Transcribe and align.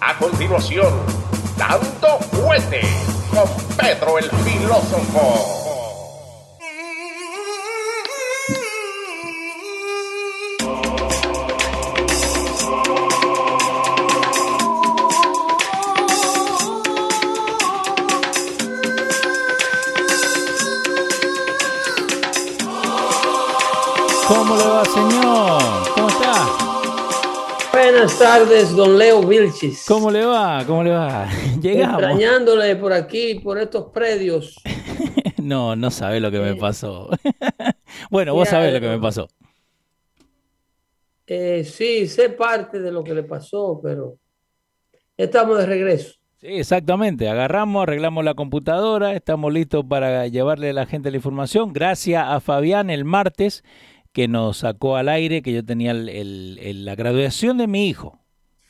A 0.00 0.16
continuación, 0.16 0.92
Dando 1.56 2.18
Fuete 2.30 2.80
con 3.30 3.48
Pedro 3.76 4.18
el 4.18 4.30
Filósofo. 4.30 5.57
Buenas 28.08 28.20
tardes, 28.20 28.74
don 28.74 28.96
Leo 28.96 29.22
Vilchis. 29.22 29.84
¿Cómo 29.86 30.10
le 30.10 30.24
va? 30.24 30.64
¿Cómo 30.66 30.82
le 30.82 30.92
va? 30.92 31.28
Llegamos. 31.60 32.00
Extrañándole 32.00 32.74
por 32.76 32.90
aquí, 32.94 33.34
por 33.34 33.58
estos 33.58 33.90
predios. 33.90 34.56
no, 35.42 35.76
no 35.76 35.90
sabe 35.90 36.18
lo 36.18 36.30
que 36.30 36.38
me 36.38 36.54
pasó. 36.54 37.10
bueno, 38.10 38.32
vos 38.32 38.48
sabés 38.48 38.72
lo 38.72 38.80
que 38.80 38.88
me 38.88 38.98
pasó. 38.98 39.28
Eh, 41.26 41.64
sí, 41.64 42.06
sé 42.06 42.30
parte 42.30 42.80
de 42.80 42.90
lo 42.90 43.04
que 43.04 43.12
le 43.12 43.24
pasó, 43.24 43.78
pero 43.82 44.16
estamos 45.14 45.58
de 45.58 45.66
regreso. 45.66 46.14
Sí, 46.38 46.46
exactamente. 46.46 47.28
Agarramos, 47.28 47.82
arreglamos 47.82 48.24
la 48.24 48.32
computadora, 48.32 49.12
estamos 49.12 49.52
listos 49.52 49.84
para 49.86 50.26
llevarle 50.28 50.70
a 50.70 50.72
la 50.72 50.86
gente 50.86 51.10
la 51.10 51.18
información. 51.18 51.74
Gracias 51.74 52.24
a 52.26 52.40
Fabián 52.40 52.88
el 52.88 53.04
martes 53.04 53.64
que 54.18 54.26
nos 54.26 54.56
sacó 54.56 54.96
al 54.96 55.08
aire 55.08 55.42
que 55.42 55.52
yo 55.52 55.64
tenía 55.64 55.94
la 55.94 56.96
graduación 56.96 57.56
de 57.56 57.68
mi 57.68 57.88
hijo 57.88 58.18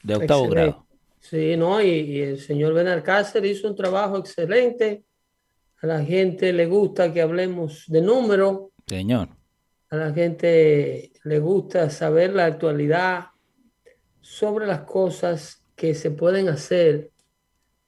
de 0.02 0.16
octavo 0.16 0.46
grado. 0.46 0.86
Sí, 1.20 1.56
no, 1.56 1.80
y, 1.80 2.20
el 2.20 2.38
señor 2.38 2.74
Benalcácer 2.74 3.46
hizo 3.46 3.66
un 3.66 3.74
trabajo 3.74 4.18
excelente. 4.18 5.04
A 5.80 5.86
la 5.86 6.04
gente 6.04 6.52
le 6.52 6.66
gusta 6.66 7.14
que 7.14 7.22
hablemos 7.22 7.84
de 7.86 8.02
números. 8.02 8.72
Señor. 8.86 9.30
A 9.88 9.96
la 9.96 10.12
gente 10.12 11.12
le 11.24 11.38
gusta 11.38 11.88
saber 11.88 12.34
la 12.34 12.44
actualidad 12.44 13.28
sobre 14.20 14.66
las 14.66 14.82
cosas 14.82 15.64
que 15.74 15.94
se 15.94 16.10
pueden 16.10 16.50
hacer 16.50 17.10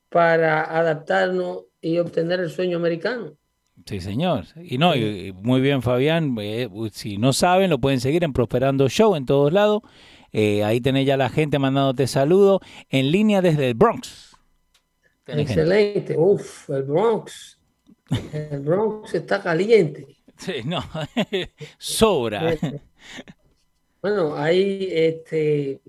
para 0.09 0.63
adaptarnos 0.63 1.65
y 1.83 1.99
obtener 1.99 2.41
el 2.41 2.49
sueño 2.49 2.79
americano. 2.79 3.37
Sí, 3.87 4.01
señor. 4.01 4.45
Y 4.63 4.79
no, 4.79 4.93
muy 5.43 5.61
bien, 5.61 5.83
Fabián. 5.83 6.37
Eh, 6.41 6.69
si 6.93 7.19
no 7.19 7.33
saben, 7.33 7.71
lo 7.71 7.79
pueden 7.79 8.01
seguir 8.01 8.25
en 8.25 8.33
Prosperando 8.33 8.89
Show 8.89 9.17
en 9.17 9.27
todos 9.27 9.53
lados. 9.53 9.83
Eh, 10.33 10.63
ahí 10.65 10.81
tenés 10.81 11.07
ya 11.07 11.17
la 11.17 11.29
gente 11.29 11.59
mandándote 11.59 12.07
saludos 12.07 12.61
en 12.89 13.11
línea 13.11 13.43
desde 13.43 13.69
el 13.69 13.75
Bronx. 13.75 14.37
Excelente. 15.27 16.17
Uf, 16.17 16.71
el 16.71 16.83
Bronx. 16.85 17.59
El 18.33 18.61
Bronx 18.61 19.15
está 19.15 19.43
caliente. 19.43 20.07
Sí, 20.37 20.55
no, 20.65 20.83
sobra. 21.79 22.57
Bueno, 24.01 24.35
ahí 24.35 24.89
este, 24.91 25.81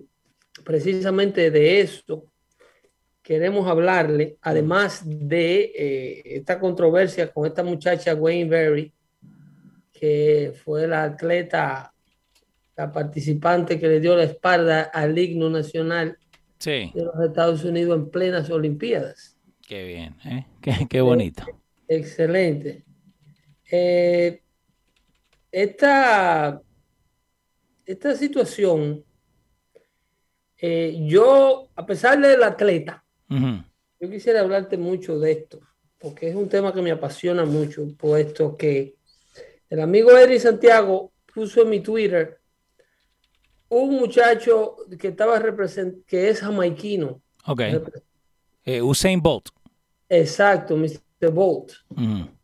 precisamente 0.63 1.49
de 1.49 1.81
eso 1.81 2.30
queremos 3.21 3.67
hablarle, 3.67 4.37
además 4.41 5.03
de 5.05 5.71
eh, 5.75 6.21
esta 6.37 6.59
controversia 6.59 7.31
con 7.31 7.45
esta 7.45 7.63
muchacha 7.63 8.15
Wayne 8.15 8.49
Berry, 8.49 8.93
que 9.91 10.53
fue 10.63 10.87
la 10.87 11.03
atleta, 11.03 11.93
la 12.75 12.91
participante 12.91 13.79
que 13.79 13.87
le 13.87 13.99
dio 13.99 14.15
la 14.15 14.23
espalda 14.23 14.83
al 14.83 15.17
himno 15.17 15.49
nacional 15.49 16.17
de 16.65 16.91
los 16.95 17.25
Estados 17.25 17.63
Unidos 17.63 17.97
en 17.97 18.09
plenas 18.09 18.49
Olimpiadas. 18.49 19.37
Qué 19.67 19.85
bien, 19.85 20.15
¿eh? 20.25 20.47
qué, 20.89 21.01
bonito. 21.01 21.43
excelente. 21.87 22.83
Eh, 23.71 24.41
esta, 25.51 26.61
esta 27.85 28.15
situación, 28.15 29.03
yo, 30.59 31.69
a 31.75 31.85
pesar 31.85 32.19
del 32.19 32.43
atleta, 32.43 33.00
yo 33.99 34.09
quisiera 34.09 34.41
hablarte 34.41 34.77
mucho 34.77 35.19
de 35.19 35.31
esto, 35.31 35.59
porque 35.97 36.29
es 36.29 36.35
un 36.35 36.49
tema 36.49 36.73
que 36.73 36.81
me 36.81 36.91
apasiona 36.91 37.45
mucho, 37.45 37.87
puesto 37.97 38.57
que 38.57 38.95
el 39.69 39.79
amigo 39.79 40.11
Eri 40.11 40.39
Santiago 40.39 41.13
puso 41.33 41.61
en 41.61 41.69
mi 41.69 41.79
Twitter 41.79 42.39
un 43.69 43.95
muchacho 43.95 44.75
que 44.99 45.09
estaba 45.09 45.39
represent 45.39 46.05
que 46.05 46.29
es 46.29 46.41
jamaiquino. 46.41 47.21
Ok. 47.47 47.61
Eh, 48.65 48.81
Usain 48.81 49.21
Bolt. 49.21 49.47
Exacto, 50.09 50.75
Mr. 50.75 51.31
Bolt. 51.31 51.71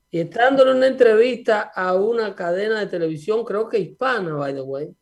Y 0.10 0.20
estando 0.20 0.64
en 0.64 0.78
una 0.78 0.88
entrevista 0.88 1.64
a 1.76 1.96
una 1.96 2.34
cadena 2.34 2.80
de 2.80 2.88
televisión, 2.88 3.44
creo 3.44 3.68
que 3.68 3.78
hispana, 3.78 4.36
by 4.36 4.54
the 4.54 4.62
way. 4.62 4.96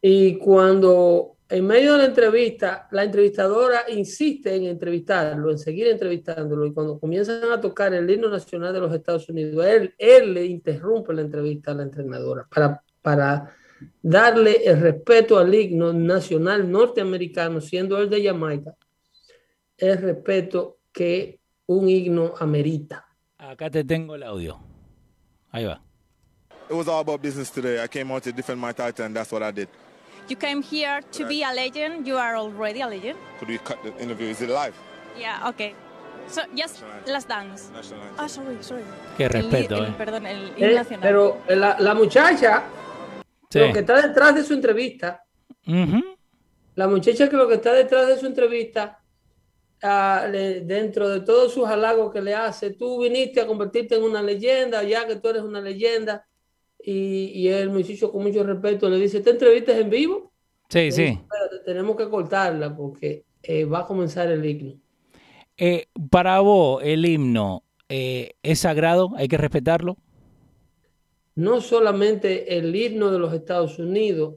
Y 0.00 0.36
cuando 0.36 1.37
en 1.50 1.66
medio 1.66 1.92
de 1.92 1.98
la 1.98 2.04
entrevista, 2.04 2.88
la 2.90 3.04
entrevistadora 3.04 3.84
insiste 3.88 4.54
en 4.54 4.64
entrevistarlo, 4.64 5.50
en 5.50 5.58
seguir 5.58 5.86
entrevistándolo, 5.86 6.66
y 6.66 6.74
cuando 6.74 6.98
comienzan 6.98 7.50
a 7.50 7.60
tocar 7.60 7.94
el 7.94 8.08
himno 8.08 8.28
nacional 8.28 8.72
de 8.74 8.80
los 8.80 8.94
Estados 8.94 9.28
Unidos, 9.30 9.64
él, 9.64 9.94
él 9.96 10.34
le 10.34 10.44
interrumpe 10.44 11.14
la 11.14 11.22
entrevista 11.22 11.70
a 11.70 11.74
la 11.74 11.84
entrenadora 11.84 12.46
para, 12.54 12.82
para 13.00 13.56
darle 14.02 14.62
el 14.64 14.78
respeto 14.78 15.38
al 15.38 15.54
himno 15.54 15.92
nacional 15.92 16.70
norteamericano, 16.70 17.62
siendo 17.62 17.98
él 17.98 18.10
de 18.10 18.24
Jamaica, 18.24 18.74
el 19.78 19.96
respeto 19.98 20.80
que 20.92 21.40
un 21.66 21.88
himno 21.88 22.34
amerita. 22.38 23.06
Acá 23.38 23.70
te 23.70 23.84
tengo 23.84 24.14
el 24.14 24.22
audio. 24.22 24.58
Ahí 25.50 25.64
va. 25.64 25.80
It 26.68 26.76
was 26.76 26.88
all 26.88 27.00
about 27.00 27.22
business 27.22 27.50
today. 27.50 27.82
I 27.82 27.88
came 27.88 28.12
out 28.12 28.22
to 28.24 28.32
defend 28.32 28.60
my 28.60 28.74
title 28.74 29.06
and 29.06 29.16
that's 29.16 29.32
what 29.32 29.42
I 29.42 29.50
did. 29.50 29.68
You 30.28 30.36
came 30.36 30.60
here 30.60 31.00
to 31.12 31.26
be 31.26 31.42
a 31.42 31.52
legend. 31.54 32.06
You 32.06 32.18
are 32.18 32.36
already 32.36 32.82
a 32.82 32.86
legend. 32.86 33.18
Could 33.38 33.48
we 33.48 33.56
cut 33.58 33.82
the 33.82 33.96
interview? 33.96 34.28
Is 34.28 34.42
it 34.42 34.50
live? 34.50 34.76
Yeah, 35.16 35.48
okay. 35.48 35.74
So, 36.26 36.42
just 36.54 36.84
Last 37.06 37.28
Dance. 37.28 37.72
Ah, 38.18 38.26
sorry, 38.26 38.58
sorry. 38.60 38.84
Qué 39.16 39.26
respeto, 39.26 39.76
el, 39.76 39.84
eh. 39.86 39.94
Perdón, 39.96 40.26
el 40.26 40.52
eh, 40.58 40.74
nacional. 40.74 41.00
Pero 41.00 41.38
la, 41.48 41.76
la 41.80 41.94
muchacha, 41.94 42.64
sí. 43.48 43.58
lo 43.58 43.72
que 43.72 43.78
está 43.78 44.06
detrás 44.06 44.34
de 44.34 44.44
su 44.44 44.52
entrevista, 44.52 45.24
uh 45.66 45.72
-huh. 45.72 46.16
la 46.74 46.86
muchacha 46.88 47.30
que 47.30 47.36
lo 47.36 47.48
que 47.48 47.54
está 47.54 47.72
detrás 47.72 48.06
de 48.08 48.18
su 48.18 48.26
entrevista, 48.26 49.02
le, 50.30 50.60
dentro 50.60 51.08
de 51.08 51.20
todos 51.20 51.54
sus 51.54 51.66
halagos 51.66 52.12
que 52.12 52.20
le 52.20 52.34
hace, 52.34 52.74
tú 52.74 53.00
viniste 53.00 53.40
a 53.40 53.46
convertirte 53.46 53.94
en 53.94 54.02
una 54.02 54.20
leyenda, 54.20 54.82
ya 54.82 55.06
que 55.06 55.16
tú 55.16 55.28
eres 55.30 55.42
una 55.42 55.62
leyenda, 55.62 56.27
y, 56.88 57.32
y 57.34 57.48
el 57.48 57.68
muchacho 57.68 58.10
con 58.10 58.22
mucho 58.22 58.42
respeto 58.42 58.88
le 58.88 58.98
dice, 58.98 59.18
¿esta 59.18 59.28
entrevista 59.28 59.72
es 59.72 59.80
en 59.80 59.90
vivo? 59.90 60.32
Sí, 60.70 60.90
sí. 60.90 61.02
Dice, 61.02 61.20
tenemos 61.66 61.96
que 61.96 62.08
cortarla 62.08 62.74
porque 62.74 63.24
eh, 63.42 63.66
va 63.66 63.80
a 63.80 63.86
comenzar 63.86 64.28
el 64.28 64.42
himno. 64.44 64.80
Eh, 65.58 65.88
para 66.08 66.40
vos, 66.40 66.82
el 66.82 67.04
himno 67.04 67.62
eh, 67.90 68.30
es 68.42 68.60
sagrado, 68.60 69.10
hay 69.16 69.28
que 69.28 69.36
respetarlo. 69.36 69.98
No 71.34 71.60
solamente 71.60 72.56
el 72.56 72.74
himno 72.74 73.10
de 73.10 73.18
los 73.18 73.34
Estados 73.34 73.78
Unidos, 73.78 74.36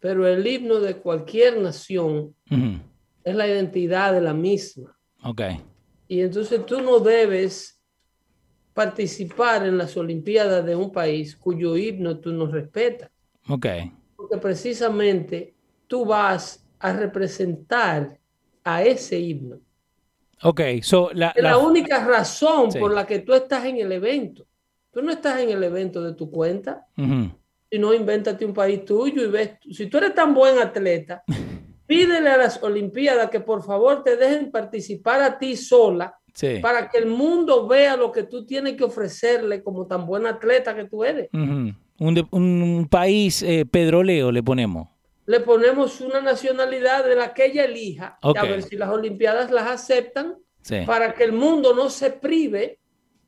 pero 0.00 0.26
el 0.26 0.44
himno 0.44 0.80
de 0.80 0.96
cualquier 0.96 1.58
nación 1.58 2.34
uh 2.50 2.54
-huh. 2.54 2.82
es 3.22 3.36
la 3.36 3.46
identidad 3.46 4.12
de 4.12 4.20
la 4.20 4.34
misma. 4.34 4.98
Ok. 5.22 5.42
Y 6.08 6.22
entonces 6.22 6.66
tú 6.66 6.80
no 6.80 6.98
debes 6.98 7.77
participar 8.78 9.66
en 9.66 9.76
las 9.76 9.96
Olimpiadas 9.96 10.64
de 10.64 10.76
un 10.76 10.92
país 10.92 11.34
cuyo 11.34 11.76
himno 11.76 12.20
tú 12.20 12.30
no 12.30 12.46
respetas. 12.46 13.10
Ok. 13.48 13.66
Porque 14.14 14.36
precisamente 14.36 15.52
tú 15.88 16.04
vas 16.04 16.64
a 16.78 16.92
representar 16.92 18.16
a 18.62 18.82
ese 18.84 19.18
himno. 19.18 19.58
Ok, 20.44 20.60
so 20.80 21.10
la, 21.12 21.34
la... 21.34 21.50
la 21.50 21.58
única 21.58 22.04
razón 22.06 22.70
sí. 22.70 22.78
por 22.78 22.94
la 22.94 23.04
que 23.04 23.18
tú 23.18 23.34
estás 23.34 23.64
en 23.64 23.78
el 23.78 23.90
evento. 23.90 24.46
Tú 24.92 25.02
no 25.02 25.10
estás 25.10 25.40
en 25.40 25.50
el 25.50 25.64
evento 25.64 26.00
de 26.00 26.14
tu 26.14 26.30
cuenta, 26.30 26.86
uh 26.96 27.02
-huh. 27.02 27.36
sino 27.68 27.92
invéntate 27.92 28.44
un 28.44 28.54
país 28.54 28.84
tuyo 28.84 29.24
y 29.24 29.26
ves. 29.28 29.50
Si 29.72 29.86
tú 29.88 29.98
eres 29.98 30.14
tan 30.14 30.32
buen 30.32 30.56
atleta, 30.56 31.24
pídele 31.84 32.30
a 32.30 32.36
las 32.36 32.62
Olimpiadas 32.62 33.28
que 33.28 33.40
por 33.40 33.60
favor 33.64 34.04
te 34.04 34.16
dejen 34.16 34.52
participar 34.52 35.20
a 35.20 35.36
ti 35.36 35.56
sola 35.56 36.16
Sí. 36.38 36.60
para 36.62 36.88
que 36.88 36.98
el 36.98 37.06
mundo 37.06 37.66
vea 37.66 37.96
lo 37.96 38.12
que 38.12 38.22
tú 38.22 38.46
tienes 38.46 38.76
que 38.76 38.84
ofrecerle 38.84 39.60
como 39.60 39.88
tan 39.88 40.06
buen 40.06 40.24
atleta 40.24 40.72
que 40.76 40.84
tú 40.84 41.02
eres. 41.02 41.28
Uh 41.32 41.36
-huh. 41.36 41.76
un, 41.98 42.28
un, 42.30 42.88
país 42.88 43.42
eh, 43.42 43.66
pedroleo 43.66 44.30
le 44.30 44.40
ponemos. 44.40 44.86
Le 45.26 45.40
ponemos 45.40 46.00
una 46.00 46.20
nacionalidad 46.20 47.04
de 47.04 47.16
la 47.16 47.34
que 47.34 47.46
ella 47.46 47.64
elija, 47.64 48.20
okay. 48.22 48.40
a 48.40 48.52
ver 48.52 48.62
si 48.62 48.76
las 48.76 48.88
Olimpiadas 48.88 49.50
las 49.50 49.66
aceptan, 49.66 50.36
sí. 50.62 50.82
para 50.86 51.12
que 51.12 51.24
el 51.24 51.32
mundo 51.32 51.74
no 51.74 51.90
se 51.90 52.12
prive 52.12 52.78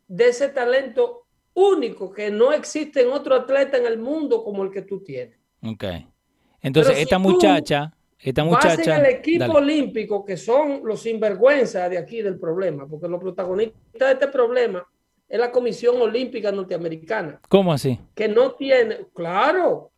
de 0.06 0.28
ese 0.28 0.48
talento 0.48 1.26
único 1.52 2.12
que 2.12 2.30
no 2.30 2.52
existe 2.52 3.02
en 3.02 3.10
otro 3.10 3.34
atleta 3.34 3.76
en 3.76 3.86
el 3.86 3.98
mundo 3.98 4.44
como 4.44 4.62
el 4.62 4.70
que 4.70 4.82
tú 4.82 5.02
tienes. 5.02 5.36
Ok. 5.64 5.84
Entonces, 6.62 6.92
Pero 6.92 7.02
esta 7.02 7.16
si 7.16 7.22
muchacha 7.22 7.92
esta 8.22 8.44
muchacha. 8.44 8.98
el 8.98 9.06
equipo 9.06 9.52
olímpico, 9.52 10.24
que 10.24 10.36
son 10.36 10.82
los 10.84 11.02
sinvergüenza 11.02 11.88
de 11.88 11.98
aquí 11.98 12.22
del 12.22 12.38
problema, 12.38 12.86
porque 12.86 13.08
los 13.08 13.20
protagonistas 13.20 14.08
de 14.08 14.12
este 14.12 14.28
problema 14.28 14.86
es 15.28 15.38
la 15.38 15.50
Comisión 15.50 16.00
Olímpica 16.00 16.52
Norteamericana. 16.52 17.40
¿Cómo 17.48 17.72
así? 17.72 17.98
Que 18.14 18.28
no 18.28 18.52
tiene, 18.52 19.06
claro. 19.14 19.92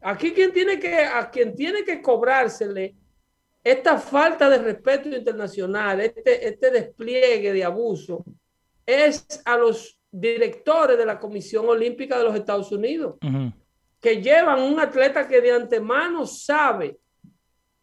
Aquí 0.00 0.32
quien 0.32 0.52
tiene 0.52 0.78
que, 0.78 0.96
a 0.96 1.30
quien 1.30 1.54
tiene 1.54 1.84
que 1.84 2.00
cobrársele 2.00 2.94
esta 3.62 3.98
falta 3.98 4.48
de 4.48 4.58
respeto 4.58 5.08
internacional, 5.08 6.00
este, 6.00 6.48
este 6.48 6.70
despliegue 6.70 7.52
de 7.52 7.64
abuso, 7.64 8.24
es 8.86 9.26
a 9.44 9.56
los 9.56 10.00
directores 10.10 10.96
de 10.96 11.04
la 11.04 11.18
Comisión 11.18 11.68
Olímpica 11.68 12.16
de 12.18 12.24
los 12.24 12.34
Estados 12.34 12.72
Unidos, 12.72 13.16
que 14.00 14.22
llevan 14.22 14.62
un 14.62 14.80
atleta 14.80 15.28
que 15.28 15.40
de 15.40 15.52
antemano 15.52 16.26
sabe 16.26 16.96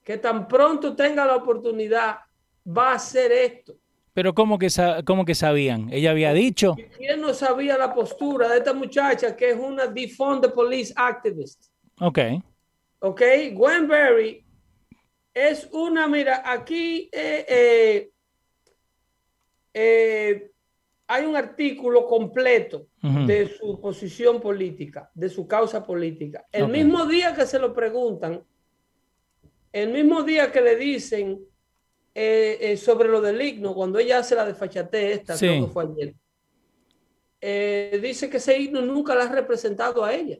que 0.05 0.19
tan 0.19 0.47
pronto 0.47 0.95
tenga 0.95 1.25
la 1.25 1.35
oportunidad 1.35 2.19
va 2.65 2.91
a 2.91 2.95
hacer 2.95 3.31
esto. 3.31 3.75
Pero 4.13 4.33
¿cómo 4.33 4.57
que, 4.57 4.69
cómo 5.03 5.25
que 5.25 5.35
sabían? 5.35 5.91
¿Ella 5.91 6.11
había 6.11 6.31
dicho? 6.31 6.75
¿Quién 6.95 7.19
no 7.19 7.33
sabía 7.33 7.77
la 7.77 7.93
postura 7.93 8.47
de 8.47 8.59
esta 8.59 8.71
muchacha 8.71 9.35
que 9.35 9.49
es 9.49 9.57
una 9.57 9.87
defund 9.87 10.41
the 10.41 10.49
police 10.49 10.93
activist? 10.95 11.65
Ok. 11.99 12.19
Ok, 12.99 13.21
Gwen 13.53 13.87
Berry 13.87 14.45
es 15.33 15.67
una, 15.73 16.07
mira, 16.07 16.43
aquí 16.45 17.09
eh, 17.11 17.45
eh, 17.49 18.09
eh, 19.73 20.51
hay 21.07 21.25
un 21.25 21.35
artículo 21.35 22.05
completo 22.05 22.87
de 23.01 23.49
su 23.49 23.79
posición 23.81 24.39
política, 24.39 25.11
de 25.13 25.29
su 25.29 25.47
causa 25.47 25.85
política. 25.85 26.45
El 26.51 26.69
mismo 26.69 27.05
día 27.05 27.35
que 27.35 27.45
se 27.45 27.59
lo 27.59 27.73
preguntan, 27.73 28.43
el 29.83 29.89
mismo 29.91 30.23
día 30.23 30.51
que 30.51 30.61
le 30.61 30.75
dicen 30.75 31.39
sobre 32.77 33.09
lo 33.09 33.19
del 33.21 33.41
himno, 33.41 33.73
cuando 33.73 33.99
ella 33.99 34.19
hace 34.19 34.35
la 34.35 34.45
desfachate 34.45 35.11
esta, 35.11 35.37
creo 35.37 35.65
que 35.65 35.71
fue 35.71 35.83
ayer, 37.41 38.01
dice 38.01 38.29
que 38.29 38.37
ese 38.37 38.57
himno 38.57 38.81
nunca 38.81 39.13
la 39.15 39.25
ha 39.25 39.31
representado 39.31 40.03
a 40.03 40.13
ella. 40.13 40.37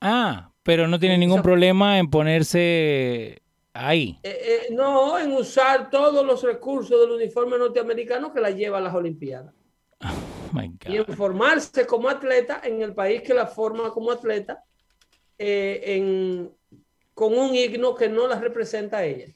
Ah, 0.00 0.52
pero 0.62 0.86
no 0.86 0.98
tiene 0.98 1.16
ningún 1.16 1.40
problema 1.40 1.98
en 1.98 2.10
ponerse 2.10 3.42
Ahí. 3.76 4.16
Eh, 4.22 4.38
eh, 4.40 4.72
no, 4.72 5.18
en 5.18 5.32
usar 5.32 5.90
todos 5.90 6.24
los 6.24 6.44
recursos 6.44 7.00
del 7.00 7.10
uniforme 7.10 7.58
norteamericano 7.58 8.32
que 8.32 8.40
la 8.40 8.50
lleva 8.50 8.78
a 8.78 8.80
las 8.80 8.94
Olimpiadas. 8.94 9.52
Oh 10.56 10.60
y 10.86 10.98
en 10.98 11.06
formarse 11.16 11.84
como 11.84 12.08
atleta 12.08 12.60
en 12.62 12.80
el 12.80 12.94
país 12.94 13.22
que 13.22 13.34
la 13.34 13.48
forma 13.48 13.90
como 13.90 14.12
atleta 14.12 14.62
eh, 15.36 15.82
con 17.14 17.36
un 17.36 17.54
himno 17.54 17.94
que 17.94 18.08
no 18.08 18.26
la 18.26 18.38
representa 18.38 18.98
a 18.98 19.04
ella. 19.04 19.32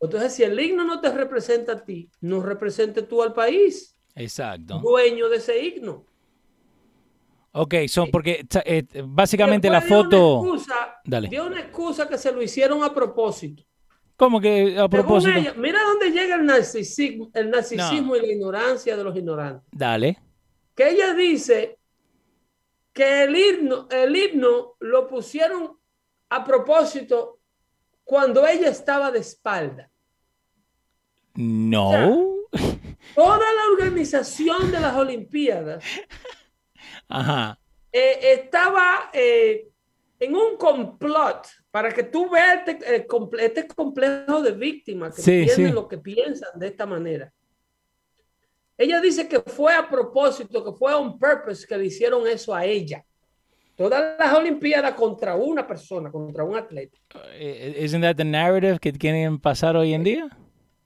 Entonces, 0.00 0.34
si 0.34 0.42
el 0.42 0.58
himno 0.58 0.84
no 0.84 1.00
te 1.00 1.10
representa 1.12 1.72
a 1.72 1.84
ti, 1.84 2.10
no 2.20 2.42
represente 2.42 3.02
tú 3.02 3.22
al 3.22 3.32
país. 3.32 3.96
Exacto. 4.14 4.78
Dueño 4.78 5.28
de 5.28 5.36
ese 5.36 5.58
himno. 5.58 6.06
Ok, 7.52 7.74
son 7.88 8.10
porque 8.10 8.46
eh, 8.64 8.84
básicamente 9.04 9.68
la 9.68 9.80
foto. 9.80 10.56
Dale. 11.04 11.28
Dio 11.28 11.46
una 11.46 11.60
excusa 11.60 12.08
que 12.08 12.16
se 12.16 12.30
lo 12.30 12.42
hicieron 12.42 12.84
a 12.84 12.94
propósito. 12.94 13.64
¿Cómo 14.16 14.40
que 14.40 14.78
a 14.78 14.88
propósito? 14.88 15.54
mira 15.56 15.82
dónde 15.82 16.10
llega 16.10 16.36
el 16.36 16.44
narcisismo, 16.44 17.30
el 17.32 17.50
narcisismo 17.50 18.14
y 18.16 18.20
la 18.20 18.32
ignorancia 18.32 18.96
de 18.96 19.02
los 19.02 19.16
ignorantes. 19.16 19.66
Dale. 19.72 20.18
Que 20.74 20.90
ella 20.90 21.14
dice 21.14 21.78
que 22.92 23.24
el 23.24 23.34
himno, 23.34 23.88
el 23.90 24.14
himno 24.14 24.76
lo 24.78 25.08
pusieron 25.08 25.79
a 26.30 26.44
propósito 26.44 27.38
cuando 28.04 28.46
ella 28.46 28.70
estaba 28.70 29.10
de 29.10 29.18
espalda. 29.18 29.90
No. 31.34 32.46
toda 33.14 33.38
la 33.38 33.72
organización 33.72 34.72
de 34.72 34.80
las 34.80 34.96
Olimpiadas 34.96 35.84
Ajá. 37.08 37.58
Eh, 37.92 38.18
estaba 38.34 39.10
eh, 39.12 39.68
en 40.18 40.36
un 40.36 40.56
complot 40.56 41.46
para 41.70 41.92
que 41.92 42.04
tú 42.04 42.30
veas 42.30 42.66
este, 42.66 42.96
eh, 42.96 43.06
este 43.40 43.66
complejo 43.66 44.42
de 44.42 44.52
víctimas 44.52 45.16
que 45.16 45.22
tienen 45.22 45.74
lo 45.74 45.88
que 45.88 45.98
piensan 45.98 46.50
de 46.58 46.68
esta 46.68 46.86
manera. 46.86 47.32
Ella 48.78 49.00
dice 49.00 49.28
que 49.28 49.40
fue 49.40 49.74
a 49.74 49.88
propósito, 49.88 50.64
que 50.64 50.72
fue 50.72 50.94
on 50.94 51.18
purpose 51.18 51.66
que 51.66 51.76
le 51.76 51.86
hicieron 51.86 52.26
eso 52.26 52.54
a 52.54 52.64
ella. 52.64 53.04
Todas 53.80 54.18
las 54.18 54.34
Olimpiadas 54.34 54.92
contra 54.92 55.34
una 55.36 55.66
persona, 55.66 56.10
contra 56.10 56.44
un 56.44 56.54
atleta. 56.54 56.98
¿Isn't 57.40 58.02
that 58.02 58.16
the 58.16 58.24
narrative 58.24 58.78
que 58.78 58.92
quieren 58.92 59.38
pasar 59.38 59.74
hoy 59.74 59.94
en 59.94 60.04
día? 60.04 60.28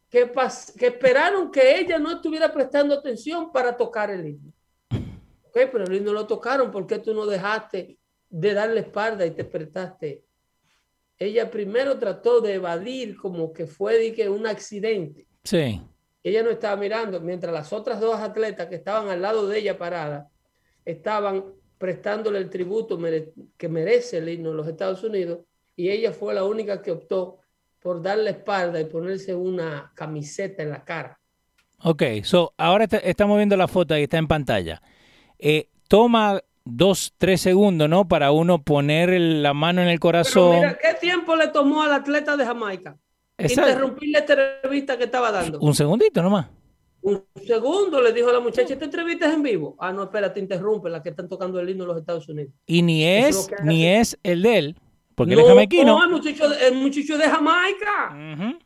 Que, 0.08 0.30
que 0.78 0.86
esperaron 0.86 1.50
que 1.50 1.76
ella 1.80 1.98
no 1.98 2.12
estuviera 2.12 2.52
prestando 2.52 2.94
atención 2.94 3.50
para 3.50 3.76
tocar 3.76 4.12
el 4.12 4.28
himno 4.28 4.52
pero 5.52 5.84
el 5.84 6.04
no 6.04 6.12
lo 6.12 6.24
tocaron, 6.24 6.70
¿por 6.70 6.86
qué 6.86 7.00
tú 7.00 7.12
no 7.14 7.26
dejaste 7.26 7.98
de 8.28 8.54
darle 8.54 8.80
espalda 8.80 9.26
y 9.26 9.32
te 9.32 9.44
prestaste? 9.44 10.24
Ella 11.18 11.50
primero 11.50 11.98
trató 11.98 12.40
de 12.40 12.54
evadir 12.54 13.16
como 13.16 13.52
que 13.52 13.66
fue 13.66 14.12
que 14.12 14.28
un 14.28 14.46
accidente. 14.46 15.26
Sí. 15.42 15.80
Ella 16.22 16.44
no 16.44 16.50
estaba 16.50 16.76
mirando, 16.76 17.20
mientras 17.20 17.52
las 17.52 17.72
otras 17.72 17.98
dos 17.98 18.20
atletas 18.20 18.68
que 18.68 18.76
estaban 18.76 19.08
al 19.08 19.20
lado 19.20 19.48
de 19.48 19.58
ella 19.58 19.76
parada 19.76 20.28
estaban 20.84 21.44
prestándole 21.78 22.38
el 22.38 22.50
tributo 22.50 22.98
que 23.56 23.68
merece 23.68 24.18
el 24.18 24.28
himno 24.28 24.50
de 24.50 24.56
los 24.56 24.68
Estados 24.68 25.02
Unidos 25.02 25.40
y 25.76 25.90
ella 25.90 26.12
fue 26.12 26.34
la 26.34 26.44
única 26.44 26.80
que 26.80 26.90
optó 26.90 27.40
por 27.80 28.00
darle 28.00 28.30
espalda 28.30 28.80
y 28.80 28.84
ponerse 28.84 29.34
una 29.34 29.92
camiseta 29.94 30.62
en 30.62 30.70
la 30.70 30.84
cara. 30.84 31.20
Ok, 31.82 32.02
so 32.22 32.54
ahora 32.56 32.84
estamos 32.84 33.36
viendo 33.36 33.56
la 33.56 33.68
foto 33.68 33.96
y 33.96 34.04
está 34.04 34.16
en 34.16 34.26
pantalla. 34.26 34.80
Eh, 35.38 35.68
toma 35.88 36.40
dos, 36.64 37.12
tres 37.18 37.42
segundos, 37.42 37.88
¿no? 37.88 38.08
Para 38.08 38.32
uno 38.32 38.62
poner 38.62 39.10
la 39.20 39.52
mano 39.52 39.82
en 39.82 39.88
el 39.88 40.00
corazón. 40.00 40.56
mira, 40.56 40.78
¿qué 40.80 40.94
tiempo 40.94 41.36
le 41.36 41.48
tomó 41.48 41.82
al 41.82 41.92
atleta 41.92 42.36
de 42.36 42.46
Jamaica? 42.46 42.96
Interrumpir 43.36 44.10
la 44.10 44.20
entrevista 44.20 44.96
que 44.96 45.04
estaba 45.04 45.30
dando. 45.30 45.58
Un 45.60 45.74
segundito 45.74 46.22
nomás. 46.22 46.46
Un 47.04 47.22
segundo 47.46 48.00
le 48.00 48.14
dijo 48.14 48.30
a 48.30 48.32
la 48.32 48.40
muchacha, 48.40 48.72
¿esta 48.72 48.86
entrevista 48.86 49.28
es 49.28 49.34
en 49.34 49.42
vivo? 49.42 49.76
Ah, 49.78 49.92
no, 49.92 50.04
espera, 50.04 50.32
te 50.32 50.40
interrumpe 50.40 50.88
la 50.88 51.02
que 51.02 51.10
están 51.10 51.28
tocando 51.28 51.60
el 51.60 51.68
himno 51.68 51.84
de 51.84 51.88
los 51.88 51.98
Estados 51.98 52.26
Unidos. 52.30 52.54
Y 52.64 52.80
ni 52.80 53.04
es, 53.04 53.50
ni 53.62 53.86
es 53.86 54.18
el 54.22 54.40
de 54.40 54.56
él, 54.56 54.76
porque 55.14 55.34
él 55.34 55.40
es 55.40 55.46
jamaiquino. 55.46 55.98
No, 55.98 56.02
el 56.02 56.10
muchacho, 56.10 56.50
el 56.54 56.74
muchacho 56.76 57.18
de 57.18 57.24
Jamaica. 57.24 58.56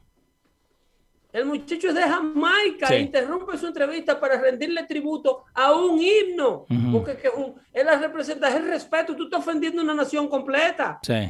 El 1.33 1.47
muchacho 1.47 1.89
es 1.89 1.95
de 1.97 2.03
Jamaica 2.03 2.97
interrumpe 2.97 3.59
su 3.59 3.67
entrevista 3.67 4.21
para 4.21 4.41
rendirle 4.41 4.85
tributo 4.85 5.45
a 5.53 5.75
un 5.75 6.01
himno. 6.01 6.65
Porque 6.93 7.13
es, 7.13 7.17
que 7.19 7.31
él 7.73 7.87
la 7.87 7.99
representa, 7.99 8.51
es 8.51 8.55
el 8.55 8.69
respeto. 8.69 9.17
Tú 9.17 9.25
estás 9.25 9.41
ofendiendo 9.41 9.83
una 9.83 9.95
nación 9.95 10.29
completa. 10.29 11.01
Sí. 11.03 11.29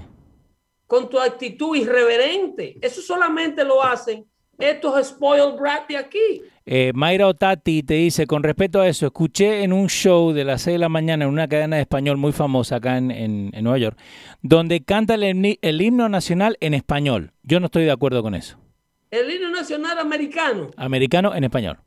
Con 0.87 1.09
tu 1.09 1.19
actitud 1.19 1.75
irreverente. 1.75 2.77
Eso 2.83 3.01
solamente 3.01 3.65
lo 3.65 3.83
hacen 3.83 4.27
estos 4.59 5.07
spoiled 5.07 5.59
brat 5.59 5.89
de 5.89 5.97
aquí. 5.97 6.43
Eh, 6.67 6.93
Mayra 6.95 7.29
Otati 7.29 7.83
te 7.83 7.95
dice, 7.95 8.27
con 8.27 8.43
respecto 8.43 8.81
a 8.81 8.89
eso, 8.89 9.07
escuché 9.07 9.63
en 9.63 9.73
un 9.73 9.89
show 9.89 10.33
de 10.33 10.45
las 10.45 10.63
6 10.63 10.75
de 10.75 10.79
la 10.79 10.89
mañana 10.89 11.25
en 11.25 11.31
una 11.31 11.49
cadena 11.49 11.77
de 11.77 11.83
español 11.83 12.19
muy 12.19 12.33
famosa 12.33 12.77
acá 12.77 12.99
en, 12.99 13.51
Nueva 13.63 13.79
York, 13.79 13.99
donde 14.43 14.85
canta 14.85 15.15
el 15.15 15.81
himno 15.81 16.09
nacional 16.09 16.59
en 16.61 16.75
español. 16.75 17.33
Yo 17.43 17.61
no 17.61 17.67
estoy 17.67 17.85
de 17.85 17.93
acuerdo 17.93 18.23
con 18.23 18.35
eso. 18.35 18.59
El 19.11 19.31
himno 19.31 19.51
nacional 19.51 19.99
americano. 19.99 20.71
Americano 20.77 21.35
en 21.35 21.45
español. 21.45 21.79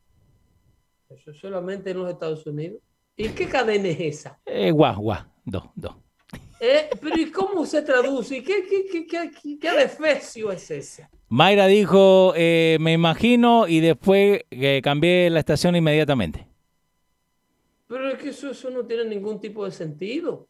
Eso 1.10 1.34
solamente 1.34 1.92
en 1.92 1.98
los 1.98 2.10
Estados 2.10 2.46
Unidos. 2.48 2.82
¿Y 3.16 3.30
qué 3.30 3.48
cadena 3.48 3.90
es 3.90 4.00
esa? 4.00 4.40
Eh, 4.46 4.72
guau, 4.72 5.00
guau, 5.00 5.26
dos, 5.46 5.66
dos. 5.76 5.96
Eh, 6.64 6.92
pero 7.02 7.20
¿y 7.20 7.32
cómo 7.32 7.66
se 7.66 7.82
traduce? 7.82 8.44
¿Qué, 8.44 8.64
qué, 8.70 9.06
qué, 9.08 9.32
qué, 9.60 9.72
defecio 9.72 10.52
es 10.52 10.70
ese? 10.70 11.10
Mayra 11.28 11.66
dijo, 11.66 12.34
eh, 12.36 12.78
me 12.80 12.94
imagino, 12.94 13.68
y 13.68 13.80
después 13.80 14.42
eh, 14.52 14.80
cambié 14.84 15.32
la 15.32 15.40
estación 15.40 15.76
inmediatamente. 15.76 16.46
Pero 17.88 18.10
es 18.10 18.20
que 18.20 18.30
eso, 18.30 18.52
eso 18.52 18.70
no 18.70 18.86
tiene 18.86 19.06
ningún 19.06 19.40
tipo 19.40 19.66
de 19.66 19.72
sentido. 19.72 20.48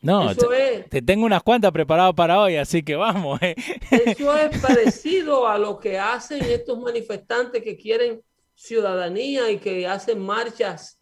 No, 0.00 0.34
te, 0.34 1.02
tengo 1.02 1.26
unas 1.26 1.42
cuantas 1.42 1.70
preparadas 1.70 2.14
para 2.14 2.40
hoy, 2.40 2.56
así 2.56 2.82
que 2.82 2.96
vamos. 2.96 3.42
Eh. 3.42 3.54
Eso 3.90 4.34
es 4.38 4.58
parecido 4.62 5.46
a 5.46 5.58
lo 5.58 5.78
que 5.78 5.98
hacen 5.98 6.42
estos 6.42 6.80
manifestantes 6.80 7.62
que 7.62 7.76
quieren 7.76 8.22
ciudadanía 8.54 9.50
y 9.50 9.58
que 9.58 9.86
hacen 9.86 10.18
marchas. 10.18 10.98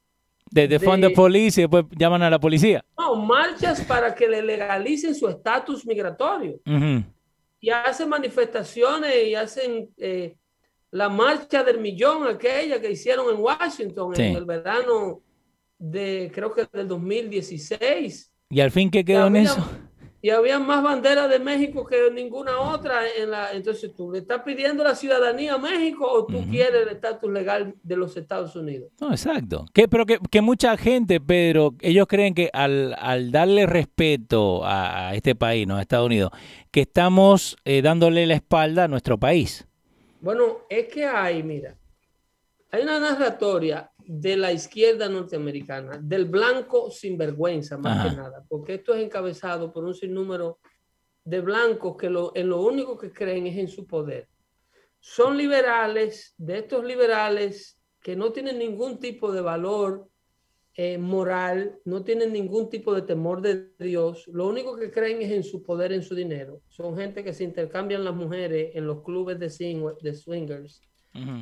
Desde 0.51 0.79
de, 0.79 1.11
policía 1.11 1.63
y 1.63 1.65
después 1.65 1.85
llaman 1.97 2.23
a 2.23 2.31
la 2.31 2.39
policía. 2.39 2.85
No, 2.99 3.17
marchas 3.17 3.83
para 3.83 4.15
que 4.15 4.29
le 4.29 4.43
legalicen 4.43 5.15
su 5.15 5.29
estatus 5.29 5.87
migratorio. 5.87 6.61
Y 7.61 7.71
hacen 7.71 8.09
manifestaciones 8.09 9.27
y 9.27 9.35
hacen 9.35 9.91
eh, 9.97 10.37
la 10.91 11.09
marcha 11.09 11.65
del 11.65 11.81
millón, 11.81 12.27
aquella 12.27 12.81
que 12.81 12.93
hicieron 12.93 13.35
en 13.35 13.41
Washington 13.41 14.15
en 14.17 14.37
el 14.37 14.45
verano 14.45 15.21
de, 15.79 16.31
creo 16.33 16.53
que 16.53 16.67
del 16.73 16.89
2016 16.89 18.33
¿Y 18.51 18.61
al 18.61 18.71
fin 18.71 18.91
qué 18.91 19.05
quedó 19.05 19.27
en 19.27 19.37
eso? 19.37 19.69
Y 20.21 20.31
había 20.31 20.59
más 20.59 20.83
banderas 20.83 21.31
de 21.31 21.39
México 21.39 21.87
que 21.87 22.11
ninguna 22.13 22.59
otra 22.59 23.03
en 23.09 23.31
la 23.31 23.53
entonces 23.53 23.95
tú 23.95 24.11
le 24.11 24.19
estás 24.19 24.43
pidiendo 24.43 24.83
la 24.83 24.95
ciudadanía 24.95 25.55
a 25.55 25.59
México 25.59 26.11
o 26.11 26.27
tú 26.27 26.45
quieres 26.51 26.83
el 26.83 26.89
estatus 26.89 27.31
legal 27.31 27.75
de 27.83 27.97
los 27.97 28.17
Estados 28.17 28.57
Unidos. 28.57 28.91
No 29.01 29.11
exacto. 29.11 29.67
Que 29.73 29.87
pero 29.87 30.07
que, 30.07 30.19
que 30.31 30.41
mucha 30.41 30.77
gente 30.77 31.21
Pedro 31.21 31.75
ellos 31.81 32.07
creen 32.09 32.35
que 32.35 32.51
al, 32.53 32.95
al 32.99 33.31
darle 33.31 33.67
respeto 33.67 34.63
a, 34.65 35.15
este 35.15 35.35
país 35.35 35.67
no 35.67 35.77
a 35.77 35.83
Estados 35.83 36.07
Unidos 36.07 36.33
que 36.71 36.81
estamos 36.83 37.57
eh, 37.65 37.81
dándole 37.83 38.27
la 38.27 38.35
espalda 38.35 38.85
a 38.85 38.89
nuestro 38.89 39.19
país. 39.19 39.67
Bueno 40.21 40.59
es 40.69 40.89
que 40.89 41.05
hay 41.05 41.43
mira 41.43 41.77
hay 42.73 42.83
una 42.83 42.99
narratoria 42.99 43.91
de 44.11 44.39
la 44.39 44.53
izquierda 44.53 45.07
norteamericana, 45.07 46.01
del 46.03 46.25
blanco 46.25 46.91
sin 46.91 47.19
vergüenza, 47.19 47.77
más 47.77 48.09
que 48.09 48.17
nada, 48.17 48.43
porque 48.49 48.77
esto 48.77 48.95
es 48.95 49.05
encabezado 49.05 49.71
por 49.71 49.85
un 49.85 49.95
sinnúmero 49.95 50.61
de 51.25 51.43
blancos 51.43 51.95
que 51.99 52.09
lo, 52.09 52.33
en 52.35 52.49
lo 52.49 52.63
único 52.63 52.97
que 52.97 53.13
creen 53.13 53.47
es 53.47 53.59
en 53.59 53.69
su 53.69 53.87
poder. 53.87 54.27
Son 54.99 55.37
liberales, 55.37 56.35
de 56.39 56.61
estos 56.61 56.87
liberales 56.87 57.79
que 58.01 58.17
no 58.17 58.33
tienen 58.33 58.59
ningún 58.59 58.99
tipo 58.99 59.31
de 59.31 59.43
valor 59.43 60.09
eh, 60.73 60.97
moral, 60.97 61.79
no 61.85 62.03
tienen 62.03 62.33
ningún 62.33 62.71
tipo 62.71 62.95
de 62.95 63.03
temor 63.03 63.43
de 63.43 63.75
Dios, 63.79 64.27
lo 64.29 64.49
único 64.49 64.75
que 64.75 64.91
creen 64.91 65.21
es 65.21 65.33
en 65.33 65.43
su 65.43 65.63
poder, 65.63 65.93
en 65.93 66.03
su 66.03 66.15
dinero. 66.15 66.63
Son 66.69 66.97
gente 66.97 67.23
que 67.23 67.35
se 67.35 67.45
intercambian 67.45 68.05
las 68.05 68.15
mujeres 68.15 68.71
en 68.75 68.87
los 68.87 69.03
clubes 69.03 69.39
de, 69.39 69.49
de 70.01 70.15
swingers 70.15 70.81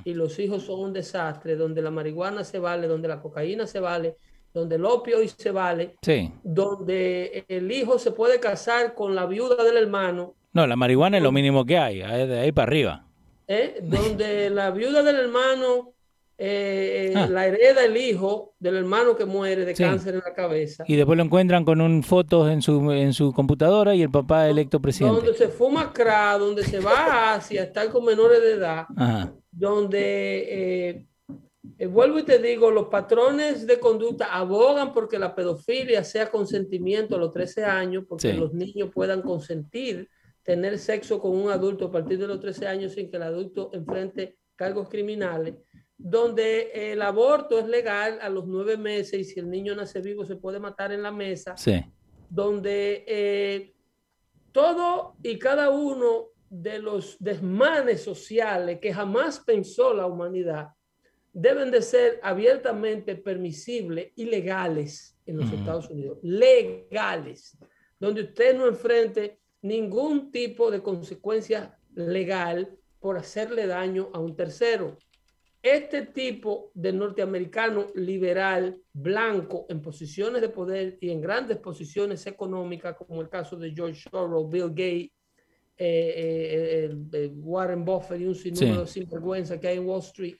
y 0.04 0.14
los 0.14 0.38
hijos 0.38 0.64
son 0.64 0.80
un 0.80 0.92
desastre, 0.92 1.56
donde 1.56 1.82
la 1.82 1.90
marihuana 1.90 2.44
se 2.44 2.58
vale, 2.58 2.86
donde 2.86 3.08
la 3.08 3.20
cocaína 3.20 3.66
se 3.66 3.80
vale, 3.80 4.16
donde 4.52 4.76
el 4.76 4.84
opio 4.84 5.18
se 5.28 5.50
vale, 5.50 5.96
donde 6.42 7.44
el 7.48 7.70
hijo 7.70 7.98
se 7.98 8.12
puede 8.12 8.40
casar 8.40 8.94
con 8.94 9.14
la 9.14 9.26
viuda 9.26 9.62
del 9.62 9.76
hermano. 9.76 10.34
No, 10.52 10.66
la 10.66 10.76
marihuana 10.76 11.18
es 11.18 11.22
lo 11.22 11.32
mínimo 11.32 11.64
que 11.64 11.78
hay, 11.78 11.98
de 11.98 12.38
ahí 12.38 12.52
para 12.52 12.68
arriba. 12.68 13.06
¿Eh? 13.48 13.80
Donde 13.82 14.50
la 14.50 14.70
viuda 14.70 15.02
del 15.02 15.16
hermano 15.16 15.92
eh, 16.38 17.12
eh, 17.12 17.16
ah. 17.16 17.26
la 17.28 17.46
hereda 17.46 17.82
el 17.86 17.96
hijo 17.96 18.52
del 18.58 18.76
hermano 18.76 19.16
que 19.16 19.24
muere 19.24 19.64
de 19.64 19.72
cáncer 19.74 20.16
en 20.16 20.20
la 20.20 20.34
cabeza. 20.34 20.84
Y 20.86 20.94
después 20.94 21.16
lo 21.16 21.24
encuentran 21.24 21.64
con 21.64 21.80
un 21.80 22.02
fotos 22.02 22.50
en 22.50 22.60
su, 22.60 22.92
en 22.92 23.14
su 23.14 23.32
computadora 23.32 23.94
y 23.94 24.02
el 24.02 24.10
papá 24.10 24.46
electo 24.46 24.78
presidente. 24.78 25.16
Donde 25.16 25.34
se 25.34 25.48
fuma 25.48 25.92
crack, 25.94 26.38
donde 26.38 26.62
se 26.62 26.78
va 26.78 26.92
a 26.92 27.34
Asia, 27.36 27.62
estar 27.62 27.88
con 27.90 28.04
menores 28.04 28.42
de 28.42 28.52
edad, 28.52 28.86
donde, 29.56 31.06
eh, 31.78 31.86
vuelvo 31.86 32.18
y 32.18 32.24
te 32.24 32.38
digo, 32.38 32.70
los 32.70 32.88
patrones 32.88 33.66
de 33.66 33.80
conducta 33.80 34.26
abogan 34.26 34.92
porque 34.92 35.18
la 35.18 35.34
pedofilia 35.34 36.04
sea 36.04 36.30
consentimiento 36.30 37.16
a 37.16 37.18
los 37.18 37.32
13 37.32 37.64
años, 37.64 38.04
porque 38.08 38.32
los 38.32 38.52
niños 38.52 38.90
puedan 38.92 39.22
consentir 39.22 40.08
tener 40.42 40.78
sexo 40.78 41.20
con 41.20 41.32
un 41.32 41.50
adulto 41.50 41.86
a 41.86 41.92
partir 41.92 42.18
de 42.18 42.28
los 42.28 42.38
13 42.40 42.66
años 42.68 42.92
sin 42.92 43.10
que 43.10 43.16
el 43.16 43.24
adulto 43.24 43.70
enfrente 43.72 44.38
cargos 44.54 44.88
criminales 44.88 45.54
donde 45.98 46.92
el 46.92 47.00
aborto 47.02 47.58
es 47.58 47.66
legal 47.66 48.18
a 48.20 48.28
los 48.28 48.46
nueve 48.46 48.76
meses 48.76 49.20
y 49.20 49.24
si 49.24 49.40
el 49.40 49.50
niño 49.50 49.74
nace 49.74 50.00
vivo 50.00 50.24
se 50.24 50.36
puede 50.36 50.60
matar 50.60 50.92
en 50.92 51.02
la 51.02 51.10
mesa, 51.10 51.56
sí. 51.56 51.82
donde 52.28 53.04
eh, 53.06 53.74
todo 54.52 55.16
y 55.22 55.38
cada 55.38 55.70
uno 55.70 56.28
de 56.50 56.78
los 56.78 57.16
desmanes 57.18 58.02
sociales 58.02 58.78
que 58.80 58.92
jamás 58.92 59.40
pensó 59.40 59.92
la 59.92 60.06
humanidad 60.06 60.68
deben 61.38 61.70
de 61.70 61.82
ser 61.82 62.18
abiertamente 62.22 63.14
permisibles 63.14 64.10
y 64.16 64.24
legales 64.24 65.18
en 65.26 65.36
los 65.36 65.52
Estados 65.52 65.90
Unidos, 65.90 66.18
legales, 66.22 67.58
donde 68.00 68.22
usted 68.22 68.56
no 68.56 68.66
enfrente 68.66 69.38
ningún 69.60 70.30
tipo 70.30 70.70
de 70.70 70.82
consecuencia 70.82 71.78
legal 71.94 72.74
por 72.98 73.18
hacerle 73.18 73.66
daño 73.66 74.08
a 74.14 74.18
un 74.18 74.34
tercero. 74.34 74.96
Este 75.60 76.06
tipo 76.06 76.70
de 76.72 76.92
norteamericano 76.92 77.88
liberal, 77.94 78.80
blanco, 78.94 79.66
en 79.68 79.82
posiciones 79.82 80.40
de 80.40 80.48
poder 80.48 80.96
y 81.02 81.10
en 81.10 81.20
grandes 81.20 81.58
posiciones 81.58 82.26
económicas, 82.26 82.96
como 82.96 83.20
el 83.20 83.28
caso 83.28 83.56
de 83.56 83.74
George 83.74 84.08
Soros, 84.10 84.48
Bill 84.48 84.68
Gates, 84.68 85.10
eh, 85.78 86.88
eh, 86.90 86.96
eh, 87.12 87.30
Warren 87.34 87.84
Buffett 87.84 88.20
y 88.20 88.26
un 88.26 88.34
sinnúmero 88.34 88.82
de 88.82 88.86
sinvergüenza 88.86 89.60
que 89.60 89.68
hay 89.68 89.76
en 89.76 89.86
Wall 89.86 90.00
Street. 90.00 90.38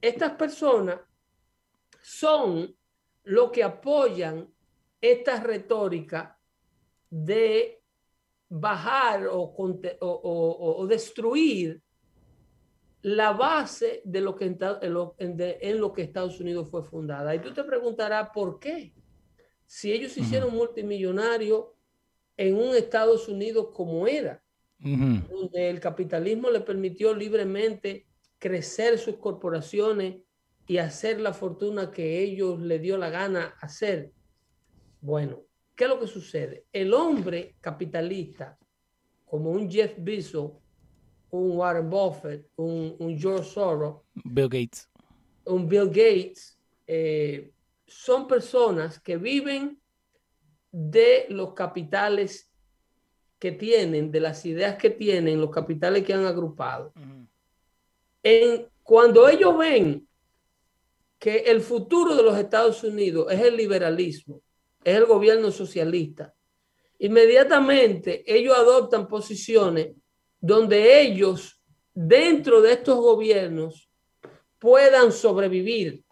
estas 0.00 0.32
personas 0.32 1.00
son 2.02 2.74
los 3.24 3.50
que 3.50 3.62
apoyan 3.62 4.48
esta 5.00 5.40
retórica 5.40 6.38
de 7.08 7.80
bajar 8.48 9.26
o, 9.28 9.40
o, 9.40 10.76
o 10.78 10.86
destruir 10.86 11.82
la 13.02 13.32
base 13.32 14.00
de 14.04 14.20
lo 14.20 14.36
que 14.36 14.44
en, 14.46 15.80
lo, 15.80 15.92
que 15.92 16.02
Estados 16.02 16.40
Unidos 16.40 16.68
fue 16.70 16.84
fundada. 16.84 17.34
Y 17.34 17.40
tú 17.40 17.52
te 17.52 17.64
preguntarás 17.64 18.30
por 18.32 18.60
qué. 18.60 18.94
Si 19.66 19.92
ellos 19.92 20.12
se 20.12 20.20
hicieron 20.20 20.54
multimillonarios 20.54 21.66
en 22.42 22.56
un 22.56 22.74
Estados 22.74 23.28
Unidos 23.28 23.68
como 23.72 24.06
era, 24.06 24.42
donde 24.78 25.70
el 25.70 25.78
capitalismo 25.78 26.50
le 26.50 26.60
permitió 26.60 27.14
libremente 27.14 28.06
crecer 28.40 28.98
sus 28.98 29.16
corporaciones 29.16 30.16
y 30.66 30.78
hacer 30.78 31.20
la 31.20 31.32
fortuna 31.32 31.92
que 31.92 32.20
ellos 32.20 32.58
le 32.60 32.80
dio 32.80 32.98
la 32.98 33.10
gana 33.10 33.54
hacer. 33.60 34.12
Bueno, 35.00 35.42
¿qué 35.76 35.84
es 35.84 35.90
lo 35.90 36.00
que 36.00 36.08
sucede? 36.08 36.66
El 36.72 36.94
hombre 36.94 37.54
capitalista, 37.60 38.58
como 39.24 39.50
un 39.52 39.70
Jeff 39.70 39.94
Bezos, 39.98 40.50
un 41.30 41.56
Warren 41.56 41.88
Buffett, 41.88 42.48
un, 42.56 43.16
George 43.16 43.50
Soros, 43.50 44.02
Bill 44.24 44.48
Gates, 44.48 44.90
un 45.44 45.68
Bill 45.68 45.86
Gates, 45.86 46.58
eh, 46.88 47.52
son 47.86 48.26
personas 48.26 48.98
que 48.98 49.16
viven 49.16 49.81
de 50.72 51.26
los 51.28 51.52
capitales 51.52 52.50
que 53.38 53.52
tienen, 53.52 54.10
de 54.10 54.20
las 54.20 54.44
ideas 54.46 54.76
que 54.76 54.90
tienen, 54.90 55.40
los 55.40 55.50
capitales 55.50 56.04
que 56.04 56.14
han 56.14 56.24
agrupado. 56.24 56.92
en, 58.22 58.66
cuando 58.82 59.28
ellos 59.28 59.56
ven 59.56 60.08
que 61.18 61.38
el 61.38 61.60
futuro 61.60 62.16
de 62.16 62.22
los 62.22 62.36
Estados 62.36 62.82
Unidos 62.82 63.30
es 63.30 63.40
el 63.40 63.56
liberalismo, 63.56 64.42
es 64.82 64.96
el 64.96 65.04
gobierno 65.06 65.50
socialista, 65.50 66.34
inmediatamente 66.98 68.24
ellos 68.26 68.56
adoptan 68.56 69.06
posiciones 69.06 69.94
donde 70.40 71.00
ellos, 71.00 71.60
dentro 71.94 72.60
de 72.60 72.72
estos 72.72 72.96
gobiernos, 72.96 73.88
puedan 74.58 75.12
sobrevivir. 75.12 76.04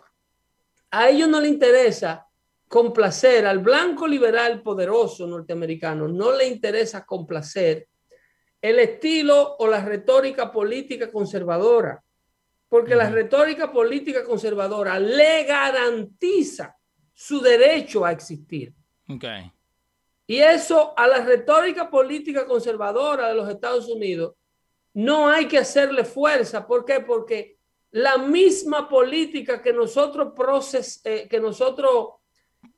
A 0.91 1.09
ellos 1.09 1.29
no 1.29 1.41
le 1.41 1.49
interesa 1.49 2.30
complacer 2.71 3.47
al 3.47 3.59
blanco 3.59 4.07
liberal 4.07 4.63
poderoso 4.63 5.27
norteamericano, 5.27 6.07
no 6.07 6.31
le 6.31 6.47
interesa 6.47 7.05
complacer 7.05 7.89
el 8.63 8.79
estilo 8.79 9.57
o 9.59 9.67
la 9.67 9.85
retórica 9.85 10.53
política 10.53 11.11
conservadora, 11.11 12.01
porque 12.69 12.95
la 12.95 13.11
retórica 13.11 13.73
política 13.73 14.23
conservadora 14.23 15.01
le 15.01 15.43
garantiza 15.43 16.77
su 17.13 17.41
derecho 17.41 18.05
a 18.05 18.13
existir. 18.13 18.73
Okay. 19.09 19.51
Y 20.29 20.39
eso 20.39 20.95
a 20.97 21.09
la 21.09 21.25
retórica 21.25 21.91
política 21.91 22.47
conservadora 22.47 23.31
de 23.31 23.35
los 23.35 23.49
Estados 23.49 23.89
Unidos 23.89 24.37
no 24.95 25.29
hay 25.29 25.47
que 25.47 25.59
hacerle 25.59 26.05
fuerza. 26.05 26.69
¿Por 26.69 26.85
qué? 26.85 27.01
Porque 27.01 27.57
la 27.91 28.17
misma 28.17 28.89
política 28.89 29.61
que 29.61 29.73
nosotros, 29.73 30.35
proces, 30.37 31.01
eh, 31.03 31.27
que 31.29 31.41
nosotros 31.41 32.20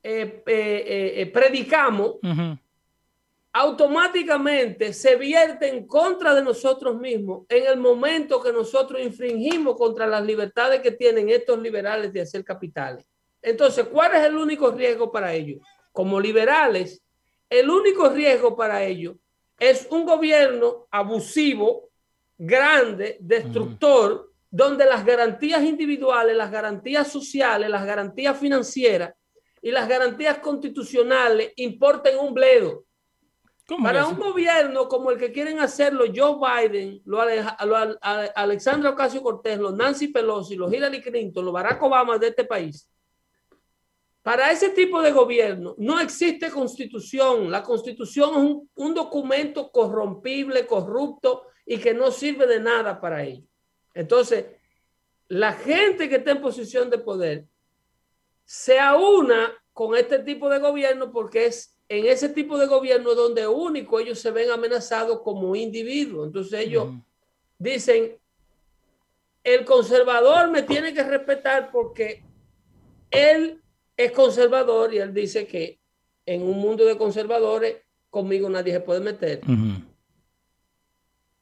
eh, 0.01 0.43
eh, 0.45 1.31
predicamos, 1.33 2.15
automáticamente 3.53 4.91
se 4.93 5.15
vierte 5.15 5.69
en 5.69 5.85
contra 5.85 6.33
de 6.33 6.43
nosotros 6.43 6.99
mismos 6.99 7.45
en 7.47 7.67
el 7.67 7.77
momento 7.77 8.41
que 8.41 8.51
nosotros 8.51 8.99
infringimos 9.01 9.77
contra 9.77 10.07
las 10.07 10.25
libertades 10.25 10.81
que 10.81 10.91
tienen 10.91 11.29
estos 11.29 11.59
liberales 11.61 12.11
de 12.11 12.21
hacer 12.21 12.43
capitales. 12.43 13.05
Entonces, 13.41 13.87
¿cuál 13.87 14.15
es 14.15 14.23
el 14.23 14.35
único 14.35 14.71
riesgo 14.71 15.11
para 15.11 15.33
ellos? 15.33 15.59
Como 15.91 16.19
liberales, 16.19 17.03
el 17.49 17.69
único 17.69 18.09
riesgo 18.09 18.55
para 18.55 18.83
ellos 18.83 19.15
es 19.59 19.87
un 19.91 20.05
gobierno 20.05 20.87
abusivo, 20.89 21.89
grande, 22.37 23.17
destructor, 23.19 24.31
donde 24.49 24.85
las 24.85 25.05
garantías 25.05 25.63
individuales, 25.63 26.35
las 26.35 26.51
garantías 26.51 27.11
sociales, 27.11 27.69
las 27.69 27.85
garantías 27.85 28.37
financieras 28.37 29.13
y 29.63 29.71
las 29.71 29.87
garantías 29.87 30.39
constitucionales 30.39 31.53
importen 31.55 32.19
un 32.19 32.33
bledo. 32.33 32.85
Para 33.81 34.05
un 34.05 34.19
gobierno 34.19 34.89
como 34.89 35.09
el 35.09 35.17
que 35.17 35.31
quieren 35.31 35.61
hacerlo 35.61 36.03
Joe 36.13 36.35
Biden, 36.37 37.01
lo, 37.05 37.21
Alexandra 37.21 38.89
Ocasio 38.89 39.23
Cortés, 39.23 39.57
los 39.57 39.73
Nancy 39.73 40.09
Pelosi, 40.09 40.57
los 40.57 40.71
Hillary 40.71 41.01
Clinton, 41.01 41.45
los 41.45 41.53
Barack 41.53 41.81
Obama 41.81 42.17
de 42.17 42.27
este 42.27 42.43
país, 42.43 42.89
Para 44.21 44.51
ese 44.51 44.71
tipo 44.71 45.01
de 45.01 45.13
gobierno 45.13 45.75
no 45.77 45.97
existe 46.01 46.51
constitución. 46.51 47.49
La 47.49 47.63
constitución 47.63 48.31
es 48.31 48.37
un, 48.37 48.69
un 48.75 48.93
documento 48.93 49.71
corrompible, 49.71 50.67
corrupto 50.67 51.43
y 51.65 51.77
que 51.77 51.93
no 51.93 52.11
sirve 52.11 52.47
de 52.47 52.59
nada 52.59 52.99
para 52.99 53.23
ello. 53.23 53.47
Entonces, 53.93 54.45
la 55.29 55.53
gente 55.53 56.09
que 56.09 56.17
está 56.17 56.31
en 56.31 56.41
posición 56.41 56.89
de 56.89 56.97
poder 56.97 57.47
se 58.43 58.79
aúna 58.79 59.53
con 59.73 59.95
este 59.95 60.19
tipo 60.19 60.49
de 60.49 60.59
gobierno 60.59 61.11
porque 61.11 61.47
es 61.47 61.79
en 61.89 62.05
ese 62.05 62.29
tipo 62.29 62.57
de 62.57 62.67
gobierno 62.67 63.13
donde 63.13 63.47
único 63.47 63.99
ellos 63.99 64.19
se 64.19 64.31
ven 64.31 64.51
amenazados 64.51 65.21
como 65.21 65.55
individuos. 65.55 66.27
Entonces 66.27 66.61
ellos 66.61 66.89
dicen, 67.57 68.17
el 69.43 69.65
conservador 69.65 70.49
me 70.49 70.63
tiene 70.63 70.93
que 70.93 71.03
respetar 71.03 71.71
porque 71.71 72.23
él 73.11 73.61
es 73.95 74.11
conservador 74.11 74.93
y 74.93 74.99
él 74.99 75.13
dice 75.13 75.45
que 75.45 75.79
en 76.25 76.41
un 76.43 76.57
mundo 76.57 76.85
de 76.85 76.97
conservadores 76.97 77.77
conmigo 78.09 78.49
nadie 78.49 78.73
se 78.73 78.79
puede 78.79 79.01
meter. 79.01 79.41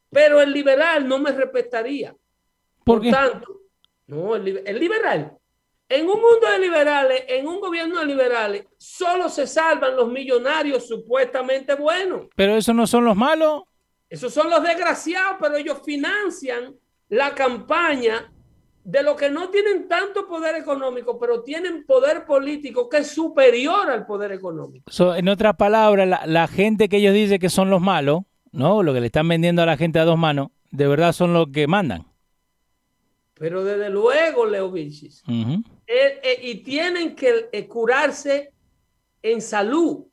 Pero 0.10 0.42
el 0.42 0.52
liberal 0.52 1.08
no 1.08 1.20
me 1.20 1.32
respetaría. 1.32 2.16
¿Por, 2.84 3.02
tanto, 3.10 3.62
no, 4.08 4.36
el, 4.36 4.80
liberal. 4.80 5.38
En 5.92 6.06
un 6.06 6.22
mundo 6.22 6.48
de 6.50 6.60
liberales, 6.60 7.26
en 7.28 7.46
un 7.46 7.60
gobierno 7.60 8.00
de 8.00 8.06
liberales, 8.06 8.66
solo 8.78 9.28
se 9.28 9.46
salvan 9.46 9.98
los 9.98 10.10
millonarios 10.10 10.88
supuestamente 10.88 11.76
buenos. 11.76 12.28
Pero 12.34 12.56
esos 12.56 12.74
no 12.74 12.88
son 12.88 13.04
los 13.04 13.18
malos. 13.18 13.64
Esos 14.10 14.34
son 14.34 14.50
los 14.50 14.64
desgraciados, 14.64 15.36
pero 15.42 15.58
ellos 15.58 15.82
financian 15.84 16.74
la 17.10 17.36
campaña 17.36 18.32
de 18.86 19.04
los 19.04 19.18
que 19.18 19.30
no 19.30 19.50
tienen 19.50 19.90
tanto 19.90 20.30
poder 20.30 20.56
económico, 20.56 21.20
pero 21.20 21.44
tienen 21.44 21.86
poder 21.86 22.24
político 22.24 22.88
que 22.88 23.00
es 23.00 23.12
superior 23.12 23.90
al 23.90 24.06
poder 24.06 24.32
económico. 24.32 24.90
en 25.14 25.28
otras 25.28 25.58
palabras, 25.58 26.08
la, 26.08 26.22
la, 26.26 26.48
gente 26.48 26.88
que 26.88 26.98
ellos 26.98 27.14
dicen 27.14 27.38
que 27.38 27.50
son 27.50 27.70
los 27.70 27.82
malos, 27.82 28.22
¿no? 28.54 28.82
Lo 28.82 28.94
que 28.94 29.02
le 29.02 29.08
están 29.08 29.28
vendiendo 29.28 29.62
a 29.62 29.66
la 29.66 29.76
gente 29.76 30.00
a 30.00 30.06
dos 30.06 30.18
manos, 30.18 30.52
de 30.72 30.88
verdad 30.88 31.12
son 31.12 31.34
los 31.34 31.48
que 31.52 31.68
mandan. 31.68 32.11
Pero 33.42 33.64
desde 33.64 33.90
luego, 33.90 34.46
Leo 34.46 34.70
Vilchis, 34.70 35.24
eh, 35.28 35.66
eh, 35.88 36.40
y 36.44 36.58
tienen 36.58 37.16
que 37.16 37.50
eh, 37.52 37.68
curarse 37.68 38.54
en 39.20 39.42
salud. 39.42 40.06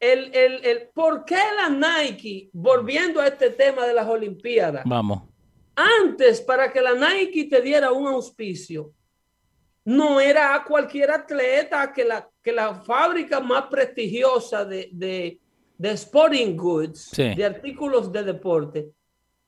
El, 0.00 0.34
el, 0.34 0.64
el, 0.64 0.88
¿Por 0.92 1.24
qué 1.24 1.36
la 1.36 1.68
Nike, 1.68 2.50
volviendo 2.52 3.20
a 3.20 3.28
este 3.28 3.50
tema 3.50 3.86
de 3.86 3.94
las 3.94 4.08
Olimpiadas? 4.08 4.82
Vamos. 4.84 5.22
Antes, 5.76 6.40
para 6.40 6.72
que 6.72 6.80
la 6.80 6.94
Nike 6.94 7.44
te 7.44 7.62
diera 7.62 7.92
un 7.92 8.08
auspicio, 8.08 8.92
no 9.84 10.18
era 10.18 10.56
a 10.56 10.64
cualquier 10.64 11.12
atleta 11.12 11.92
que 11.92 12.04
la, 12.04 12.28
que 12.42 12.50
la 12.50 12.74
fábrica 12.74 13.38
más 13.38 13.66
prestigiosa 13.66 14.64
de, 14.64 14.88
de, 14.90 15.38
de 15.78 15.90
sporting 15.92 16.56
goods, 16.56 17.12
de 17.12 17.44
artículos 17.44 18.10
de 18.10 18.24
deporte, 18.24 18.90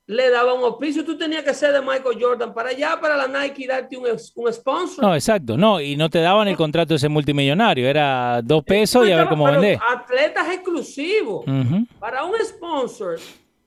le 0.07 0.31
daba 0.31 0.55
un 0.55 0.63
auspicio. 0.65 1.05
Tú 1.05 1.17
tenías 1.17 1.43
que 1.43 1.55
ser 1.55 1.73
de 1.73 1.81
Michael 1.81 2.19
Jordan 2.21 2.53
para 2.53 2.71
allá, 2.71 2.99
para 3.01 3.17
la 3.17 3.27
Nike, 3.27 3.67
darte 3.67 3.97
un, 3.97 4.07
un 4.07 4.53
sponsor. 4.53 5.05
No, 5.05 5.15
exacto. 5.15 5.57
No, 5.57 5.81
y 5.81 5.97
no 5.97 6.11
te 6.11 6.21
daban 6.21 6.49
el 6.49 6.57
contrato 6.57 6.95
ese 6.95 7.09
multimillonario. 7.09 7.89
Era 7.89 8.41
dos 8.43 8.63
pesos 8.65 9.07
y 9.07 9.13
a 9.13 9.17
ver 9.17 9.29
cómo. 9.29 9.47
Atletas 9.47 10.49
exclusivos. 10.53 11.45
Para 11.99 12.25
un 12.25 12.35
sponsor 12.45 13.19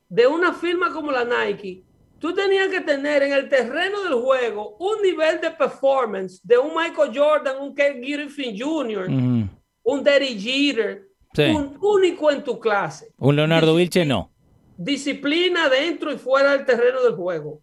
de 0.10 0.28
una 0.28 0.54
firma 0.54 0.92
como 0.92 1.12
la 1.12 1.26
Nike, 1.26 1.84
tú 2.20 2.34
tenías 2.34 2.68
que 2.70 2.82
tener 2.82 3.24
en 3.24 3.34
el 3.34 3.50
terreno 3.50 4.04
del 4.04 4.14
juego 4.14 4.78
un 4.80 5.02
nivel 5.02 5.42
de 5.42 5.52
performance 5.52 6.40
de 6.44 6.58
un 6.58 6.72
Michael 6.76 7.12
Jordan, 7.14 7.56
un 7.62 7.74
Ken 7.76 8.00
Griffin 8.02 8.56
Jr., 8.58 9.08
un 9.84 10.04
Derry 10.04 10.40
Jeter, 10.40 11.08
un 11.38 11.78
único 11.82 12.32
en 12.32 12.44
tu 12.44 12.60
clase. 12.60 13.14
Un 13.18 13.36
Leonardo 13.36 13.76
Vilche 13.76 14.06
no 14.06 14.32
disciplina 14.78 15.68
dentro 15.70 16.12
y 16.12 16.18
fuera 16.18 16.52
del 16.52 16.66
terreno 16.66 17.04
del 17.04 17.16
juego. 17.16 17.62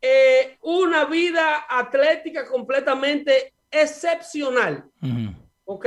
Eh, 0.00 0.56
una 0.62 1.04
vida 1.04 1.66
atlética 1.68 2.46
completamente 2.48 3.52
excepcional. 3.70 4.90
¿Ok? 5.64 5.86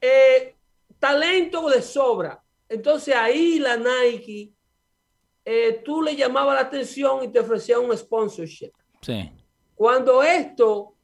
Eh, 0.00 0.56
talento 0.98 1.68
de 1.68 1.82
sobra. 1.82 2.42
Entonces 2.68 3.14
ahí 3.14 3.58
la 3.58 3.76
Nike, 3.76 4.52
eh, 5.44 5.82
tú 5.84 6.02
le 6.02 6.16
llamabas 6.16 6.54
la 6.54 6.62
atención 6.62 7.24
y 7.24 7.28
te 7.28 7.40
ofrecía 7.40 7.78
un 7.78 7.96
sponsorship. 7.96 8.72
Sí. 9.02 9.30
Cuando 9.74 10.22
esto 10.22 10.94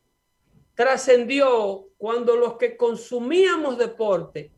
trascendió, 0.75 1.89
cuando 1.97 2.37
los 2.37 2.57
que 2.57 2.77
consumíamos 2.77 3.79
deporte 3.79 4.51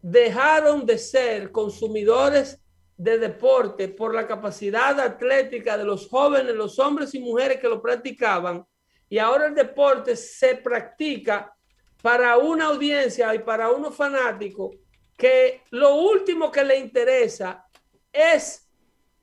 dejaron 0.00 0.86
de 0.86 0.98
ser 0.98 1.52
consumidores 1.52 2.61
de 3.02 3.18
deporte 3.18 3.88
por 3.88 4.14
la 4.14 4.28
capacidad 4.28 4.98
atlética 5.00 5.76
de 5.76 5.84
los 5.84 6.08
jóvenes, 6.08 6.54
los 6.54 6.78
hombres 6.78 7.12
y 7.16 7.18
mujeres 7.18 7.58
que 7.58 7.68
lo 7.68 7.82
practicaban. 7.82 8.64
Y 9.08 9.18
ahora 9.18 9.46
el 9.46 9.56
deporte 9.56 10.14
se 10.14 10.54
practica 10.54 11.52
para 12.00 12.36
una 12.36 12.66
audiencia 12.66 13.34
y 13.34 13.40
para 13.40 13.72
unos 13.72 13.96
fanáticos 13.96 14.76
que 15.18 15.62
lo 15.70 15.96
último 15.96 16.52
que 16.52 16.62
le 16.62 16.78
interesa 16.78 17.66
es 18.12 18.70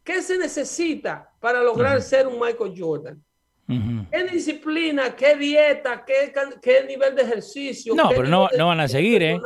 qué 0.03 0.21
se 0.21 0.37
necesita 0.37 1.31
para 1.39 1.63
lograr 1.63 2.01
ser 2.01 2.27
un 2.27 2.37
Michael 2.37 2.73
Jordan. 2.77 3.23
¿Qué 4.11 4.23
disciplina, 4.25 5.15
qué 5.15 5.37
dieta, 5.37 6.03
qué, 6.03 6.33
qué 6.61 6.83
nivel 6.83 7.15
de 7.15 7.21
ejercicio? 7.21 7.95
No, 7.95 8.09
pero 8.09 8.25
no, 8.25 8.49
no 8.57 8.67
van 8.67 8.81
a 8.81 8.89
seguir, 8.89 9.23
¿eh? 9.23 9.39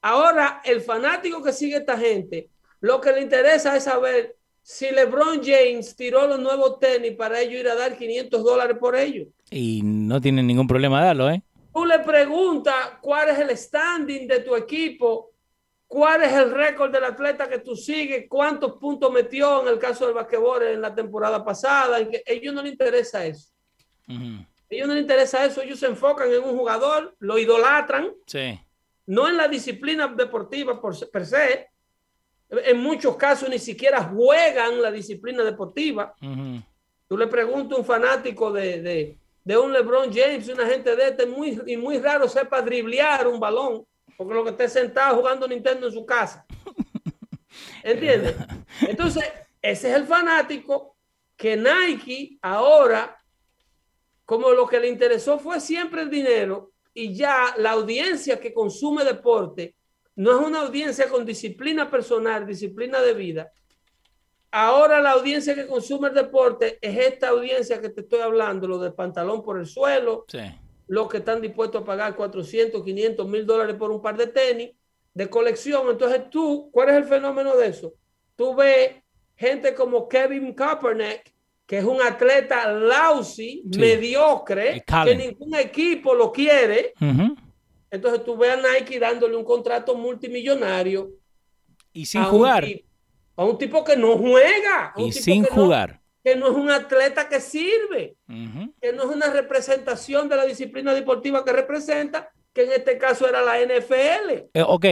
Ahora, 0.00 0.62
el 0.64 0.80
fanático 0.80 1.42
que 1.42 1.52
sigue 1.52 1.76
esta 1.76 1.96
gente 1.96 2.50
lo 2.84 3.00
que 3.00 3.12
le 3.12 3.22
interesa 3.22 3.74
es 3.74 3.84
saber 3.84 4.36
si 4.60 4.90
LeBron 4.90 5.40
James 5.42 5.96
tiró 5.96 6.26
los 6.26 6.38
nuevos 6.38 6.78
tenis 6.78 7.12
para 7.16 7.40
ellos 7.40 7.60
ir 7.60 7.68
a 7.68 7.74
dar 7.74 7.96
500 7.96 8.44
dólares 8.44 8.76
por 8.78 8.94
ellos. 8.94 9.28
Y 9.50 9.80
no 9.82 10.20
tienen 10.20 10.46
ningún 10.46 10.66
problema 10.66 11.02
darlo, 11.02 11.30
¿eh? 11.30 11.42
Tú 11.72 11.86
le 11.86 12.00
preguntas 12.00 12.74
cuál 13.00 13.30
es 13.30 13.38
el 13.38 13.56
standing 13.56 14.28
de 14.28 14.40
tu 14.40 14.54
equipo, 14.54 15.32
cuál 15.86 16.24
es 16.24 16.32
el 16.34 16.50
récord 16.50 16.92
del 16.92 17.04
atleta 17.04 17.48
que 17.48 17.60
tú 17.60 17.74
sigues, 17.74 18.26
cuántos 18.28 18.72
puntos 18.72 19.10
metió 19.10 19.62
en 19.62 19.68
el 19.68 19.78
caso 19.78 20.04
del 20.04 20.14
basquetbol 20.14 20.64
en 20.64 20.82
la 20.82 20.94
temporada 20.94 21.42
pasada. 21.42 21.98
En 21.98 22.10
que 22.10 22.22
ellos 22.26 22.52
no 22.52 22.62
les 22.62 22.72
interesa 22.72 23.24
eso. 23.24 23.50
ellos 24.06 24.86
no 24.86 24.92
les 24.92 25.02
interesa 25.02 25.42
eso. 25.42 25.62
Ellos 25.62 25.78
se 25.78 25.86
enfocan 25.86 26.30
en 26.30 26.44
un 26.44 26.54
jugador, 26.54 27.16
lo 27.18 27.38
idolatran. 27.38 28.12
Sí. 28.26 28.60
No 29.06 29.26
en 29.26 29.38
la 29.38 29.48
disciplina 29.48 30.06
deportiva 30.08 30.78
por, 30.78 31.10
per 31.10 31.24
se, 31.24 31.68
en 32.64 32.78
muchos 32.78 33.16
casos 33.16 33.48
ni 33.48 33.58
siquiera 33.58 34.02
juegan 34.04 34.80
la 34.80 34.90
disciplina 34.90 35.42
deportiva. 35.42 36.14
Tú 37.08 37.16
le 37.16 37.26
preguntas 37.26 37.76
a 37.76 37.80
un 37.80 37.86
fanático 37.86 38.52
de, 38.52 39.18
un 39.46 39.72
LeBron 39.72 40.12
James, 40.12 40.48
una 40.48 40.66
gente 40.66 40.94
de 40.96 41.08
este, 41.08 41.26
muy, 41.26 41.60
y 41.66 41.76
muy 41.76 41.98
raro 41.98 42.28
sepa 42.28 42.62
driblear 42.62 43.26
un 43.26 43.38
balón, 43.38 43.84
porque 44.16 44.34
lo 44.34 44.44
que 44.44 44.50
esté 44.50 44.68
sentado 44.68 45.16
jugando 45.16 45.46
Nintendo 45.46 45.86
en 45.86 45.92
su 45.92 46.04
casa. 46.06 46.46
¿Entiendes? 47.82 48.36
Entonces, 48.80 49.24
ese 49.60 49.90
es 49.90 49.96
el 49.96 50.06
fanático 50.06 50.96
que 51.36 51.56
Nike 51.56 52.38
ahora, 52.42 53.20
como 54.24 54.50
lo 54.50 54.66
que 54.66 54.80
le 54.80 54.88
interesó 54.88 55.38
fue 55.38 55.60
siempre 55.60 56.02
el 56.02 56.10
dinero 56.10 56.72
y 56.94 57.14
ya 57.14 57.54
la 57.58 57.72
audiencia 57.72 58.40
que 58.40 58.54
consume 58.54 59.04
deporte 59.04 59.74
no 60.16 60.40
es 60.40 60.46
una 60.46 60.60
audiencia 60.62 61.08
con 61.08 61.24
disciplina 61.24 61.90
personal, 61.90 62.46
disciplina 62.46 63.00
de 63.00 63.14
vida. 63.14 63.52
Ahora 64.50 65.00
la 65.00 65.12
audiencia 65.12 65.54
que 65.54 65.66
consume 65.66 66.08
el 66.08 66.14
deporte 66.14 66.78
es 66.80 66.96
esta 66.96 67.30
audiencia 67.30 67.80
que 67.80 67.88
te 67.88 68.02
estoy 68.02 68.20
hablando, 68.20 68.68
lo 68.68 68.78
del 68.78 68.94
pantalón 68.94 69.42
por 69.42 69.58
el 69.58 69.66
suelo, 69.66 70.24
los 70.86 71.08
que 71.08 71.16
están 71.16 71.40
dispuestos 71.40 71.82
a 71.82 71.84
pagar 71.84 72.14
400, 72.14 72.84
500 72.84 73.28
mil 73.28 73.44
dólares 73.44 73.74
por 73.74 73.90
un 73.90 74.00
par 74.00 74.16
de 74.16 74.28
tenis 74.28 74.70
de 75.12 75.28
colección. 75.28 75.88
Entonces 75.90 76.30
tú, 76.30 76.70
¿cuál 76.72 76.90
es 76.90 76.96
el 76.96 77.04
fenómeno 77.04 77.56
de 77.56 77.66
eso? 77.66 77.94
Tú 78.36 78.54
ves 78.54 79.02
gente 79.34 79.74
como 79.74 80.08
Kevin 80.08 80.54
Kaepernick, 80.54 81.34
que 81.66 81.78
es 81.78 81.84
un 81.84 82.00
atleta 82.00 82.70
lousy, 82.70 83.62
mediocre, 83.76 84.84
que 85.04 85.16
ningún 85.16 85.56
equipo 85.56 86.14
lo 86.14 86.30
quiere. 86.30 86.92
Entonces 87.94 88.24
tú 88.24 88.36
ves 88.36 88.50
a 88.50 88.56
Nike 88.56 88.98
dándole 88.98 89.36
un 89.36 89.44
contrato 89.44 89.94
multimillonario. 89.94 91.12
Y 91.92 92.06
sin 92.06 92.24
jugar. 92.24 92.66
a 93.36 93.44
un 93.44 93.56
tipo 93.56 93.84
que 93.84 93.96
no 93.96 94.18
juega. 94.18 94.92
y 94.96 95.12
sin 95.12 95.44
jugar. 95.44 96.00
que 96.24 96.34
no 96.34 96.50
es 96.50 96.56
un 96.56 96.70
atleta 96.72 97.28
que 97.28 97.40
sirve. 97.40 98.16
Que 98.80 98.92
no 98.92 99.04
es 99.04 99.08
una 99.16 99.30
representación 99.30 100.28
de 100.28 100.36
la 100.36 100.44
disciplina 100.44 100.92
deportiva 100.92 101.44
que 101.44 101.52
representa, 101.52 102.30
que 102.52 102.64
en 102.64 102.72
este 102.72 102.98
caso 102.98 103.28
era 103.28 103.42
la 103.42 103.60
NFL. 103.60 104.48
Eh, 104.52 104.64
ok, 104.66 104.86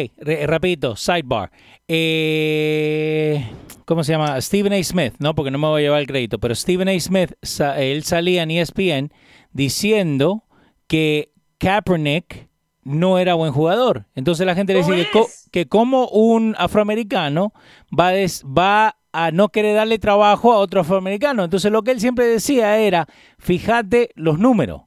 rapidito, 0.46 0.94
sidebar. 0.94 1.50
Eh, 1.88 3.44
¿Cómo 3.84 4.04
se 4.04 4.12
llama? 4.12 4.40
Stephen 4.40 4.74
A. 4.74 4.82
Smith, 4.84 5.14
¿no? 5.18 5.34
Porque 5.34 5.50
no 5.50 5.58
me 5.58 5.66
voy 5.66 5.82
a 5.82 5.86
llevar 5.86 6.00
el 6.00 6.06
crédito, 6.06 6.38
pero 6.38 6.54
Stephen 6.54 6.88
A. 6.88 7.00
Smith, 7.00 7.32
él 7.78 8.04
salía 8.04 8.44
en 8.44 8.52
ESPN 8.52 9.12
diciendo 9.50 10.44
que 10.86 11.32
Kaepernick 11.58 12.51
no 12.82 13.18
era 13.18 13.34
buen 13.34 13.52
jugador. 13.52 14.06
Entonces 14.14 14.46
la 14.46 14.54
gente 14.54 14.72
le 14.72 14.80
dice 14.82 15.08
que, 15.50 15.68
como 15.68 16.08
un 16.08 16.54
afroamericano 16.58 17.52
va, 17.98 18.12
va 18.44 18.96
a 19.12 19.30
no 19.30 19.50
querer 19.50 19.76
darle 19.76 19.98
trabajo 19.98 20.52
a 20.52 20.58
otro 20.58 20.80
afroamericano. 20.80 21.44
Entonces 21.44 21.70
lo 21.70 21.82
que 21.82 21.92
él 21.92 22.00
siempre 22.00 22.26
decía 22.26 22.78
era, 22.78 23.06
fíjate 23.38 24.10
los 24.14 24.38
números. 24.38 24.82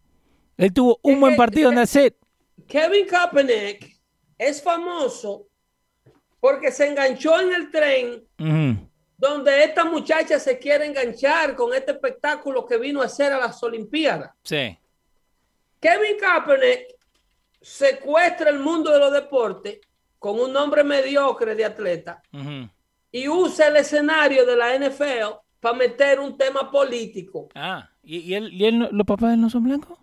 Él 0.57 0.73
tuvo 0.73 0.99
un 1.03 1.19
buen 1.19 1.35
partido 1.35 1.71
en 1.71 1.79
hacer. 1.79 2.17
Kevin 2.67 3.05
Kaepernick 3.07 3.99
es 4.37 4.61
famoso 4.61 5.47
porque 6.39 6.71
se 6.71 6.87
enganchó 6.87 7.39
en 7.39 7.53
el 7.53 7.71
tren 7.71 8.87
donde 9.17 9.63
esta 9.63 9.85
muchacha 9.85 10.39
se 10.39 10.59
quiere 10.59 10.85
enganchar 10.85 11.55
con 11.55 11.73
este 11.73 11.91
espectáculo 11.93 12.65
que 12.65 12.77
vino 12.77 13.01
a 13.01 13.05
hacer 13.05 13.31
a 13.31 13.37
las 13.37 13.61
Olimpiadas. 13.63 14.31
Sí. 14.43 14.77
Kevin 15.79 16.17
Kaepernick 16.19 16.94
secuestra 17.65 18.51
el 18.51 18.59
mundo 18.59 18.91
de 18.91 18.99
los 18.99 19.11
deportes 19.11 19.79
con 20.19 20.39
un 20.39 20.53
nombre 20.53 20.83
mediocre 20.83 21.55
de 21.55 21.65
atleta 21.65 22.21
y 23.11 23.27
usa 23.27 23.69
el 23.69 23.77
escenario 23.77 24.45
de 24.45 24.55
la 24.55 24.77
NFL 24.77 25.33
para 25.59 25.75
meter 25.75 26.19
un 26.19 26.37
tema 26.37 26.69
político. 26.69 27.49
Ah, 27.55 27.89
¿y, 28.03 28.35
él, 28.35 28.53
y 28.53 28.65
él, 28.65 28.87
los 28.91 29.07
papás 29.07 29.29
de 29.29 29.33
él 29.33 29.41
no 29.41 29.49
son 29.49 29.63
blancos? 29.63 29.97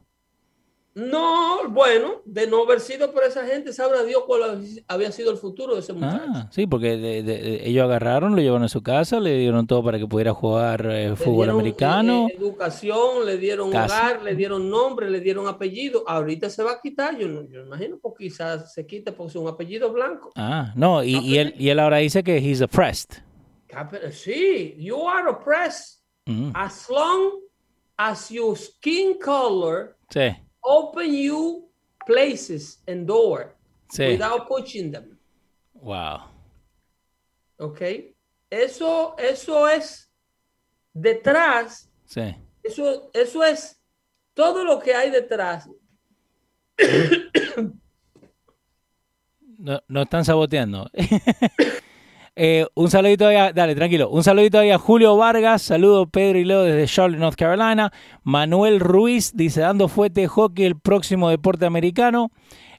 No, 0.95 1.71
bueno, 1.71 2.21
de 2.27 2.47
no 2.47 2.65
haber 2.65 2.81
sido 2.81 3.13
por 3.13 3.25
esa 3.25 3.47
gente, 3.47 3.73
sabrá 3.73 4.03
Dios 4.03 4.25
cuál 4.27 4.63
había 4.87 5.11
sido 5.11 5.31
el 5.31 5.39
futuro 5.39 5.75
de 5.75 5.81
ese 5.81 5.95
muchacho. 5.95 6.25
Ah, 6.29 6.49
sí, 6.51 6.67
porque 6.67 7.63
ellos 7.65 7.85
agarraron, 7.85 8.37
lo 8.37 8.43
llevaron 8.43 8.65
a 8.65 8.69
su 8.69 8.83
casa, 8.83 9.19
le 9.19 9.39
dieron 9.39 9.67
todo 9.67 9.83
para 9.83 9.99
que 9.99 10.07
pudiera 10.07 10.35
jugar 10.35 10.87
eh, 10.91 11.17
fútbol 11.17 11.49
americano. 11.49 12.29
Eh, 12.29 12.37
educación, 12.39 13.25
le 13.25 13.39
dieron 13.39 13.69
hogar, 13.69 14.23
le 14.23 14.35
dieron 14.35 14.69
nombre, 14.69 15.11
le 15.11 15.21
dieron 15.21 15.49
apellido. 15.49 16.05
Ahorita 16.07 16.51
se 16.51 16.63
va 16.63 16.73
a 16.73 16.81
quitar, 16.81 17.17
yo, 17.17 17.27
no, 17.27 17.43
yo 17.45 17.63
imagino, 17.63 17.99
porque 18.01 18.25
quizás 18.25 18.75
se 18.75 18.87
quite 18.87 19.13
porque 19.13 19.31
es 19.31 19.37
un 19.37 19.49
apellido 19.49 19.91
blanco. 19.93 20.33
Ah, 20.37 20.75
no, 20.77 21.03
y, 21.03 21.39
él, 21.39 21.55
y 21.59 21.71
él 21.71 21.79
ahora 21.79 21.99
dice 21.99 22.23
que 22.23 22.37
he's 22.37 22.61
oppressed. 22.61 23.23
Sí, 24.11 24.75
you 24.77 25.09
are 25.09 25.31
oppressed 25.31 26.03
mm. 26.27 26.51
as 26.55 26.91
long 26.91 27.41
as 27.97 28.29
your 28.29 28.55
skin 28.59 29.19
color. 29.19 29.97
Sí 30.11 30.37
open 30.65 31.15
you 31.15 31.69
places 32.07 32.79
and 32.87 33.07
door 33.07 33.55
without 33.99 34.49
pushing 34.49 34.91
them. 34.91 35.19
Wow. 35.75 36.31
Ok. 37.59 37.81
Eso, 38.51 39.15
eso 39.19 39.67
es 39.69 40.11
detrás. 40.93 41.89
Sí. 42.07 42.35
Eso, 42.63 43.11
eso 43.15 43.43
es 43.45 43.81
todo 44.35 44.65
lo 44.65 44.79
que 44.81 44.95
hay 44.95 45.11
detrás. 45.11 45.69
No, 49.59 49.81
no 49.87 50.03
están 50.03 50.25
saboteando. 50.25 50.91
Eh, 52.35 52.67
un 52.75 52.91
saludito 52.91 53.27
ahí 53.27 53.37
a, 53.37 53.53
dale, 53.53 53.75
tranquilo. 53.75 54.09
Un 54.09 54.25
saludito 54.25 54.59
ahí 54.59 54.71
a 54.71 54.79
Julio 54.79 55.17
Vargas. 55.17 55.63
Saludo 55.63 56.07
Pedro 56.07 56.39
y 56.39 56.45
Leo 56.45 56.63
desde 56.63 56.87
Charlotte, 56.87 57.21
North 57.21 57.37
Carolina. 57.37 57.93
Manuel 58.23 58.81
Ruiz 58.81 59.33
dice, 59.35 59.61
dando 59.61 59.89
fuerte 59.89 60.27
hockey 60.27 60.65
el 60.65 60.79
próximo 60.79 61.29
deporte 61.29 61.67
americano. 61.67 62.31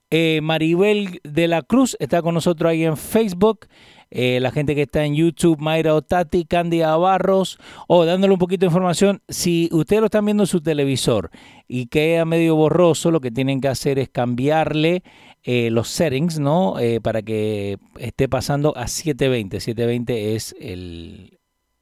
Eh, 0.09 0.41
Maribel 0.41 1.19
de 1.23 1.47
la 1.47 1.61
Cruz 1.61 1.97
está 1.99 2.21
con 2.21 2.33
nosotros 2.33 2.69
ahí 2.69 2.83
en 2.83 2.97
Facebook. 2.97 3.67
Eh, 4.15 4.39
la 4.39 4.51
gente 4.51 4.75
que 4.75 4.83
está 4.83 5.05
en 5.05 5.15
YouTube, 5.15 5.59
Mayra 5.59 5.95
Otati, 5.95 6.45
Cándida 6.45 6.95
Barros, 6.97 7.57
o 7.87 7.97
oh, 7.97 8.05
dándole 8.05 8.33
un 8.33 8.39
poquito 8.39 8.59
de 8.59 8.67
información, 8.67 9.23
si 9.27 9.69
ustedes 9.71 10.01
lo 10.01 10.05
están 10.05 10.25
viendo 10.25 10.43
en 10.43 10.47
su 10.47 10.61
televisor 10.61 11.31
y 11.67 11.87
queda 11.87 12.23
medio 12.23 12.55
borroso, 12.55 13.09
lo 13.09 13.21
que 13.21 13.31
tienen 13.31 13.59
que 13.59 13.69
hacer 13.69 13.97
es 13.97 14.09
cambiarle 14.09 15.01
eh, 15.43 15.69
los 15.69 15.89
settings, 15.89 16.39
¿no? 16.39 16.79
Eh, 16.79 17.01
para 17.01 17.21
que 17.21 17.77
esté 17.99 18.29
pasando 18.29 18.75
a 18.77 18.87
720. 18.87 19.59
720 19.59 20.35
es 20.35 20.55
el, 20.59 21.39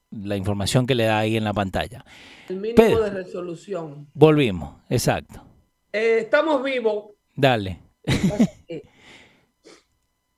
la 0.09 0.35
información 0.35 0.87
que 0.87 0.95
le 0.95 1.05
da 1.05 1.19
ahí 1.19 1.37
en 1.37 1.43
la 1.43 1.53
pantalla. 1.53 2.03
El 2.49 2.57
mínimo 2.57 2.99
de 2.99 3.11
resolución. 3.11 4.07
Volvimos, 4.13 4.77
exacto. 4.89 5.45
Eh, 5.93 6.17
estamos 6.21 6.63
vivos. 6.63 7.11
Dale. 7.35 7.79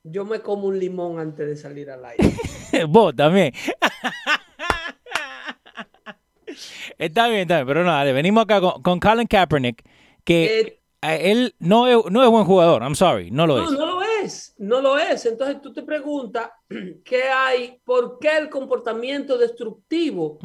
Yo 0.04 0.26
me 0.26 0.42
como 0.42 0.68
un 0.68 0.78
limón 0.78 1.18
antes 1.18 1.48
de 1.48 1.56
salir 1.56 1.90
al 1.90 2.04
aire. 2.04 2.34
Vos 2.90 3.16
también. 3.16 3.54
está 6.98 7.30
bien, 7.30 7.42
está 7.42 7.56
bien, 7.56 7.68
pero 7.68 7.86
no, 7.86 7.92
dale, 7.92 8.12
venimos 8.12 8.44
acá 8.44 8.60
con, 8.60 8.82
con 8.82 9.00
Colin 9.00 9.28
Kaepernick, 9.28 9.82
que 10.26 10.83
él 11.04 11.56
no 11.60 11.88
es, 11.88 12.12
no 12.12 12.24
es 12.24 12.30
buen 12.30 12.46
jugador, 12.46 12.82
I'm 12.82 12.96
sorry, 12.96 13.30
no 13.32 13.46
lo 13.46 13.63
es. 13.63 13.72
No, 13.72 13.86
lo 13.86 14.02
es, 14.02 14.56
no 14.58 14.82
lo 14.82 14.98
es. 14.98 15.26
Entonces 15.26 15.62
tú 15.62 15.74
te 15.74 15.84
preguntas 15.84 16.50
qué 17.04 17.24
hay, 17.24 17.80
por 17.84 18.20
qué 18.20 18.38
el 18.38 18.50
comportamiento 18.50 19.38
destructivo 19.38 20.39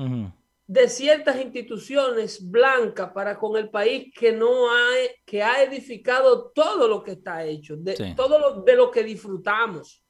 de 0.66 0.88
ciertas 0.88 1.40
instituciones 1.40 2.50
blancas 2.50 3.10
para 3.12 3.38
con 3.38 3.56
el 3.56 3.70
país 3.70 4.12
que 4.14 4.32
no 4.32 4.70
ha, 4.70 4.90
que 5.24 5.42
ha 5.42 5.62
edificado 5.62 6.50
todo 6.50 6.86
lo 6.86 7.02
que 7.02 7.12
está 7.12 7.44
hecho, 7.44 7.76
de, 7.76 8.14
todo 8.14 8.38
lo, 8.38 8.62
de 8.62 8.76
lo 8.76 8.90
que 8.90 9.02
disfrutamos. 9.02 10.04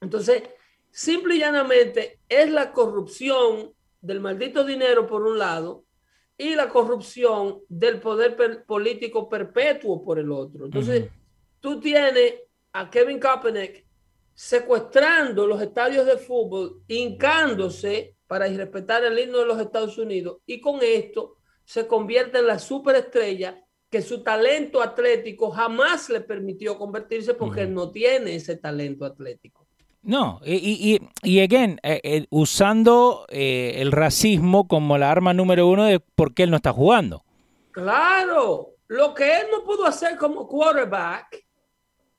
Entonces, 0.00 0.42
simple 0.90 1.36
y 1.36 1.38
llanamente 1.40 2.20
es 2.28 2.50
la 2.50 2.72
corrupción 2.72 3.72
del 4.00 4.20
maldito 4.20 4.64
dinero 4.64 5.06
por 5.06 5.22
un 5.22 5.38
lado 5.38 5.84
y 6.38 6.54
la 6.54 6.68
corrupción 6.68 7.62
del 7.68 8.00
poder 8.00 8.64
político 8.64 9.28
perpetuo 9.28 10.02
por 10.04 10.20
el 10.20 10.30
otro. 10.30 10.66
Entonces, 10.66 11.10
tú 11.58 11.80
tienes 11.80 12.34
a 12.72 12.88
Kevin 12.88 13.18
Kaepernick 13.18 13.84
secuestrando 14.32 15.48
los 15.48 15.60
estadios 15.60 16.06
de 16.06 16.16
fútbol, 16.16 16.80
hincándose 16.86 18.14
para 18.28 18.46
irrespetar 18.46 19.02
el 19.02 19.18
himno 19.18 19.38
de 19.38 19.46
los 19.46 19.60
Estados 19.60 19.98
Unidos 19.98 20.38
y 20.46 20.60
con 20.60 20.78
esto 20.80 21.38
se 21.64 21.88
convierte 21.88 22.38
en 22.38 22.46
la 22.46 22.60
superestrella 22.60 23.60
que 23.90 24.00
su 24.00 24.22
talento 24.22 24.80
atlético 24.80 25.50
jamás 25.50 26.08
le 26.08 26.20
permitió 26.20 26.78
convertirse 26.78 27.34
porque 27.34 27.66
no 27.66 27.90
tiene 27.90 28.36
ese 28.36 28.56
talento 28.56 29.04
atlético. 29.04 29.57
No, 30.02 30.40
y, 30.44 30.54
y, 30.94 31.08
y 31.22 31.40
again, 31.40 31.80
eh, 31.82 32.00
eh, 32.02 32.26
usando 32.30 33.26
eh, 33.28 33.74
el 33.76 33.92
racismo 33.92 34.68
como 34.68 34.96
la 34.96 35.10
arma 35.10 35.34
número 35.34 35.66
uno 35.66 35.84
de 35.84 36.00
por 36.00 36.34
qué 36.34 36.44
él 36.44 36.50
no 36.50 36.56
está 36.56 36.72
jugando. 36.72 37.24
Claro, 37.72 38.74
lo 38.86 39.12
que 39.12 39.24
él 39.24 39.46
no 39.50 39.64
pudo 39.64 39.86
hacer 39.86 40.16
como 40.16 40.46
quarterback, 40.46 41.44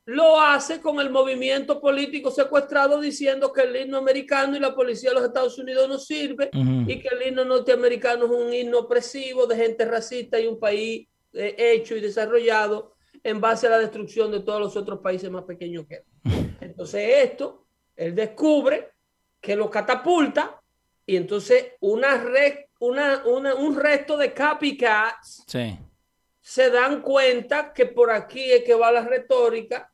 lo 0.05 0.39
hace 0.41 0.81
con 0.81 0.99
el 0.99 1.09
movimiento 1.09 1.79
político 1.79 2.31
secuestrado 2.31 2.99
diciendo 2.99 3.53
que 3.53 3.61
el 3.61 3.75
himno 3.75 3.97
americano 3.97 4.57
y 4.57 4.59
la 4.59 4.73
policía 4.73 5.11
de 5.11 5.15
los 5.15 5.25
Estados 5.25 5.57
Unidos 5.59 5.87
no 5.87 5.99
sirve 5.99 6.49
y 6.51 6.99
que 6.99 7.09
el 7.09 7.27
himno 7.27 7.45
norteamericano 7.45 8.25
es 8.25 8.31
un 8.31 8.51
himno 8.51 8.79
opresivo 8.79 9.45
de 9.45 9.55
gente 9.55 9.85
racista 9.85 10.39
y 10.39 10.47
un 10.47 10.59
país 10.59 11.07
hecho 11.31 11.95
y 11.95 12.01
desarrollado 12.01 12.95
en 13.23 13.39
base 13.39 13.67
a 13.67 13.71
la 13.71 13.79
destrucción 13.79 14.31
de 14.31 14.39
todos 14.39 14.59
los 14.59 14.75
otros 14.75 14.99
países 14.99 15.29
más 15.29 15.43
pequeños 15.43 15.85
que 15.87 15.95
él. 15.95 16.03
Entonces 16.61 17.07
esto 17.23 17.68
él 17.99 18.15
descubre 18.15 18.91
que 19.41 19.55
lo 19.55 19.69
catapulta 19.69 20.61
y 21.05 21.17
entonces 21.17 21.73
una, 21.81 22.23
una, 22.79 23.55
un 23.55 23.75
resto 23.75 24.15
de 24.15 24.33
copycats 24.33 25.45
se 26.39 26.69
dan 26.71 27.01
cuenta 27.01 27.73
que 27.73 27.85
por 27.85 28.09
aquí 28.09 28.51
es 28.51 28.63
que 28.63 28.73
va 28.73 28.91
la 28.91 29.01
retórica, 29.01 29.91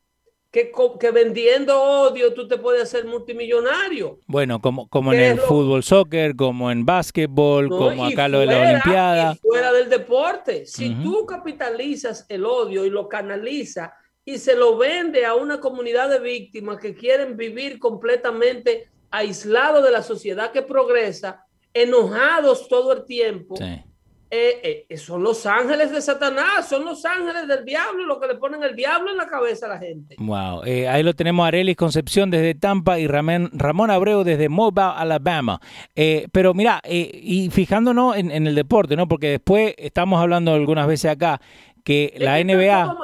que, 0.52 0.70
que 1.00 1.10
vendiendo 1.10 1.82
odio 1.82 2.32
tú 2.32 2.46
te 2.46 2.58
puedes 2.58 2.84
hacer 2.84 3.04
multimillonario. 3.06 4.20
Bueno, 4.26 4.60
como, 4.60 4.88
como 4.88 5.12
en 5.12 5.20
el 5.20 5.40
fútbol, 5.40 5.82
soccer, 5.82 6.36
como 6.36 6.70
en 6.70 6.86
básquetbol, 6.86 7.68
como 7.68 8.04
acá 8.04 8.28
lo 8.28 8.38
de 8.38 8.46
la 8.46 8.70
Olimpiada. 8.70 9.34
Fuera 9.34 9.72
del 9.72 9.90
deporte. 9.90 10.64
Si 10.64 10.94
tú 10.94 11.26
capitalizas 11.26 12.24
el 12.28 12.46
odio 12.46 12.84
y 12.86 12.90
lo 12.90 13.08
canalizas 13.08 13.90
y 14.28 14.38
se 14.38 14.56
lo 14.56 14.76
vende 14.76 15.24
a 15.24 15.34
una 15.34 15.60
comunidad 15.60 16.10
de 16.10 16.18
víctimas 16.18 16.78
que 16.78 16.94
quieren 16.94 17.36
vivir 17.36 17.78
completamente 17.78 18.90
aislados 19.08 19.84
de 19.84 19.92
la 19.92 20.02
sociedad 20.02 20.50
que 20.50 20.62
progresa, 20.62 21.46
enojados 21.72 22.68
todo 22.68 22.92
el 22.92 23.04
tiempo. 23.04 23.54
Eh, 24.28 24.84
eh, 24.90 24.96
son 24.96 25.22
los 25.22 25.46
ángeles 25.46 25.92
de 25.92 26.02
Satanás, 26.02 26.68
son 26.68 26.84
los 26.84 27.04
ángeles 27.04 27.46
del 27.46 27.64
diablo, 27.64 28.04
lo 28.04 28.18
que 28.18 28.26
le 28.26 28.34
ponen 28.34 28.64
el 28.64 28.74
diablo 28.74 29.12
en 29.12 29.16
la 29.16 29.28
cabeza 29.28 29.66
a 29.66 29.68
la 29.68 29.78
gente. 29.78 30.16
Wow, 30.18 30.64
eh, 30.64 30.88
ahí 30.88 31.04
lo 31.04 31.14
tenemos 31.14 31.46
Arelis 31.46 31.76
Concepción 31.76 32.28
desde 32.28 32.56
Tampa 32.56 32.98
y 32.98 33.06
Ramón, 33.06 33.50
Ramón 33.52 33.92
Abreu 33.92 34.24
desde 34.24 34.48
Mobile, 34.48 34.90
Alabama. 34.96 35.60
pero 36.32 36.52
mira, 36.52 36.82
y 36.84 37.48
fijándonos 37.50 38.16
en, 38.16 38.32
en, 38.32 38.48
el 38.48 38.56
deporte, 38.56 38.96
¿no? 38.96 39.06
Porque 39.06 39.30
después 39.30 39.72
estamos 39.78 40.20
hablando 40.20 40.52
algunas 40.52 40.88
veces 40.88 41.12
acá 41.12 41.40
que 41.84 42.12
la 42.18 42.42
NBA 42.42 42.96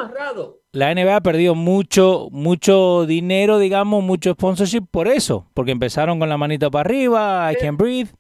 la 0.73 0.95
NBA 0.95 1.17
ha 1.17 1.21
perdido 1.21 1.55
mucho, 1.55 2.29
mucho 2.31 3.05
dinero, 3.07 3.59
digamos, 3.59 4.03
mucho 4.03 4.33
sponsorship 4.33 4.87
por 4.91 5.07
eso, 5.07 5.47
porque 5.53 5.71
empezaron 5.71 6.19
con 6.19 6.29
la 6.29 6.39
manita 6.39 6.71
para 6.71 6.89
arriba, 6.89 7.53
I 7.53 7.57
can 7.57 7.77
breathe. 7.77 8.11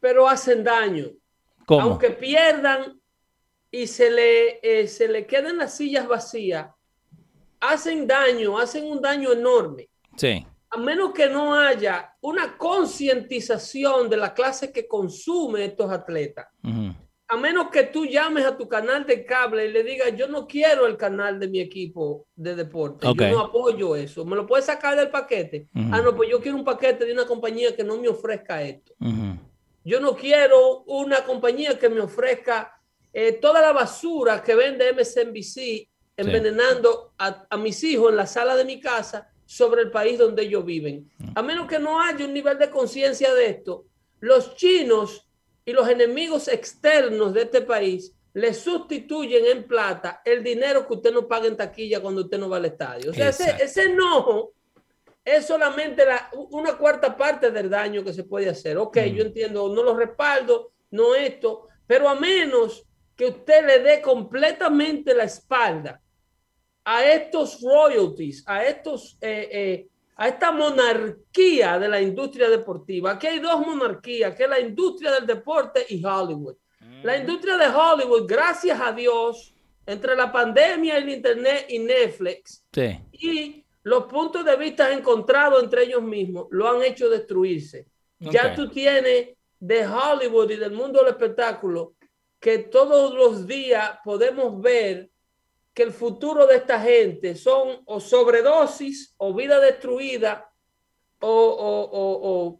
Pero 0.00 0.28
hacen 0.28 0.62
daño. 0.62 1.06
Aunque 1.66 2.10
pierdan, 2.10 2.98
y 3.70 3.86
se 3.86 4.10
le, 4.10 4.60
eh, 4.62 4.86
se 4.88 5.08
le 5.08 5.26
quedan 5.26 5.58
las 5.58 5.76
sillas 5.76 6.06
vacías, 6.06 6.68
hacen 7.60 8.06
daño, 8.06 8.58
hacen 8.58 8.86
un 8.86 9.02
daño 9.02 9.32
enorme. 9.32 9.88
Sí. 10.16 10.46
A 10.70 10.78
menos 10.78 11.12
que 11.12 11.28
no 11.28 11.54
haya 11.54 12.14
una 12.20 12.56
concientización 12.56 14.08
de 14.08 14.16
la 14.16 14.32
clase 14.32 14.72
que 14.72 14.86
consume 14.86 15.64
estos 15.64 15.90
atletas. 15.90 16.46
A 17.30 17.36
menos 17.36 17.68
que 17.70 17.82
tú 17.84 18.06
llames 18.06 18.46
a 18.46 18.56
tu 18.56 18.66
canal 18.66 19.04
de 19.04 19.24
cable 19.24 19.66
y 19.66 19.72
le 19.72 19.84
digas, 19.84 20.16
yo 20.16 20.28
no 20.28 20.46
quiero 20.46 20.86
el 20.86 20.96
canal 20.96 21.38
de 21.38 21.46
mi 21.46 21.60
equipo 21.60 22.26
de 22.34 22.54
deporte, 22.54 23.06
yo 23.06 23.28
no 23.28 23.40
apoyo 23.40 23.94
eso, 23.94 24.24
¿me 24.24 24.34
lo 24.34 24.46
puedes 24.46 24.64
sacar 24.64 24.96
del 24.96 25.10
paquete? 25.10 25.68
Ah, 25.74 26.00
no, 26.02 26.16
pues 26.16 26.30
yo 26.30 26.40
quiero 26.40 26.56
un 26.56 26.64
paquete 26.64 27.04
de 27.04 27.12
una 27.12 27.26
compañía 27.26 27.76
que 27.76 27.84
no 27.84 27.98
me 27.98 28.08
ofrezca 28.08 28.62
esto. 28.62 28.94
Yo 29.84 30.00
no 30.00 30.16
quiero 30.16 30.82
una 30.86 31.24
compañía 31.24 31.78
que 31.78 31.88
me 31.88 32.00
ofrezca 32.00 32.80
eh, 33.12 33.32
toda 33.32 33.60
la 33.60 33.72
basura 33.72 34.42
que 34.42 34.54
vende 34.54 34.92
MSNBC 34.92 35.88
envenenando 36.16 37.12
a, 37.18 37.56
mis 37.56 37.82
hijos 37.84 38.10
en 38.10 38.16
la 38.16 38.26
sala 38.26 38.56
de 38.56 38.64
mi 38.64 38.80
casa 38.80 39.30
sobre 39.44 39.82
el 39.82 39.90
país 39.90 40.18
donde 40.18 40.42
ellos 40.42 40.64
viven. 40.64 41.10
A 41.34 41.42
menos 41.42 41.66
que 41.66 41.78
no 41.78 42.00
haya 42.00 42.24
un 42.24 42.34
nivel 42.34 42.58
de 42.58 42.70
conciencia 42.70 43.32
de 43.34 43.50
esto, 43.50 43.86
los 44.20 44.56
chinos 44.56 45.27
y 45.68 45.72
los 45.74 45.86
enemigos 45.86 46.48
externos 46.48 47.34
de 47.34 47.42
este 47.42 47.60
país 47.60 48.16
le 48.32 48.54
sustituyen 48.54 49.44
en 49.44 49.64
plata 49.64 50.22
el 50.24 50.42
dinero 50.42 50.86
que 50.88 50.94
usted 50.94 51.12
no 51.12 51.28
paga 51.28 51.46
en 51.46 51.58
taquilla 51.58 52.00
cuando 52.00 52.22
usted 52.22 52.38
no 52.38 52.48
va 52.48 52.56
al 52.56 52.64
estadio. 52.64 53.10
O 53.10 53.12
sea, 53.12 53.28
ese, 53.28 53.82
enojo 53.82 54.54
es 55.22 55.44
solamente 55.44 56.04
una 56.52 56.78
cuarta 56.78 57.14
parte 57.14 57.50
del 57.50 57.68
daño 57.68 58.02
que 58.02 58.14
se 58.14 58.24
puede 58.24 58.48
hacer. 58.48 58.78
Ok, 58.78 58.96
yo 59.14 59.22
entiendo, 59.22 59.68
no 59.68 59.82
lo 59.82 59.94
respaldo, 59.94 60.72
no 60.90 61.14
esto, 61.14 61.68
pero 61.86 62.08
a 62.08 62.14
menos 62.14 62.86
que 63.14 63.26
usted 63.26 63.66
le 63.66 63.80
dé 63.80 64.00
completamente 64.00 65.12
la 65.12 65.24
espalda 65.24 66.00
a 66.82 67.04
estos 67.04 67.60
royalties, 67.60 68.42
a 68.46 68.64
estos, 68.64 69.18
eh, 69.20 69.50
eh, 69.52 69.88
a 70.18 70.28
esta 70.28 70.50
monarquía 70.50 71.78
de 71.78 71.88
la 71.88 72.00
industria 72.00 72.50
deportiva. 72.50 73.12
Aquí 73.12 73.28
hay 73.28 73.38
dos 73.38 73.64
monarquías, 73.64 74.34
que 74.34 74.42
es 74.42 74.50
la 74.50 74.58
industria 74.58 75.12
del 75.12 75.26
deporte 75.26 75.86
y 75.88 76.04
Hollywood. 76.04 76.56
La 77.04 77.16
industria 77.16 77.56
de 77.56 77.68
Hollywood, 77.68 78.26
gracias 78.26 78.80
a 78.80 78.90
Dios, 78.90 79.54
entre 79.86 80.16
la 80.16 80.30
pandemia, 80.32 80.96
el 80.96 81.08
internet 81.08 81.66
y 81.68 81.78
Netflix, 81.78 82.64
y 83.12 83.64
los 83.84 84.04
puntos 84.04 84.44
de 84.44 84.56
vista 84.56 84.92
encontrados 84.92 85.62
entre 85.62 85.84
ellos 85.84 86.02
mismos, 86.02 86.48
lo 86.50 86.68
han 86.68 86.82
hecho 86.82 87.08
destruirse. 87.08 87.86
Ya 88.18 88.54
tú 88.54 88.68
tienes 88.68 89.28
de 89.60 89.86
Hollywood 89.86 90.50
y 90.50 90.56
del 90.56 90.72
mundo 90.72 90.98
del 90.98 91.12
espectáculo 91.12 91.94
que 92.40 92.58
todos 92.58 93.14
los 93.14 93.46
días 93.46 93.98
podemos 94.04 94.60
ver 94.60 95.10
que 95.78 95.84
el 95.84 95.92
futuro 95.92 96.44
de 96.48 96.56
esta 96.56 96.80
gente 96.80 97.36
son 97.36 97.82
o 97.84 98.00
sobredosis 98.00 99.14
o 99.16 99.32
vida 99.32 99.60
destruida 99.60 100.50
o, 101.20 102.58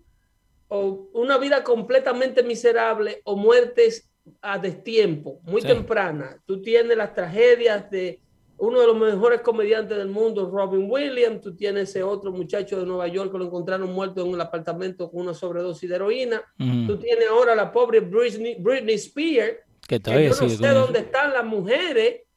una 0.69 1.37
vida 1.37 1.65
completamente 1.65 2.45
miserable 2.45 3.21
o 3.25 3.35
muertes 3.35 4.09
a 4.41 4.57
destiempo, 4.61 5.41
muy 5.43 5.63
temprana. 5.63 6.41
Tú 6.47 6.63
tienes 6.63 6.97
las 6.97 7.13
tragedias 7.13 7.91
de 7.91 8.21
uno 8.57 8.83
de 8.83 8.87
los 8.87 8.97
mejores 8.97 9.41
comediantes 9.41 9.99
del 9.99 10.11
mundo, 10.11 10.49
Robin 10.49 10.87
Williams. 10.89 11.41
Tú 11.41 11.57
tienes 11.57 11.89
ese 11.89 12.05
otro 12.05 12.31
muchacho 12.31 12.79
de 12.79 12.87
Nueva 12.87 13.09
York 13.09 13.33
que 13.33 13.39
lo 13.39 13.47
encontraron 13.47 13.93
muerto 13.93 14.25
en 14.25 14.29
un 14.29 14.41
apartamento 14.41 15.11
con 15.11 15.23
una 15.23 15.35
sobredosis 15.35 15.91
de 15.91 15.97
heroína. 15.97 16.41
Tú 16.57 16.97
tienes 17.01 17.29
ahora 17.29 17.57
la 17.57 17.73
pobre 17.73 17.99
Britney, 17.99 18.59
Britney 18.61 18.95
Spears, 18.95 19.59
que 19.89 19.99
yo 19.99 20.29
no 20.41 20.49
sé 20.49 20.69
dónde 20.69 21.01
están 21.01 21.33
las 21.33 21.45
mujeres 21.45 22.28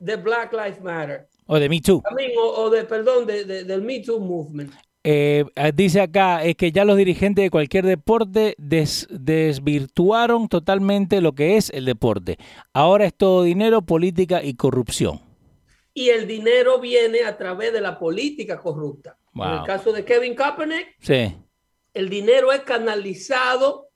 de 0.00 0.16
Black 0.16 0.52
Lives 0.52 0.80
Matter. 0.80 1.28
O 1.46 1.58
de 1.58 1.68
Me 1.68 1.80
Too. 1.80 2.02
o, 2.38 2.70
de, 2.70 2.84
perdón, 2.84 3.26
de, 3.26 3.44
del 3.44 3.82
Me 3.82 4.00
Too 4.00 4.18
Movement. 4.18 4.72
Eh, 5.02 5.44
dice 5.74 6.00
acá, 6.00 6.44
es 6.44 6.56
que 6.56 6.72
ya 6.72 6.84
los 6.84 6.96
dirigentes 6.96 7.42
de 7.42 7.50
cualquier 7.50 7.86
deporte 7.86 8.54
desvirtuaron 8.58 10.48
totalmente 10.48 11.20
lo 11.20 11.32
que 11.32 11.56
es 11.56 11.70
el 11.70 11.86
deporte. 11.86 12.38
Ahora 12.74 13.06
es 13.06 13.14
todo 13.14 13.42
dinero, 13.44 13.82
política 13.82 14.42
y 14.42 14.54
corrupción. 14.54 15.20
Y 15.94 16.10
el 16.10 16.26
dinero 16.26 16.80
viene 16.80 17.22
a 17.24 17.36
través 17.36 17.72
de 17.72 17.80
la 17.80 17.98
política 17.98 18.58
corrupta. 18.58 19.16
En 19.34 19.52
el 19.52 19.62
caso 19.64 19.92
de 19.92 20.04
Kevin 20.04 20.34
Kaepernick, 20.34 20.96
sí. 21.00 21.34
el 21.94 22.08
dinero 22.08 22.52
es 22.52 22.60
canalizado 22.60 23.88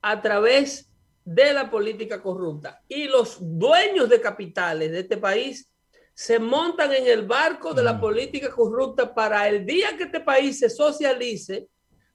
a 0.00 0.22
través 0.22 0.90
de 1.26 1.52
la 1.52 1.68
política 1.68 2.22
corrupta. 2.22 2.80
Y 2.88 3.08
los 3.08 3.38
dueños 3.40 4.08
de 4.08 4.20
capitales 4.20 4.92
de 4.92 5.00
este 5.00 5.16
país 5.16 5.68
se 6.14 6.38
montan 6.38 6.92
en 6.94 7.06
el 7.08 7.26
barco 7.26 7.74
de 7.74 7.82
la 7.82 7.94
mm. 7.94 8.00
política 8.00 8.50
corrupta 8.50 9.12
para 9.12 9.46
el 9.48 9.66
día 9.66 9.96
que 9.98 10.04
este 10.04 10.20
país 10.20 10.60
se 10.60 10.70
socialice, 10.70 11.66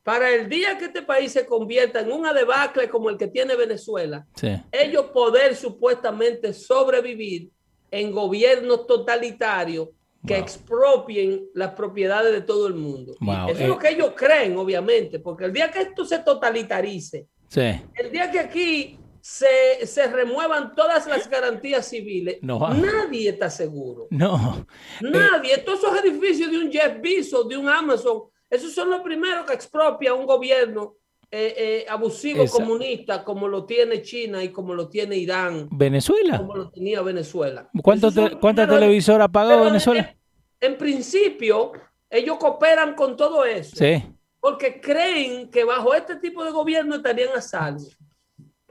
para 0.01 0.31
el 0.31 0.49
día 0.49 0.77
que 0.77 0.85
este 0.85 1.01
país 1.01 1.33
se 1.33 1.45
convierta 1.45 1.99
en 1.99 2.11
una 2.11 2.33
debacle 2.33 2.89
como 2.89 3.09
el 3.09 3.17
que 3.17 3.27
tiene 3.27 3.55
Venezuela, 3.55 4.25
ellos 4.71 5.07
poder 5.13 5.55
supuestamente 5.55 6.53
sobrevivir 6.53 7.49
en 7.91 8.11
gobiernos 8.11 8.87
totalitarios 8.87 9.89
que 10.25 10.37
expropien 10.37 11.47
las 11.53 11.73
propiedades 11.73 12.31
de 12.31 12.41
todo 12.41 12.67
el 12.67 12.75
mundo. 12.75 13.13
Eso 13.21 13.59
es 13.59 13.67
lo 13.67 13.75
eh. 13.75 13.79
que 13.81 13.89
ellos 13.89 14.13
creen, 14.15 14.55
obviamente, 14.57 15.19
porque 15.19 15.45
el 15.45 15.53
día 15.53 15.69
que 15.69 15.81
esto 15.81 16.05
se 16.05 16.19
totalitarice, 16.19 17.27
el 17.55 18.11
día 18.11 18.31
que 18.31 18.39
aquí 18.39 18.97
se, 19.21 19.85
se, 19.85 20.07
remuevan 20.07 20.73
todas 20.75 21.05
las 21.07 21.29
garantías 21.29 21.87
civiles, 21.87 22.39
nadie 22.41 23.29
está 23.29 23.49
seguro. 23.49 24.07
No. 24.09 24.65
Nadie. 25.01 25.57
Todos 25.59 25.79
esos 25.79 26.03
edificios 26.03 26.51
de 26.51 26.57
un 26.57 26.71
Jeff 26.71 26.99
Bezos, 27.01 27.47
de 27.47 27.57
un 27.57 27.69
Amazon, 27.69 28.23
esos 28.49 28.73
son 28.73 28.89
los 28.89 29.01
primeros 29.01 29.45
que 29.45 29.53
expropia 29.53 30.13
un 30.13 30.25
gobierno 30.25 30.95
eh, 31.29 31.53
eh, 31.57 31.85
abusivo 31.87 32.45
comunista 32.47 33.23
como 33.23 33.47
lo 33.47 33.63
tiene 33.65 34.01
China 34.01 34.43
y 34.43 34.49
como 34.49 34.73
lo 34.73 34.89
tiene 34.89 35.15
Irán. 35.15 35.69
Venezuela. 35.71 36.37
Como 36.37 36.57
lo 36.57 36.69
tenía 36.69 37.01
Venezuela. 37.01 37.69
¿Cuántas 37.81 38.13
televisoras 38.13 39.25
ha 39.25 39.31
pagado 39.31 39.65
Venezuela? 39.65 40.13
En, 40.59 40.73
en, 40.73 40.77
principio, 40.77 41.71
ellos 42.09 42.37
cooperan 42.37 42.95
con 42.95 43.15
todo 43.15 43.45
eso. 43.45 43.77
Sí. 43.77 44.03
Porque 44.41 44.81
creen 44.81 45.49
que 45.49 45.63
bajo 45.63 45.93
este 45.93 46.17
tipo 46.17 46.43
de 46.43 46.51
gobierno 46.51 46.95
estarían 46.95 47.29
a 47.35 47.41
salvo 47.41 47.85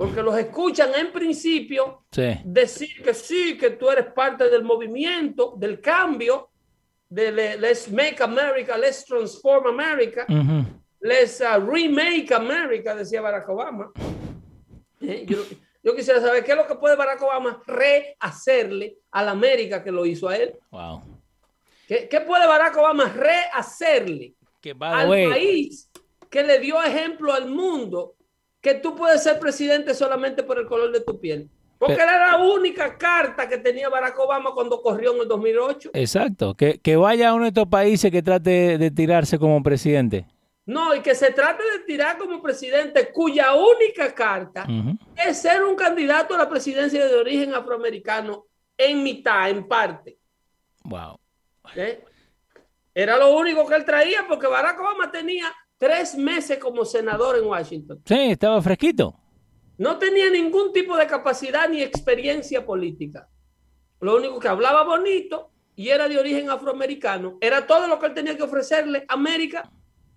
porque 0.01 0.23
los 0.23 0.35
escuchan 0.39 0.93
en 0.95 1.13
principio 1.13 2.05
decir 2.43 3.03
que 3.03 3.13
sí, 3.13 3.59
que 3.59 3.73
tú 3.73 3.91
eres 3.91 4.07
parte 4.15 4.49
del 4.49 4.65
movimiento, 4.65 5.53
del 5.59 5.79
cambio, 5.79 6.49
de 7.07 7.59
Let's 7.59 7.93
Make 7.93 8.17
America, 8.23 8.79
Let's 8.79 9.05
Transform 9.05 9.67
America, 9.67 10.25
Let's 11.01 11.43
uh, 11.43 11.61
Remake 11.61 12.33
America, 12.33 12.95
decía 12.95 13.21
Barack 13.21 13.47
Obama. 13.51 13.93
Eh, 15.03 15.27
yo, 15.83 15.95
quisiera 15.95 16.19
saber 16.19 16.45
qué 16.45 16.53
es 16.53 16.57
lo 16.57 16.67
que 16.67 16.77
puede 16.77 16.97
Barack 16.97 17.21
Obama 17.21 17.63
rehacerle 17.67 18.97
a 19.11 19.23
la 19.23 19.33
América 19.33 19.85
que 19.85 19.93
lo 19.93 20.07
hizo 20.07 20.31
a 20.31 20.37
él. 20.37 20.55
Wow. 20.71 21.03
¿Qué, 21.87 22.25
puede 22.27 22.47
Barack 22.47 22.75
Obama 22.79 23.05
rehacerle 23.05 24.33
al 24.81 25.09
país 25.09 25.91
que 26.31 26.43
le 26.43 26.59
dio 26.59 26.83
ejemplo 26.83 27.35
al 27.35 27.51
mundo 27.51 28.15
que 28.61 28.75
tú 28.75 28.95
puedes 28.95 29.23
ser 29.23 29.39
presidente 29.39 29.95
solamente 29.95 30.43
por 30.43 30.59
el 30.59 30.67
color 30.67 30.93
de 30.93 31.01
tu 31.01 31.19
piel. 31.19 31.49
Porque 31.79 31.95
era 31.95 32.33
la 32.33 32.37
única 32.37 32.99
carta 32.99 33.49
que 33.49 33.57
tenía 33.57 33.89
Barack 33.89 34.19
Obama 34.19 34.53
cuando 34.53 34.83
corrió 34.83 35.15
en 35.15 35.23
el 35.23 35.29
2008. 35.29 35.91
Exacto, 35.95 36.55
que, 36.55 36.97
vaya 36.97 37.31
a 37.31 37.35
uno 37.35 37.45
de 37.45 37.49
estos 37.49 37.69
países 37.69 38.11
que 38.11 38.23
trate 38.23 38.77
de 38.77 38.91
tirarse 38.91 39.39
como 39.39 39.63
presidente. 39.63 40.27
No, 40.67 40.95
y 40.95 41.01
que 41.01 41.17
se 41.17 41.33
trate 41.33 41.65
de 41.65 41.79
tirar 41.81 42.17
como 42.17 42.41
presidente 42.41 43.11
cuya 43.11 43.55
única 43.55 44.15
carta 44.15 44.67
es 45.17 45.39
ser 45.39 45.65
un 45.65 45.75
candidato 45.75 46.35
a 46.35 46.39
la 46.39 46.49
presidencia 46.49 47.09
de 47.09 47.17
origen 47.17 47.55
afroamericano 47.55 48.47
en 48.77 49.03
mitad, 49.03 49.51
en 49.51 49.67
parte. 49.67 50.19
Wow. 50.85 51.19
¿Eh? 51.75 52.05
Era 52.95 53.17
lo 53.17 53.37
único 53.37 53.67
que 53.67 53.75
él 53.75 53.85
traía 53.85 54.27
porque 54.29 54.47
Barack 54.47 54.79
Obama 54.79 55.11
tenía 55.11 55.53
tres 55.81 56.15
meses 56.15 56.59
como 56.59 56.85
senador 56.85 57.39
en 57.39 57.47
Washington. 57.47 58.03
Sí, 58.05 58.33
estaba 58.33 58.61
fresquito. 58.61 59.19
No 59.79 59.99
tenía 59.99 60.29
ningún 60.31 60.75
tipo 60.75 60.95
de 60.95 61.07
capacidad 61.07 61.69
ni 61.71 61.81
experiencia 61.81 62.67
política. 62.67 63.29
Lo 64.01 64.17
único 64.17 64.39
que 64.39 64.49
hablaba 64.49 64.85
bonito 64.85 65.51
y 65.75 65.89
era 65.89 66.07
de 66.07 66.19
origen 66.19 66.51
afroamericano. 66.51 67.39
Era 67.41 67.67
todo 67.67 67.89
lo 67.89 67.99
que 67.99 68.07
él 68.07 68.15
tenía 68.15 68.37
que 68.37 68.43
ofrecerle 68.43 69.07
a 69.09 69.15
América. 69.15 69.73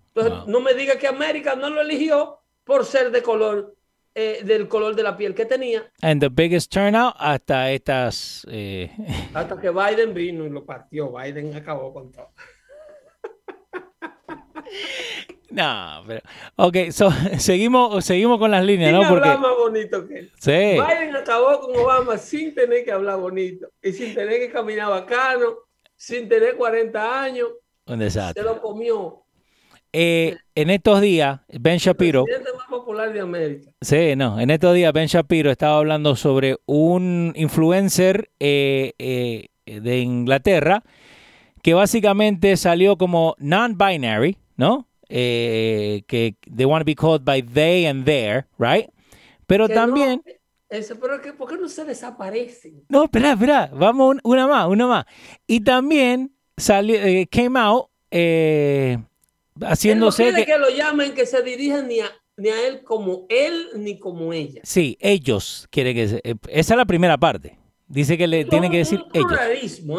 Entonces, 0.08 0.46
no 0.46 0.60
me 0.60 0.74
diga 0.74 0.98
que 0.98 1.06
América 1.06 1.56
no 1.56 1.70
lo 1.70 1.80
eligió 1.80 2.40
por 2.62 2.84
ser 2.84 3.10
de 3.10 3.22
color, 3.22 3.74
eh, 4.14 4.42
del 4.44 4.68
color 4.68 4.94
de 4.94 5.02
la 5.02 5.16
piel 5.16 5.34
que 5.34 5.46
tenía. 5.46 5.90
And 6.02 6.20
the 6.20 6.28
biggest 6.28 6.70
turnout 6.70 7.14
hasta 7.18 7.72
estas... 7.72 8.46
Eh, 8.50 8.90
hasta 9.32 9.58
que 9.58 9.70
Biden 9.70 10.12
vino 10.12 10.44
y 10.44 10.50
lo 10.50 10.66
partió. 10.66 11.10
Biden 11.10 11.54
acabó 11.56 11.94
con 11.94 12.12
todo. 12.12 12.28
No, 15.54 16.02
pero. 16.06 16.20
Ok, 16.56 16.76
so, 16.90 17.10
seguimos, 17.38 18.04
seguimos 18.04 18.38
con 18.38 18.50
las 18.50 18.64
líneas, 18.64 18.92
¿no? 18.92 19.08
Porque. 19.08 19.28
más 19.28 19.56
bonito 19.56 20.06
que 20.06 20.18
él. 20.18 20.32
Sí. 20.38 20.50
Biden 20.50 21.14
acabó 21.14 21.60
con 21.60 21.76
Obama 21.76 22.18
sin 22.18 22.54
tener 22.54 22.84
que 22.84 22.90
hablar 22.90 23.20
bonito 23.20 23.68
y 23.82 23.92
sin 23.92 24.14
tener 24.14 24.40
que 24.40 24.50
caminar 24.50 24.90
bacano, 24.90 25.54
sin 25.96 26.28
tener 26.28 26.56
40 26.56 27.22
años. 27.22 27.48
Un 27.86 28.00
desastre. 28.00 28.42
Se 28.42 28.48
lo 28.48 28.60
comió. 28.60 29.20
Eh, 29.92 30.36
en 30.56 30.70
estos 30.70 31.00
días, 31.00 31.40
Ben 31.48 31.78
Shapiro. 31.78 32.20
El 32.22 32.24
presidente 32.24 32.58
más 32.58 32.66
popular 32.66 33.12
de 33.12 33.20
América. 33.20 33.70
Sí, 33.80 34.16
no. 34.16 34.40
En 34.40 34.50
estos 34.50 34.74
días, 34.74 34.92
Ben 34.92 35.06
Shapiro 35.06 35.52
estaba 35.52 35.78
hablando 35.78 36.16
sobre 36.16 36.56
un 36.66 37.32
influencer 37.36 38.28
eh, 38.40 38.94
eh, 38.98 39.50
de 39.66 39.98
Inglaterra 40.00 40.82
que 41.62 41.74
básicamente 41.74 42.56
salió 42.56 42.98
como 42.98 43.36
non-binary, 43.38 44.36
¿no? 44.56 44.88
Eh, 45.08 46.02
que 46.06 46.36
they 46.54 46.64
want 46.64 46.80
to 46.80 46.86
be 46.86 46.94
called 46.94 47.24
by 47.24 47.42
they 47.42 47.86
and 47.86 48.04
their, 48.04 48.46
right? 48.58 48.88
Pero 49.46 49.68
también... 49.68 50.22
eso, 50.70 50.98
pero 50.98 51.20
que, 51.20 51.32
¿por 51.32 51.48
qué 51.48 51.56
no 51.56 51.68
se 51.68 51.84
desaparecen? 51.84 52.84
No, 52.88 53.04
espera, 53.04 53.32
espera, 53.32 53.70
vamos 53.72 54.16
una 54.24 54.46
más, 54.46 54.66
una 54.66 54.86
más. 54.86 55.04
Y 55.46 55.60
también 55.60 56.34
salió, 56.56 56.96
eh, 56.96 57.28
came 57.30 57.58
out 57.60 57.88
eh, 58.10 58.98
haciéndose... 59.60 60.24
no 60.24 60.30
quiere 60.32 60.46
que... 60.46 60.58
lo 60.58 60.70
llamen, 60.70 61.12
que 61.12 61.26
se 61.26 61.42
dirijan 61.42 61.86
ni 61.86 62.00
a, 62.00 62.10
ni 62.36 62.48
a 62.48 62.66
él 62.66 62.82
como 62.82 63.26
él 63.28 63.68
ni 63.76 63.98
como 63.98 64.32
ella. 64.32 64.62
Sí, 64.64 64.96
ellos 65.00 65.68
quiere 65.70 65.94
que... 65.94 66.08
Se, 66.08 66.22
esa 66.48 66.74
es 66.74 66.78
la 66.78 66.86
primera 66.86 67.18
parte. 67.18 67.58
Dice 67.86 68.16
que 68.16 68.26
le 68.26 68.46
tiene 68.46 68.70
que 68.70 68.78
decir 68.78 68.98
un 68.98 69.10
ellos. 69.12 69.30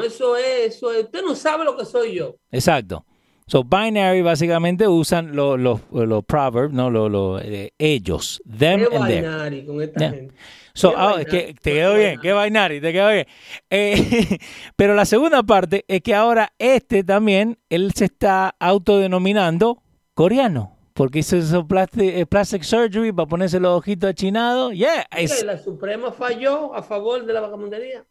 Eso 0.03 0.35
es, 0.35 0.75
eso 0.75 0.91
es. 0.91 1.03
Usted 1.05 1.21
no 1.21 1.35
sabe 1.35 1.63
lo 1.63 1.77
que 1.77 1.85
soy 1.85 2.15
yo. 2.15 2.35
Exacto. 2.51 3.05
So, 3.47 3.63
binary 3.63 4.23
básicamente 4.23 4.87
usan 4.87 5.35
los 5.35 5.59
los 5.59 6.25
proverbs, 6.25 6.73
¿no? 6.73 6.89
Los 6.89 7.11
lo, 7.11 7.39
eh, 7.39 7.73
ellos, 7.77 8.41
them 8.43 8.79
¿Qué 8.79 8.95
and 8.95 9.07
binary 9.07 9.65
con 9.65 9.81
esta 9.83 10.09
gente? 10.09 10.35
So, 10.73 10.89
oh, 10.97 11.17
que 11.29 11.55
te 11.61 11.73
quedó 11.73 11.93
bien, 11.93 12.19
qué 12.19 12.33
binary, 12.33 12.81
te 12.81 12.91
quedó 12.91 13.09
bien. 13.09 13.27
Eh, 13.69 14.39
pero 14.75 14.95
la 14.95 15.05
segunda 15.05 15.43
parte 15.43 15.85
es 15.87 16.01
que 16.01 16.15
ahora 16.15 16.53
este 16.57 17.03
también, 17.03 17.59
él 17.69 17.93
se 17.93 18.05
está 18.05 18.55
autodenominando 18.59 19.81
coreano. 20.15 20.71
Porque 20.93 21.19
hizo 21.19 21.35
eso 21.35 21.67
plastic, 21.67 22.15
eh, 22.15 22.25
plastic 22.25 22.63
surgery 22.63 23.11
para 23.11 23.27
ponerse 23.27 23.59
los 23.59 23.77
ojitos 23.77 24.09
achinados. 24.09 24.73
Yeah, 24.73 25.05
La 25.43 25.57
Suprema 25.57 26.11
falló 26.11 26.73
a 26.73 26.81
favor 26.81 27.25
de 27.25 27.33
la 27.33 27.41
vagamundería. 27.41 28.05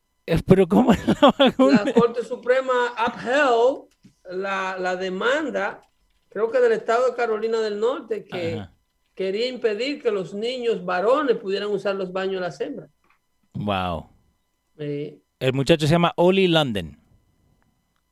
Pero 0.46 0.68
¿cómo 0.68 0.92
es 0.92 1.06
la 1.08 1.34
La 1.58 1.92
Corte 1.92 2.22
Suprema 2.22 2.72
upheld 3.06 3.93
la, 4.30 4.76
la, 4.78 4.96
demanda, 4.96 5.82
creo 6.28 6.50
que 6.50 6.60
del 6.60 6.72
estado 6.72 7.10
de 7.10 7.16
Carolina 7.16 7.60
del 7.60 7.78
Norte, 7.78 8.24
que 8.24 8.64
quería 9.14 9.48
impedir 9.48 10.02
que 10.02 10.10
los 10.10 10.34
niños 10.34 10.84
varones 10.84 11.36
pudieran 11.36 11.70
usar 11.70 11.94
los 11.94 12.12
baños 12.12 12.36
de 12.36 12.40
las 12.40 12.60
hembras. 12.60 12.90
Wow. 13.54 14.08
El 14.76 15.52
muchacho 15.52 15.86
se 15.86 15.92
llama 15.92 16.12
Oli 16.16 16.48
London. 16.48 16.98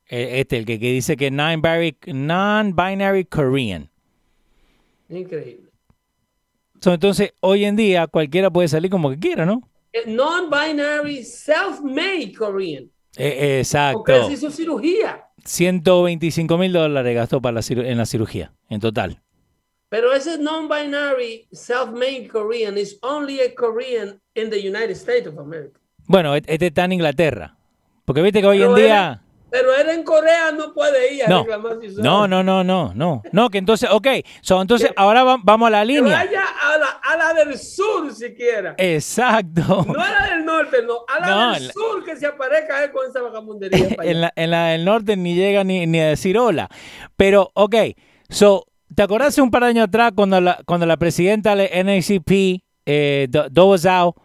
E, 0.07 0.41
este, 0.41 0.57
el 0.57 0.65
que, 0.65 0.79
que 0.79 0.91
dice 0.91 1.17
que 1.17 1.31
non-binary 1.31 1.97
non 2.13 2.75
-binary 2.75 3.27
Korean. 3.27 3.89
Increíble. 5.09 5.71
entonces, 6.85 7.33
hoy 7.39 7.65
en 7.65 7.75
día 7.75 8.07
cualquiera 8.07 8.51
puede 8.51 8.67
salir 8.67 8.91
como 8.91 9.09
que 9.09 9.19
quiera, 9.19 9.45
¿no? 9.45 9.69
Eh, 9.91 10.03
non-binary 10.07 11.23
self-made 11.23 12.33
Korean. 12.37 12.89
Eh, 13.15 13.59
exacto. 13.59 14.03
Porque 14.05 14.25
se 14.25 14.33
hizo 14.33 14.51
cirugía. 14.51 15.23
125 15.45 16.57
mil 16.57 16.73
dólares 16.73 17.15
gastó 17.15 17.41
para 17.41 17.59
la 17.59 17.61
en 17.69 17.97
la 17.97 18.05
cirugía, 18.05 18.53
en 18.69 18.79
total. 18.79 19.21
Pero 19.89 20.13
ese 20.13 20.37
non-binary 20.39 21.47
self-made 21.51 22.27
Korean 22.27 22.77
is 22.77 22.97
only 23.01 23.39
a 23.41 23.53
Korean 23.53 24.19
in 24.33 24.49
the 24.49 24.57
United 24.57 24.91
States 24.91 25.27
of 25.27 25.37
America. 25.37 25.79
Bueno, 26.07 26.35
este 26.35 26.67
está 26.67 26.85
en 26.85 26.93
Inglaterra. 26.93 27.55
Porque 28.05 28.21
viste 28.21 28.41
que 28.41 28.47
hoy 28.47 28.61
en 28.61 28.75
día... 28.75 29.22
Pero 29.53 29.71
él 29.75 29.87
en 29.89 30.01
Corea 30.01 30.51
no 30.51 30.73
puede 30.73 31.13
ir 31.13 31.25
a 31.25 31.27
no. 31.27 31.41
reclamar 31.41 31.77
si 31.79 32.01
No, 32.01 32.27
no, 32.27 32.41
no, 32.41 32.63
no, 32.63 32.91
no. 32.95 33.21
No, 33.31 33.49
que 33.51 33.59
entonces, 33.59 33.87
ok. 33.91 34.07
So, 34.41 34.59
entonces 34.59 34.89
ahora 34.95 35.23
vamos 35.43 35.67
a 35.67 35.69
la 35.69 35.85
línea. 35.85 36.21
Que 36.21 36.25
vaya 36.25 36.43
a 36.59 36.77
la, 36.79 36.87
a 36.87 37.17
la, 37.17 37.33
del 37.35 37.59
sur 37.59 38.11
siquiera. 38.15 38.73
Exacto. 38.79 39.85
No 39.87 40.01
a 40.01 40.09
la 40.09 40.27
del 40.31 40.43
norte, 40.43 40.77
no. 40.81 41.05
A 41.07 41.19
la 41.19 41.59
del 41.59 41.71
sur 41.71 42.03
que 42.03 42.15
se 42.15 42.25
aparezca 42.25 42.83
él 42.83 42.91
con 42.91 43.07
esa 43.07 43.21
vagabundería. 43.21 43.89
en, 44.01 44.21
la, 44.21 44.33
en 44.35 44.49
la 44.49 44.65
del 44.69 44.85
norte 44.85 45.15
ni 45.17 45.35
llega 45.35 45.63
ni, 45.63 45.85
ni 45.85 45.99
a 45.99 46.07
decir 46.07 46.35
hola. 46.35 46.67
Pero, 47.15 47.51
ok. 47.53 47.75
So, 48.29 48.65
¿te 48.95 49.03
acordás 49.03 49.37
un 49.37 49.51
par 49.51 49.65
de 49.65 49.69
años 49.69 49.83
atrás 49.83 50.13
cuando 50.15 50.41
la, 50.41 50.61
cuando 50.65 50.87
la 50.87 50.97
presidenta 50.97 51.55
del 51.55 51.85
NACP, 51.85 52.59
eh, 52.87 53.27
Do 53.29 53.77
Zhao, 53.77 54.15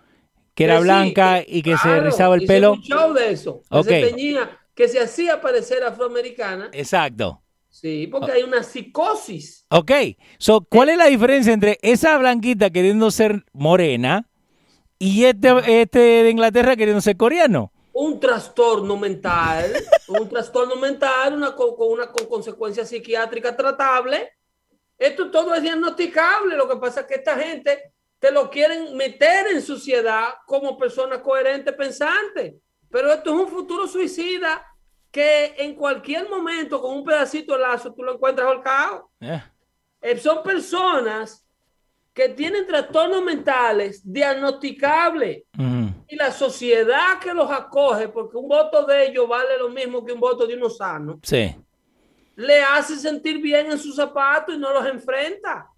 que 0.55 0.65
era 0.65 0.81
blanca 0.81 1.43
y 1.47 1.61
que 1.61 1.77
se 1.77 2.01
rizaba 2.01 2.35
el 2.35 2.47
pelo? 2.47 2.73
Un 2.73 2.81
show 2.81 3.13
de 3.13 3.31
eso. 3.31 3.61
Okay. 3.69 4.05
Se 4.05 4.11
teñía 4.13 4.59
que 4.79 4.87
se 4.87 5.01
hacía 5.01 5.41
parecer 5.41 5.83
afroamericana. 5.83 6.71
Exacto. 6.73 7.43
Sí, 7.69 8.07
porque 8.07 8.31
hay 8.31 8.45
una 8.45 8.63
psicosis. 8.63 9.67
Ok, 9.71 9.91
so, 10.39 10.61
¿cuál 10.61 10.91
es 10.91 10.97
la 10.97 11.07
diferencia 11.07 11.53
entre 11.53 11.81
esa 11.83 12.17
blanquita 12.17 12.71
queriendo 12.71 13.11
ser 13.11 13.45
morena 13.53 14.29
y 14.97 15.25
este, 15.25 15.83
este 15.83 15.99
de 15.99 16.31
Inglaterra 16.31 16.77
queriendo 16.77 17.01
ser 17.01 17.17
coreano? 17.17 17.73
Un 17.93 18.21
trastorno 18.21 18.97
mental, 18.97 19.73
un 20.07 20.29
trastorno 20.29 20.77
mental 20.77 21.35
una, 21.35 21.57
con, 21.57 21.71
una 21.77 22.13
con 22.13 22.27
consecuencia 22.27 22.85
psiquiátrica 22.85 23.57
tratable. 23.57 24.31
Esto 24.97 25.29
todo 25.33 25.57
es 25.57 25.63
diagnosticable. 25.63 26.55
Lo 26.55 26.69
que 26.69 26.77
pasa 26.77 27.01
es 27.01 27.07
que 27.09 27.15
esta 27.15 27.37
gente 27.37 27.95
te 28.21 28.31
lo 28.31 28.49
quieren 28.49 28.97
meter 28.97 29.49
en 29.49 29.61
sociedad 29.61 30.35
como 30.47 30.79
persona 30.79 31.21
coherente 31.21 31.73
pensante. 31.73 32.61
Pero 32.91 33.13
esto 33.13 33.35
es 33.35 33.41
un 33.41 33.49
futuro 33.49 33.87
suicida 33.87 34.65
que 35.11 35.55
en 35.59 35.75
cualquier 35.75 36.29
momento 36.29 36.81
con 36.81 36.97
un 36.99 37.05
pedacito 37.05 37.55
de 37.55 37.61
lazo 37.61 37.93
tú 37.93 38.03
lo 38.03 38.15
encuentras 38.15 38.49
holcado. 38.49 39.11
Eh, 40.01 40.17
son 40.19 40.43
personas 40.43 41.45
que 42.13 42.29
tienen 42.31 42.67
trastornos 42.67 43.23
mentales 43.23 44.01
diagnosticables 44.05 45.45
y 46.09 46.17
la 46.17 46.33
sociedad 46.33 47.19
que 47.21 47.33
los 47.33 47.51
acoge, 47.51 48.09
porque 48.09 48.37
un 48.37 48.49
voto 48.49 48.85
de 48.85 49.07
ellos 49.07 49.29
vale 49.29 49.57
lo 49.59 49.69
mismo 49.69 50.05
que 50.05 50.13
un 50.13 50.21
voto 50.21 50.47
de 50.47 50.55
unos 50.55 50.79
sanos, 50.79 51.19
sí. 51.23 51.55
le 52.35 52.61
hace 52.63 52.97
sentir 52.97 53.39
bien 53.39 53.71
en 53.71 53.79
sus 53.79 53.95
zapatos 53.95 54.55
y 54.55 54.59
no 54.59 54.73
los 54.73 54.87
enfrenta. 54.87 55.71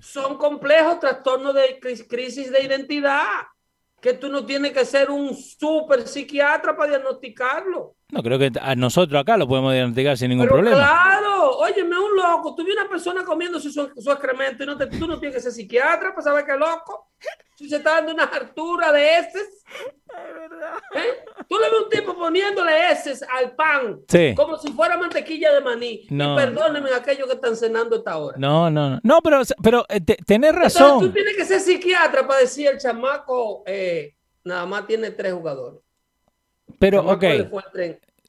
Son 0.00 0.36
complejos 0.36 0.98
trastornos 0.98 1.54
de 1.54 1.78
crisis 2.08 2.50
de 2.50 2.62
identidad 2.62 3.42
que 4.00 4.14
tú 4.14 4.28
no 4.28 4.46
tienes 4.46 4.72
que 4.72 4.84
ser 4.84 5.10
un 5.10 5.34
super 5.34 6.06
psiquiatra 6.06 6.76
para 6.76 6.90
diagnosticarlo. 6.90 7.96
No, 8.10 8.22
creo 8.22 8.38
que 8.38 8.52
a 8.60 8.74
nosotros 8.74 9.20
acá 9.20 9.36
lo 9.36 9.48
podemos 9.48 9.72
diagnosticar 9.72 10.16
sin 10.16 10.30
ningún 10.30 10.46
problema. 10.46 10.76
Claro, 10.76 11.58
óyeme, 11.58 11.98
un 11.98 12.16
loco, 12.16 12.54
tú 12.54 12.62
una 12.62 12.88
persona 12.88 13.24
comiendo 13.24 13.58
su, 13.58 13.70
su 13.70 14.10
excremento 14.10 14.62
y 14.62 14.66
no 14.66 14.76
te, 14.76 14.86
tú 14.86 15.06
no 15.06 15.18
tienes 15.18 15.36
que 15.36 15.42
ser 15.42 15.52
psiquiatra 15.52 16.10
para 16.10 16.22
saber 16.22 16.44
que 16.44 16.52
es 16.52 16.58
loco. 16.58 17.10
Si 17.56 17.68
se 17.68 17.76
está 17.76 17.96
dando 17.96 18.12
una 18.12 18.24
hartura 18.24 18.92
de 18.92 19.18
heces. 19.18 19.64
Es 19.66 20.34
verdad. 20.34 20.78
¿Eh? 20.94 21.24
Tú 21.48 21.56
le 21.58 21.70
ves 21.70 21.80
un 21.84 21.88
tipo 21.88 22.14
poniéndole 22.14 22.90
heces 22.90 23.22
al 23.22 23.54
pan 23.54 24.02
como 24.36 24.58
si 24.58 24.70
fuera 24.72 24.98
mantequilla 24.98 25.54
de 25.54 25.60
maní. 25.62 26.06
No. 26.10 26.34
Y 26.34 26.36
perdónenme 26.36 26.90
aquellos 26.94 27.26
que 27.26 27.34
están 27.34 27.56
cenando 27.56 27.96
esta 27.96 28.18
hora. 28.18 28.36
No, 28.38 28.70
no, 28.70 28.90
no. 28.90 29.00
No, 29.02 29.20
pero, 29.22 29.40
pero 29.62 29.86
eh, 29.88 30.00
tenés 30.00 30.54
razón. 30.54 31.00
tú 31.00 31.10
tienes 31.10 31.36
que 31.36 31.46
ser 31.46 31.60
psiquiatra 31.60 32.26
para 32.26 32.40
decir 32.40 32.68
el 32.68 32.78
chamaco 32.78 33.62
eh, 33.66 34.14
nada 34.44 34.66
más 34.66 34.86
tiene 34.86 35.10
tres 35.10 35.32
jugadores. 35.32 35.80
Pero, 36.78 37.02
ok. 37.06 37.24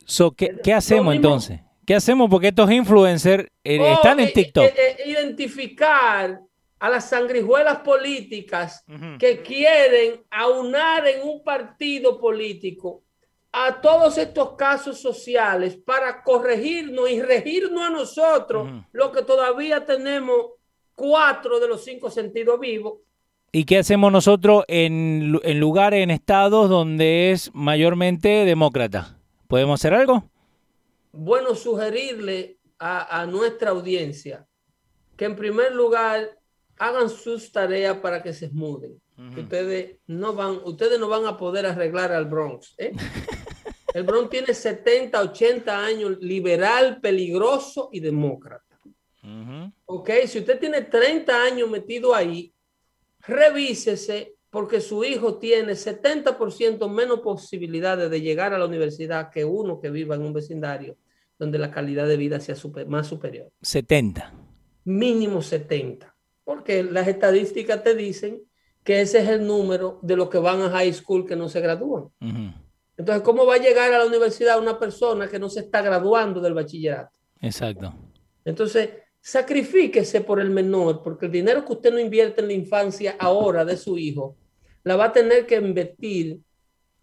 So, 0.05 0.32
¿qué, 0.32 0.73
hacemos 0.73 1.15
entonces? 1.15 1.60
¿Qué 1.86 1.95
hacemos? 1.95 2.29
Porque 2.29 2.49
estos 2.49 2.71
influencers 2.71 3.47
eh, 3.63 3.79
oh, 3.79 3.93
están 3.93 4.19
en 4.19 4.27
eh, 4.27 4.32
TikTok. 4.34 4.65
Eh, 4.65 4.97
identificar 5.05 6.39
a 6.79 6.89
las 6.89 7.10
sangrijuelas 7.10 7.79
políticas 7.79 8.86
que 9.19 9.41
quieren 9.41 10.21
aunar 10.32 11.05
en 11.08 11.27
un 11.27 11.43
partido 11.43 12.19
político 12.19 13.03
a 13.51 13.81
todos 13.81 14.17
estos 14.17 14.55
casos 14.55 14.99
sociales 14.99 15.75
para 15.75 16.23
corregirnos 16.23 17.10
y 17.10 17.21
regirnos 17.21 17.81
a 17.81 17.89
nosotros, 17.89 18.69
lo 18.91 19.12
que 19.12 19.23
todavía 19.23 19.85
tenemos 19.85 20.52
cuatro 20.95 21.60
de 21.60 21.67
los 21.67 21.83
cinco 21.83 22.10
sentidos 22.10 22.60
vivos, 22.60 23.00
¿Y 23.52 23.65
qué 23.65 23.79
hacemos 23.79 24.12
nosotros 24.12 24.63
en, 24.67 25.39
en 25.41 25.60
lugares, 25.60 26.04
en 26.04 26.12
estados 26.12 26.69
donde 26.69 27.31
es 27.31 27.50
mayormente 27.56 28.29
demócrata? 28.45 29.17
¿Podemos 29.47 29.79
hacer 29.79 29.95
algo? 29.95 30.23
Bueno, 31.12 31.56
sugerirle 31.56 32.60
a, 32.77 33.25
nuestra 33.25 33.71
audiencia 33.71 34.47
que 35.17 35.25
en 35.25 35.35
primer 35.35 35.73
lugar 35.73 36.39
hagan 36.77 37.10
sus 37.10 37.52
tareas 37.52 37.97
para 37.97 38.21
que 38.21 38.31
se 38.31 38.50
muden. 38.52 39.02
Ustedes 39.37 39.97
no 40.07 40.33
van, 40.33 40.59
ustedes 40.63 40.99
no 40.99 41.07
van 41.07 41.25
a 41.25 41.37
poder 41.37 41.65
arreglar 41.65 42.11
al 42.11 42.25
Bronx. 42.25 42.75
¿eh? 42.77 42.93
El 43.93 44.03
Bronx 44.03 44.29
tiene 44.29 44.53
70, 44.53 45.21
80 45.21 45.85
años, 45.85 46.17
liberal, 46.21 46.99
peligroso 47.01 47.89
y 47.91 47.99
demócrata. 47.99 48.65
Ok, 49.85 50.09
si 50.25 50.39
usted 50.39 50.59
tiene 50.59 50.81
30 50.81 51.43
años 51.43 51.69
metido 51.69 52.15
ahí, 52.15 52.53
revísese 53.21 54.35
porque 54.49 54.81
su 54.81 55.03
hijo 55.03 55.37
tiene 55.37 55.73
70% 55.73 56.89
menos 56.89 57.19
posibilidades 57.19 58.09
de 58.09 58.21
llegar 58.21 58.53
a 58.53 58.57
la 58.57 58.65
universidad 58.65 59.29
que 59.29 59.45
uno 59.45 59.79
que 59.79 59.89
viva 59.89 60.15
en 60.15 60.21
un 60.21 60.33
vecindario 60.33 60.97
donde 61.37 61.59
la 61.59 61.71
calidad 61.71 62.07
de 62.07 62.17
vida 62.17 62.39
sea 62.39 62.55
más 62.87 63.07
superior. 63.07 63.51
70. 63.61 64.33
Mínimo 64.85 65.41
70. 65.41 66.15
Porque 66.43 66.83
las 66.83 67.07
estadísticas 67.07 67.83
te 67.83 67.95
dicen 67.95 68.41
que 68.90 69.02
ese 69.02 69.19
es 69.19 69.29
el 69.29 69.46
número 69.46 70.00
de 70.02 70.15
los 70.15 70.29
que 70.29 70.40
van 70.40 70.63
a 70.63 70.69
high 70.71 70.92
school 70.92 71.23
que 71.23 71.35
no 71.35 71.48
se 71.48 71.62
gradúan. 71.62 72.10
Entonces, 72.98 73.21
¿cómo 73.21 73.46
va 73.46 73.54
a 73.54 73.60
llegar 73.60 73.94
a 73.94 74.00
la 74.00 74.06
universidad 74.08 74.60
una 74.60 74.79
persona 74.79 75.27
que 75.27 75.37
no 75.37 75.48
se 75.48 75.60
está 75.60 75.83
graduando 75.83 76.42
del 76.42 76.56
bachillerato? 76.56 77.12
Exacto. 77.40 77.94
Entonces, 78.44 78.90
sacrifíquese 79.21 80.21
por 80.21 80.40
el 80.40 80.50
menor, 80.50 81.04
porque 81.04 81.27
el 81.27 81.31
dinero 81.31 81.63
que 81.63 81.73
usted 81.73 81.94
no 81.94 82.00
invierte 82.00 82.42
en 82.42 82.48
la 82.48 82.54
infancia 82.54 83.15
ahora 83.19 83.63
de 83.63 83.77
su 83.77 83.96
hijo, 83.96 84.37
la 84.83 84.96
va 84.96 85.06
a 85.06 85.13
tener 85.13 85.46
que 85.46 85.58
invertir 85.58 86.40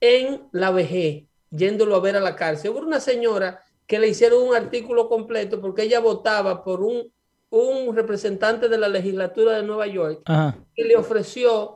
en 0.00 0.42
la 0.50 0.72
vejez, 0.72 1.22
yéndolo 1.50 1.94
a 1.94 2.00
ver 2.00 2.16
a 2.16 2.20
la 2.20 2.34
cárcel. 2.34 2.72
Hubo 2.72 2.80
una 2.80 2.98
señora 2.98 3.62
que 3.86 4.00
le 4.00 4.08
hicieron 4.08 4.42
un 4.42 4.56
artículo 4.56 5.08
completo 5.08 5.60
porque 5.60 5.82
ella 5.82 6.00
votaba 6.00 6.64
por 6.64 6.82
un, 6.82 7.12
un 7.50 7.94
representante 7.94 8.68
de 8.68 8.76
la 8.76 8.88
legislatura 8.88 9.52
de 9.52 9.62
Nueva 9.62 9.86
York 9.86 10.28
y 10.74 10.82
le 10.82 10.96
ofreció 10.96 11.75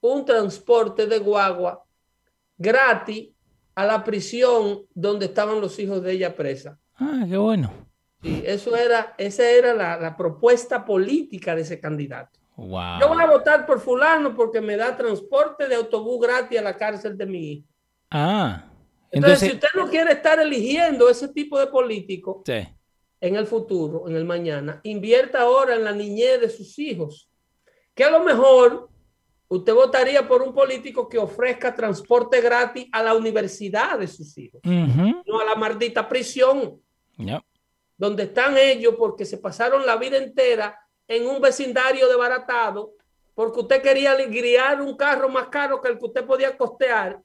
un 0.00 0.24
transporte 0.24 1.06
de 1.06 1.18
guagua 1.18 1.84
gratis 2.56 3.30
a 3.74 3.84
la 3.84 4.04
prisión 4.04 4.82
donde 4.94 5.26
estaban 5.26 5.60
los 5.60 5.78
hijos 5.78 6.02
de 6.02 6.12
ella 6.12 6.34
presa. 6.34 6.78
Ah, 6.96 7.24
qué 7.28 7.36
bueno. 7.36 7.72
Sí, 8.22 8.42
eso 8.44 8.76
era, 8.76 9.14
esa 9.16 9.48
era 9.48 9.74
la, 9.74 9.96
la 9.98 10.16
propuesta 10.16 10.84
política 10.84 11.54
de 11.54 11.62
ese 11.62 11.80
candidato. 11.80 12.38
Wow. 12.56 13.00
Yo 13.00 13.08
voy 13.08 13.22
a 13.22 13.26
votar 13.26 13.64
por 13.64 13.80
fulano 13.80 14.34
porque 14.34 14.60
me 14.60 14.76
da 14.76 14.94
transporte 14.94 15.66
de 15.66 15.76
autobús 15.76 16.20
gratis 16.20 16.58
a 16.58 16.62
la 16.62 16.76
cárcel 16.76 17.16
de 17.16 17.24
mi 17.24 17.52
hijo. 17.52 17.68
Ah. 18.10 18.64
Entonces, 19.10 19.40
si 19.40 19.54
usted 19.54 19.68
no 19.74 19.88
quiere 19.88 20.12
estar 20.12 20.38
eligiendo 20.38 21.08
ese 21.08 21.28
tipo 21.28 21.58
de 21.58 21.68
político 21.68 22.42
sí. 22.44 22.68
en 23.20 23.36
el 23.36 23.46
futuro, 23.46 24.08
en 24.08 24.14
el 24.14 24.24
mañana, 24.24 24.80
invierta 24.84 25.40
ahora 25.40 25.74
en 25.74 25.84
la 25.84 25.92
niñez 25.92 26.40
de 26.40 26.50
sus 26.50 26.78
hijos. 26.78 27.28
Que 27.94 28.04
a 28.04 28.10
lo 28.10 28.22
mejor 28.22 28.88
usted 29.50 29.74
votaría 29.74 30.26
por 30.28 30.42
un 30.42 30.54
político 30.54 31.08
que 31.08 31.18
ofrezca 31.18 31.74
transporte 31.74 32.40
gratis 32.40 32.86
a 32.92 33.02
la 33.02 33.14
universidad 33.14 33.98
de 33.98 34.06
sus 34.06 34.38
hijos, 34.38 34.60
no 34.64 35.40
a 35.40 35.44
la 35.44 35.56
maldita 35.56 36.08
prisión, 36.08 36.80
donde 37.96 38.22
están 38.22 38.56
ellos 38.56 38.94
porque 38.96 39.24
se 39.24 39.38
pasaron 39.38 39.84
la 39.84 39.96
vida 39.96 40.18
entera 40.18 40.78
en 41.08 41.26
un 41.26 41.40
vecindario 41.40 42.06
desbaratado, 42.06 42.92
porque 43.34 43.60
usted 43.60 43.82
quería 43.82 44.16
criar 44.16 44.80
un 44.80 44.96
carro 44.96 45.28
más 45.28 45.48
caro 45.48 45.80
que 45.80 45.88
el 45.88 45.98
que 45.98 46.06
usted 46.06 46.24
podía 46.24 46.56
costear, 46.56 47.20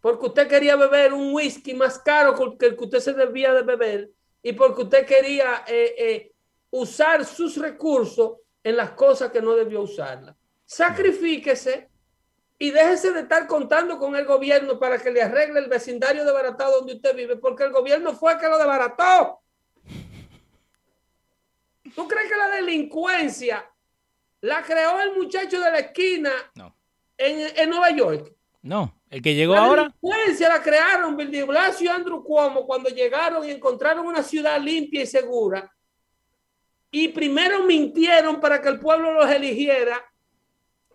porque 0.00 0.26
usted 0.26 0.46
quería 0.46 0.76
beber 0.76 1.12
un 1.12 1.34
whisky 1.34 1.74
más 1.74 1.98
caro 1.98 2.56
que 2.56 2.66
el 2.66 2.76
que 2.76 2.84
usted 2.84 3.00
se 3.00 3.12
debía 3.12 3.52
de 3.52 3.62
beber, 3.62 4.10
y 4.40 4.52
porque 4.52 4.82
usted 4.82 5.04
quería 5.04 5.64
eh, 5.66 5.94
eh, 5.98 6.32
usar 6.70 7.24
sus 7.24 7.56
recursos 7.56 8.36
en 8.62 8.76
las 8.76 8.92
cosas 8.92 9.32
que 9.32 9.42
no 9.42 9.56
debió 9.56 9.80
usarlas 9.80 10.36
sacrifíquese 10.66 11.88
y 12.58 12.70
déjese 12.70 13.12
de 13.12 13.20
estar 13.20 13.46
contando 13.46 13.98
con 13.98 14.16
el 14.16 14.24
gobierno 14.24 14.78
para 14.78 14.98
que 14.98 15.10
le 15.10 15.22
arregle 15.22 15.60
el 15.60 15.68
vecindario 15.68 16.24
desbaratado 16.24 16.78
donde 16.78 16.94
usted 16.94 17.14
vive, 17.14 17.36
porque 17.36 17.64
el 17.64 17.72
gobierno 17.72 18.14
fue 18.14 18.32
el 18.32 18.38
que 18.38 18.48
lo 18.48 18.58
desbarató. 18.58 19.40
¿Tú 21.94 22.08
crees 22.08 22.30
que 22.30 22.36
la 22.36 22.48
delincuencia 22.48 23.70
la 24.40 24.62
creó 24.62 25.00
el 25.00 25.16
muchacho 25.16 25.60
de 25.60 25.70
la 25.70 25.78
esquina 25.78 26.32
en, 27.16 27.70
Nueva 27.70 27.90
York? 27.90 28.32
No, 28.62 29.00
el 29.08 29.22
que 29.22 29.34
llegó 29.34 29.54
ahora. 29.54 29.82
La 29.82 29.88
delincuencia 29.88 30.48
la 30.48 30.62
crearon 30.62 31.16
Bill 31.16 31.30
de 31.30 31.44
Blasio 31.44 31.86
y 31.86 31.94
Andrew 31.94 32.24
Cuomo 32.24 32.66
cuando 32.66 32.88
llegaron 32.88 33.46
y 33.46 33.52
encontraron 33.52 34.06
una 34.06 34.22
ciudad 34.22 34.60
limpia 34.60 35.02
y 35.02 35.06
segura. 35.06 35.70
Y 36.90 37.08
primero 37.08 37.62
mintieron 37.64 38.40
para 38.40 38.60
que 38.60 38.68
el 38.68 38.80
pueblo 38.80 39.12
los 39.12 39.30
eligiera 39.30 40.02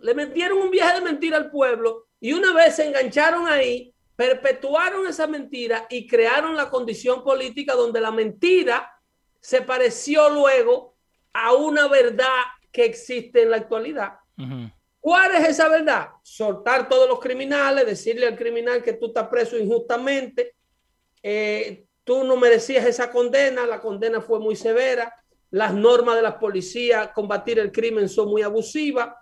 le 0.02 0.14
metieron 0.14 0.60
un 0.60 0.72
viaje 0.72 0.96
de 0.96 1.06
mentira 1.06 1.38
al 1.38 1.50
pueblo 1.50 2.08
y 2.20 2.34
una 2.34 2.54
vez 2.54 2.76
se 2.76 2.88
engancharon 2.88 3.48
ahí, 3.48 3.94
perpetuaron 4.16 5.08
esa 5.08 5.28
mentira 5.28 5.88
y 5.90 6.08
crearon 6.08 6.56
la 6.56 6.70
condición 6.70 7.24
política 7.24 7.74
donde 7.74 8.02
la 8.02 8.12
mentira 8.12 8.92
se 9.40 9.62
pareció 9.62 10.30
luego 10.30 10.96
a 11.34 11.54
una 11.54 11.88
verdad 11.88 12.28
que 12.72 12.86
existe 12.86 13.42
en 13.42 13.52
la 13.52 13.58
actualidad. 13.58 14.14
¿Cuál 15.00 15.36
es 15.36 15.50
esa 15.50 15.68
verdad? 15.68 16.10
Soltar 16.22 16.88
todos 16.88 17.08
los 17.08 17.20
criminales, 17.20 17.86
decirle 17.86 18.28
al 18.28 18.36
criminal 18.36 18.84
que 18.84 18.94
tú 18.94 19.08
estás 19.08 19.28
preso 19.28 19.58
injustamente, 19.58 20.56
eh, 21.24 21.86
tú 22.04 22.24
no 22.24 22.38
merecías 22.38 22.86
esa 22.86 23.12
condena, 23.12 23.66
la 23.66 23.80
condena 23.80 24.22
fue 24.22 24.40
muy 24.40 24.56
severa, 24.56 25.14
las 25.52 25.74
normas 25.74 26.16
de 26.16 26.22
la 26.22 26.40
policía, 26.40 27.12
combatir 27.14 27.60
el 27.60 27.72
crimen 27.72 28.08
son 28.08 28.30
muy 28.30 28.42
abusivas, 28.42 29.14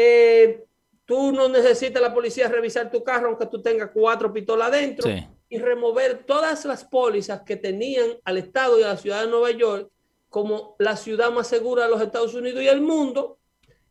eh, 0.00 0.64
tú 1.04 1.32
no 1.32 1.48
necesitas 1.48 2.00
la 2.00 2.14
policía 2.14 2.46
revisar 2.46 2.88
tu 2.88 3.02
carro 3.02 3.30
aunque 3.30 3.46
tú 3.46 3.60
tengas 3.60 3.90
cuatro 3.92 4.32
pistolas 4.32 4.68
adentro 4.68 5.10
y 5.48 5.58
remover 5.58 6.22
todas 6.24 6.64
las 6.66 6.84
pólizas 6.84 7.42
que 7.42 7.56
tenían 7.56 8.10
al 8.22 8.38
Estado 8.38 8.78
y 8.78 8.84
a 8.84 8.88
la 8.88 8.96
ciudad 8.96 9.24
de 9.24 9.30
Nueva 9.30 9.50
York 9.50 9.90
como 10.28 10.76
la 10.78 10.96
ciudad 10.96 11.32
más 11.32 11.48
segura 11.48 11.84
de 11.84 11.90
los 11.90 12.00
Estados 12.00 12.32
Unidos 12.34 12.62
y 12.62 12.68
el 12.68 12.80
mundo 12.80 13.38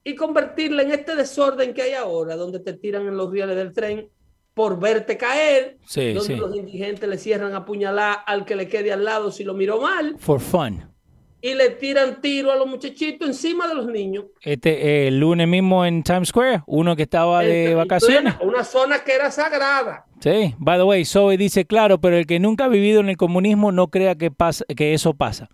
y 0.01 0.16
convertirla 0.16 0.84
en 0.84 0.91
este 0.91 1.14
desorden 1.14 1.74
que 1.74 1.82
hay 1.82 1.93
ahora, 1.93 2.38
donde 2.38 2.62
te 2.62 2.72
tiran 2.72 3.05
en 3.05 3.18
los 3.18 3.30
rieles 3.30 3.58
del 3.58 3.74
tren 3.74 4.10
por 4.53 4.80
verte 4.80 5.18
caer, 5.18 5.78
donde 5.93 6.38
los 6.38 6.55
indigentes 6.55 7.10
le 7.10 7.18
cierran 7.18 7.53
a 7.53 7.66
puñalar 7.66 8.20
al 8.26 8.45
que 8.45 8.55
le 8.55 8.70
quede 8.70 8.93
al 8.93 9.03
lado 9.03 9.30
si 9.30 9.43
lo 9.43 9.53
miró 9.53 9.82
mal. 9.82 10.16
For 10.20 10.39
fun 10.39 10.97
y 11.41 11.53
le 11.53 11.71
tiran 11.71 12.19
tiro 12.21 12.51
a 12.51 12.55
los 12.55 12.67
muchachitos 12.67 13.27
encima 13.27 13.67
de 13.67 13.75
los 13.75 13.88
niños. 13.88 14.25
Este, 14.41 14.69
eh, 14.71 15.07
el 15.07 15.19
lunes 15.19 15.47
mismo 15.47 15.85
en 15.85 16.03
Times 16.03 16.29
Square, 16.29 16.63
uno 16.65 16.95
que 16.95 17.03
estaba 17.03 17.41
de 17.43 17.75
vacaciones. 17.75 18.35
Una 18.41 18.63
zona 18.63 19.03
que 19.03 19.13
era 19.13 19.31
sagrada. 19.31 20.05
Sí, 20.19 20.55
by 20.57 20.79
the 20.79 20.83
way, 20.83 21.05
Zoe 21.05 21.38
dice, 21.38 21.65
claro, 21.65 21.99
pero 22.01 22.17
el 22.17 22.25
que 22.25 22.39
nunca 22.39 22.65
ha 22.65 22.69
vivido 22.69 23.01
en 23.01 23.09
el 23.09 23.17
comunismo 23.17 23.71
no 23.71 23.89
crea 23.89 24.15
que, 24.15 24.31
pasa, 24.31 24.65
que 24.75 24.93
eso 24.93 25.13
pasa. 25.13 25.47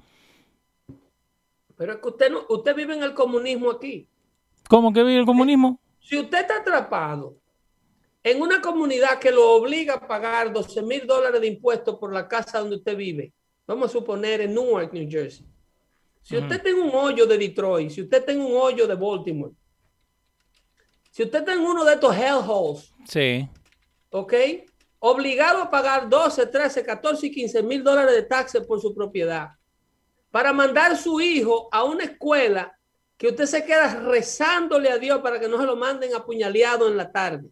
Pero 1.76 1.94
es 1.94 2.00
que 2.00 2.08
usted, 2.08 2.32
no, 2.32 2.46
usted 2.50 2.76
vive 2.76 2.96
en 2.96 3.04
el 3.04 3.14
comunismo 3.14 3.72
aquí. 3.72 4.08
¿Cómo 4.70 4.94
que 4.94 5.04
vive 5.04 5.20
el 5.20 5.26
comunismo? 5.26 5.80
Si 6.00 6.18
usted 6.18 6.40
está 6.42 6.58
atrapado 6.58 7.38
en 8.24 8.42
una 8.42 8.62
comunidad 8.62 9.20
que 9.20 9.32
lo 9.32 9.52
obliga 9.52 9.96
a 9.96 10.08
pagar 10.08 10.54
12 10.54 10.82
mil 10.84 11.06
dólares 11.06 11.42
de 11.42 11.48
impuestos 11.48 11.98
por 11.98 12.14
la 12.14 12.28
casa 12.28 12.60
donde 12.60 12.78
usted 12.78 12.96
vive, 12.96 13.34
vamos 13.68 13.90
a 13.90 13.94
suponer 13.94 14.42
en 14.42 14.54
Newark, 14.54 14.94
New 14.94 15.10
Jersey, 15.10 15.46
si 16.24 16.38
usted 16.38 16.64
tiene 16.64 16.82
un 16.82 16.92
hoyo 16.94 17.26
de 17.26 17.38
Detroit, 17.38 17.92
si 17.92 18.02
usted 18.02 18.24
tiene 18.26 18.44
un 18.44 18.56
hoyo 18.56 18.88
de 18.88 18.96
Baltimore, 18.96 19.54
si 21.12 21.24
usted 21.24 21.44
tiene 21.44 21.62
uno 21.62 21.84
de 21.84 21.94
estos 21.94 22.16
hellholes, 22.16 22.94
sí. 23.06 23.48
¿ok? 24.10 24.34
Obligado 25.00 25.62
a 25.62 25.70
pagar 25.70 26.10
12, 26.10 26.48
13, 26.48 26.84
14 26.84 27.28
y 27.28 27.32
15 27.32 27.62
mil 27.64 27.84
dólares 27.84 28.16
de 28.16 28.24
taxes 28.24 28.66
por 28.66 28.82
su 28.82 28.96
propiedad 28.96 29.50
para 30.32 30.54
mandar 30.54 30.98
su 30.98 31.22
hijo 31.22 31.68
a 31.72 31.84
una 31.84 32.06
escuela 32.06 32.76
que 33.18 33.28
usted 33.28 33.46
se 33.46 33.64
queda 33.66 34.00
rezándole 34.00 34.90
a 34.90 34.98
Dios 34.98 35.20
para 35.20 35.40
que 35.40 35.48
no 35.48 35.60
se 35.60 35.66
lo 35.66 35.76
manden 35.76 36.16
apuñaleado 36.16 36.88
en 36.88 36.98
la 36.98 37.12
tarde. 37.12 37.50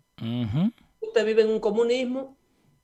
¿Usted 1.00 1.26
vive 1.26 1.44
en 1.44 1.50
un 1.50 1.60
comunismo? 1.60 2.38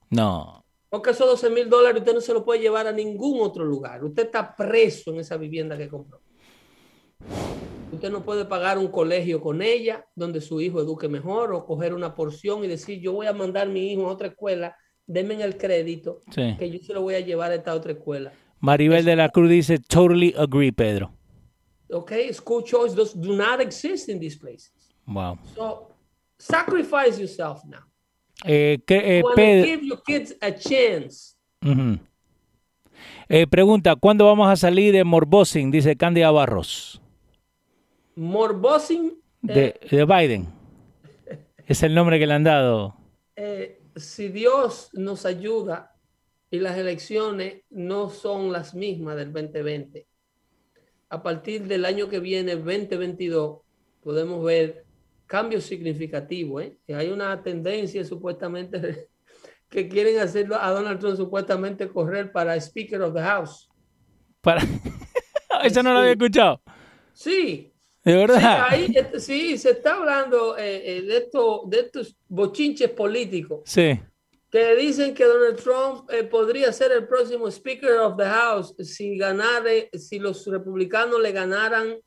No. 0.09 0.63
Porque 0.89 1.09
esos 1.09 1.27
12 1.27 1.49
mil 1.49 1.69
dólares 1.69 2.01
usted 2.01 2.13
no 2.13 2.21
se 2.21 2.33
lo 2.33 2.45
puede 2.45 2.61
llevar 2.61 2.87
a 2.87 2.91
ningún 2.91 3.41
otro 3.41 3.65
lugar. 3.65 4.03
Usted 4.03 4.25
está 4.25 4.55
preso 4.55 5.11
en 5.11 5.19
esa 5.19 5.37
vivienda 5.37 5.77
que 5.77 5.89
compró. 5.89 6.21
Usted 7.91 8.11
no 8.11 8.23
puede 8.23 8.45
pagar 8.45 8.77
un 8.77 8.87
colegio 8.89 9.41
con 9.41 9.61
ella 9.61 10.05
donde 10.15 10.41
su 10.41 10.61
hijo 10.61 10.81
eduque 10.81 11.07
mejor 11.07 11.53
o 11.53 11.65
coger 11.65 11.93
una 11.93 12.15
porción 12.15 12.63
y 12.63 12.67
decir 12.67 12.99
yo 12.99 13.13
voy 13.13 13.27
a 13.27 13.33
mandar 13.33 13.67
a 13.67 13.69
mi 13.69 13.91
hijo 13.91 14.07
a 14.07 14.11
otra 14.11 14.27
escuela, 14.27 14.75
denme 15.05 15.41
el 15.41 15.57
crédito 15.57 16.21
que 16.33 16.69
yo 16.69 16.79
se 16.79 16.93
lo 16.93 17.01
voy 17.01 17.15
a 17.15 17.21
llevar 17.21 17.51
a 17.51 17.55
esta 17.55 17.73
otra 17.73 17.93
escuela. 17.93 18.31
Maribel 18.59 19.05
de 19.05 19.15
la 19.15 19.29
Cruz 19.29 19.49
dice, 19.49 19.79
totally 19.79 20.33
agree, 20.37 20.71
Pedro. 20.71 21.11
Ok, 21.89 22.11
school 22.33 22.63
choice 22.63 22.93
does, 22.93 23.13
do 23.13 23.33
not 23.33 23.61
exist 23.61 24.09
in 24.09 24.19
these 24.19 24.37
places. 24.37 24.93
Wow. 25.05 25.37
So, 25.55 25.95
sacrifice 26.37 27.17
yourself 27.17 27.63
now. 27.65 27.86
Eh, 28.45 28.77
eh, 28.87 29.23
eh, 33.29 33.47
pregunta, 33.47 33.95
¿cuándo 33.95 34.25
vamos 34.25 34.47
a 34.49 34.55
salir 34.55 34.93
de 34.93 35.03
Morbosing? 35.03 35.71
Dice 35.71 35.95
Candida 35.95 36.29
Barros. 36.31 37.01
Morbosing. 38.15 39.19
De, 39.41 39.79
Biden. 39.91 40.47
es 41.67 41.83
el 41.83 41.95
nombre 41.95 42.19
que 42.19 42.27
le 42.27 42.33
han 42.33 42.43
dado. 42.43 42.95
si 43.95 44.29
Dios 44.29 44.89
nos 44.93 45.25
ayuda 45.25 45.95
y 46.51 46.59
las 46.59 46.77
elecciones 46.77 47.63
no 47.69 48.09
son 48.09 48.51
las 48.51 48.75
mismas 48.75 49.15
del 49.15 49.33
2020, 49.33 50.05
a 51.09 51.23
partir 51.23 51.67
del 51.67 51.85
año 51.85 52.07
que 52.09 52.19
viene, 52.19 52.55
2022, 52.55 53.61
podemos 54.01 54.43
ver 54.43 54.86
cambios 55.27 55.65
significativos. 55.65 56.63
¿eh? 56.63 56.77
Hay 56.95 57.09
una 57.09 57.43
tendencia 57.43 58.03
supuestamente 58.03 59.09
que 59.69 59.87
quieren 59.87 60.19
hacerlo 60.19 60.55
a 60.59 60.71
Donald 60.71 60.99
Trump 60.99 61.17
supuestamente 61.17 61.87
correr 61.89 62.31
para 62.31 62.55
Speaker 62.55 63.01
of 63.01 63.13
the 63.13 63.21
House. 63.21 63.69
Para... 64.41 64.63
Eso 65.63 65.83
no 65.83 65.93
lo 65.93 65.99
había 65.99 66.11
escuchado. 66.11 66.61
Sí. 67.13 67.73
De 68.03 68.15
verdad. 68.15 68.67
Sí, 69.17 69.57
se 69.57 69.71
está 69.71 69.95
hablando 69.95 70.57
eh, 70.57 70.97
eh, 70.97 71.01
de, 71.01 71.17
esto, 71.17 71.63
de 71.67 71.79
estos 71.81 72.15
bochinches 72.29 72.89
políticos. 72.91 73.61
Sí. 73.65 73.99
Que 74.49 74.75
dicen 74.77 75.13
que 75.13 75.25
Donald 75.25 75.61
Trump 75.61 76.09
eh, 76.09 76.23
podría 76.23 76.71
ser 76.71 76.93
el 76.93 77.05
próximo 77.05 77.51
Speaker 77.51 77.97
of 77.99 78.15
the 78.15 78.23
House 78.23 78.73
si 78.79 79.19
si 79.99 80.19
los 80.19 80.47
republicanos 80.47 81.21
le 81.21 81.33
ganaran 81.33 81.97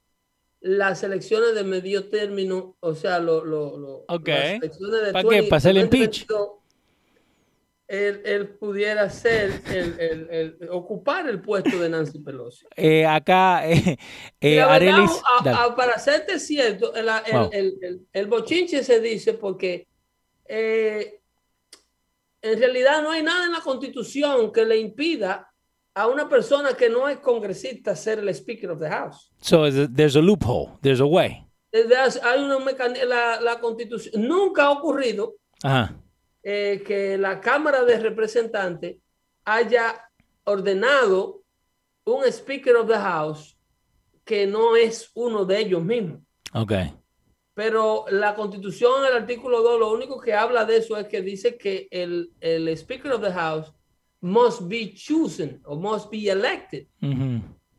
las 0.60 1.02
elecciones 1.02 1.54
de 1.54 1.64
medio 1.64 2.08
término, 2.08 2.76
o 2.80 2.94
sea, 2.94 3.18
lo, 3.18 3.44
lo, 3.44 4.04
las 4.08 4.50
elecciones 4.50 5.06
de 5.06 5.12
¿Para 5.12 5.28
qué? 5.28 5.42
¿Para 5.44 5.56
hacer 5.56 5.76
el 5.76 5.82
impeach? 5.82 6.26
Él, 7.88 8.50
pudiera 8.50 9.10
ser, 9.10 9.62
el, 9.66 10.56
ocupar 10.70 11.28
el 11.28 11.40
puesto 11.42 11.76
de 11.80 11.88
Nancy 11.88 12.20
Pelosi. 12.20 12.64
Eh, 12.76 13.04
acá, 13.04 13.68
eh, 13.68 13.98
eh 14.40 14.60
Arelis, 14.60 15.10
para 15.76 15.98
serte 15.98 16.38
cierto, 16.38 16.92
el, 16.94 18.26
bochinche 18.28 18.84
se 18.84 19.00
dice 19.00 19.34
porque 19.34 19.88
en 22.42 22.58
realidad 22.58 23.02
no 23.02 23.10
hay 23.10 23.24
nada 23.24 23.46
en 23.46 23.52
la 23.52 23.60
constitución 23.60 24.52
que 24.52 24.64
le 24.64 24.76
impida 24.76 25.49
a 25.94 26.06
una 26.06 26.28
persona 26.28 26.74
que 26.74 26.88
no 26.88 27.08
es 27.08 27.18
congresista 27.18 27.94
ser 27.96 28.18
el 28.18 28.28
Speaker 28.34 28.70
of 28.70 28.80
the 28.80 28.88
House. 28.88 29.32
So 29.40 29.70
there's 29.70 30.16
a 30.16 30.20
loophole, 30.20 30.78
there's 30.82 31.00
a 31.00 31.06
way. 31.06 31.46
Hay 31.72 32.42
una 32.42 32.58
la, 33.06 33.40
la 33.40 33.60
constitución 33.60 34.26
nunca 34.26 34.64
ha 34.64 34.70
ocurrido 34.72 35.36
eh, 36.42 36.82
que 36.84 37.16
la 37.16 37.40
Cámara 37.40 37.84
de 37.84 37.98
Representantes 38.00 38.96
haya 39.44 40.10
ordenado 40.44 41.42
un 42.04 42.24
Speaker 42.24 42.76
of 42.76 42.88
the 42.88 42.96
House 42.96 43.56
que 44.24 44.46
no 44.46 44.76
es 44.76 45.10
uno 45.14 45.44
de 45.44 45.60
ellos 45.60 45.82
mismos. 45.82 46.20
Okay. 46.52 46.92
Pero 47.54 48.04
la 48.10 48.34
constitución, 48.34 49.04
el 49.04 49.12
artículo 49.12 49.62
2, 49.62 49.80
lo 49.80 49.92
único 49.92 50.20
que 50.20 50.34
habla 50.34 50.64
de 50.64 50.78
eso 50.78 50.96
es 50.96 51.06
que 51.06 51.20
dice 51.20 51.56
que 51.56 51.88
el, 51.90 52.32
el 52.40 52.68
Speaker 52.68 53.12
of 53.12 53.22
the 53.22 53.32
House 53.32 53.72
must 54.20 54.68
be 54.68 54.94
chosen 54.94 55.60
or 55.64 55.78
must 55.78 56.10
be 56.10 56.28
elected 56.28 56.86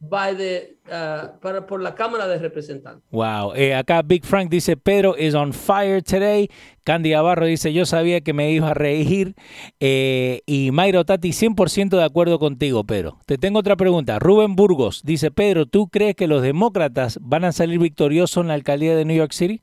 by 0.02 0.34
the, 0.34 0.78
uh, 0.88 1.40
para, 1.40 1.68
por 1.68 1.82
la 1.82 1.94
Cámara 1.94 2.28
de 2.28 2.40
Representantes. 2.40 3.04
Wow. 3.12 3.54
Eh, 3.56 3.76
acá 3.76 4.02
Big 4.02 4.26
Frank 4.26 4.50
dice, 4.50 4.76
Pedro 4.76 5.16
is 5.16 5.36
on 5.36 5.54
fire 5.54 6.02
today. 6.02 6.50
Candy 6.84 7.14
Abarro 7.14 7.46
dice, 7.46 7.72
yo 7.72 7.86
sabía 7.86 8.22
que 8.22 8.34
me 8.34 8.52
iba 8.52 8.72
a 8.72 8.74
reír. 8.74 9.36
Eh, 9.80 10.42
y 10.48 10.72
Mayro 10.72 11.06
Tati, 11.06 11.30
100% 11.30 11.90
de 11.90 12.04
acuerdo 12.04 12.40
contigo, 12.40 12.84
Pedro. 12.84 13.20
Te 13.28 13.38
tengo 13.38 13.60
otra 13.60 13.76
pregunta. 13.76 14.18
Rubén 14.18 14.56
Burgos 14.56 15.04
dice, 15.04 15.30
Pedro, 15.30 15.68
¿tú 15.68 15.88
crees 15.88 16.16
que 16.16 16.28
los 16.28 16.42
demócratas 16.42 17.20
van 17.22 17.46
a 17.46 17.52
salir 17.52 17.78
victoriosos 17.80 18.42
en 18.42 18.48
la 18.48 18.56
alcaldía 18.56 18.96
de 18.96 19.06
New 19.06 19.18
York 19.18 19.34
City? 19.34 19.62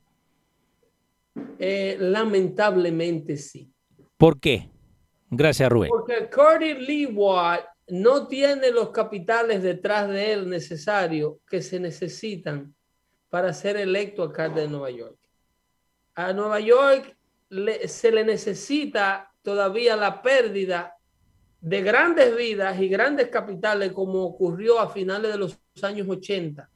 Eh, 1.59 1.97
lamentablemente 1.99 3.35
sí. 3.35 3.73
¿Por 4.17 4.39
qué? 4.39 4.69
Gracias, 5.29 5.69
Rubén. 5.69 5.89
Porque 5.89 6.29
Cody 6.29 6.73
Lee 6.73 7.05
Watt 7.05 7.65
no 7.89 8.27
tiene 8.27 8.71
los 8.71 8.89
capitales 8.89 9.63
detrás 9.63 10.07
de 10.09 10.33
él 10.33 10.49
necesarios 10.49 11.35
que 11.47 11.61
se 11.61 11.79
necesitan 11.79 12.73
para 13.29 13.53
ser 13.53 13.77
electo 13.77 14.23
alcalde 14.23 14.61
de 14.61 14.67
Nueva 14.67 14.89
York. 14.89 15.17
A 16.15 16.33
Nueva 16.33 16.59
York 16.59 17.15
se 17.85 18.11
le 18.11 18.23
necesita 18.23 19.31
todavía 19.41 19.95
la 19.95 20.21
pérdida 20.21 20.95
de 21.61 21.81
grandes 21.81 22.35
vidas 22.35 22.79
y 22.79 22.87
grandes 22.87 23.29
capitales 23.29 23.91
como 23.91 24.23
ocurrió 24.23 24.79
a 24.79 24.89
finales 24.89 25.31
de 25.31 25.37
los 25.37 25.59
años 25.81 26.07
80, 26.07 26.69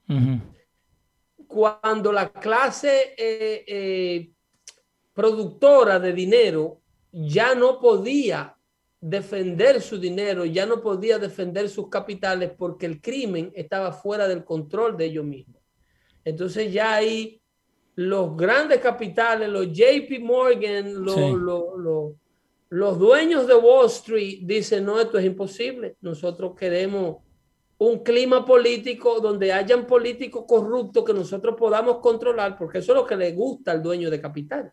cuando 1.48 2.12
la 2.12 2.32
clase 2.32 3.14
eh, 3.18 3.64
eh, 3.68 4.32
productora 5.14 6.00
de 6.00 6.14
dinero 6.14 6.82
ya 7.14 7.54
no 7.54 7.80
podía 7.80 8.58
defender 9.00 9.82
su 9.82 10.00
dinero, 10.00 10.46
ya 10.46 10.66
no 10.66 10.82
podía 10.82 11.20
defender 11.20 11.70
sus 11.70 11.90
capitales 11.90 12.52
porque 12.58 12.88
el 12.88 13.02
crimen 13.02 13.52
estaba 13.54 13.92
fuera 13.92 14.28
del 14.28 14.44
control 14.44 14.98
de 14.98 15.06
ellos 15.06 15.24
mismos. 15.24 15.62
Entonces 16.26 16.74
ya 16.74 16.96
ahí 16.96 17.40
los 17.96 18.36
grandes 18.36 18.80
capitales, 18.80 19.48
los 19.50 19.68
JP 19.72 20.20
Morgan, 20.22 21.04
los, 21.04 22.16
los 22.70 23.00
dueños 23.00 23.46
de 23.46 23.56
Wall 23.56 23.86
Street 23.88 24.40
dicen, 24.42 24.86
no, 24.86 25.00
esto 25.00 25.20
es 25.20 25.26
imposible. 25.26 25.98
Nosotros 26.02 26.56
queremos 26.56 27.18
un 27.78 28.00
clima 28.00 28.44
político 28.46 29.20
donde 29.20 29.52
hayan 29.54 29.86
políticos 29.86 30.46
corruptos 30.48 31.04
que 31.04 31.14
nosotros 31.14 31.56
podamos 31.60 32.00
controlar, 32.00 32.58
porque 32.58 32.80
eso 32.80 32.94
es 32.94 32.98
lo 32.98 33.06
que 33.06 33.18
le 33.18 33.34
gusta 33.34 33.72
al 33.72 33.84
dueño 33.84 34.10
de 34.10 34.22
capital 34.22 34.72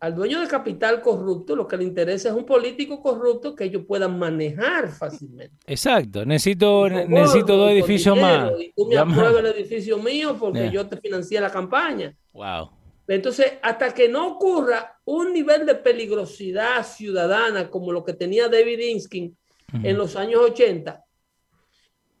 al 0.00 0.14
dueño 0.14 0.40
de 0.40 0.46
capital 0.46 1.00
corrupto 1.00 1.56
lo 1.56 1.66
que 1.66 1.76
le 1.76 1.84
interesa 1.84 2.28
es 2.28 2.34
un 2.34 2.44
político 2.44 3.02
corrupto 3.02 3.54
que 3.54 3.64
ellos 3.64 3.82
puedan 3.86 4.18
manejar 4.18 4.88
fácilmente. 4.90 5.56
Exacto, 5.66 6.24
necesito, 6.24 6.88
necesito 6.88 7.56
dos 7.56 7.70
edificios 7.72 8.16
más. 8.18 8.52
Y 8.60 8.72
tú 8.76 8.86
me 8.86 8.96
apruebas 8.96 9.40
el 9.40 9.46
edificio 9.46 9.98
mío 9.98 10.36
porque 10.38 10.70
yo 10.70 10.86
te 10.86 10.96
financié 10.98 11.40
la 11.40 11.50
campaña. 11.50 12.14
Wow. 12.32 12.70
Entonces, 13.08 13.54
hasta 13.62 13.92
que 13.92 14.08
no 14.08 14.28
ocurra 14.28 15.00
un 15.04 15.32
nivel 15.32 15.64
de 15.64 15.74
peligrosidad 15.74 16.84
ciudadana 16.84 17.70
como 17.70 17.90
lo 17.90 18.04
que 18.04 18.12
tenía 18.12 18.48
David 18.48 18.78
Inskin 18.80 19.36
en 19.82 19.96
los 19.96 20.14
años 20.14 20.42
80, 20.42 21.04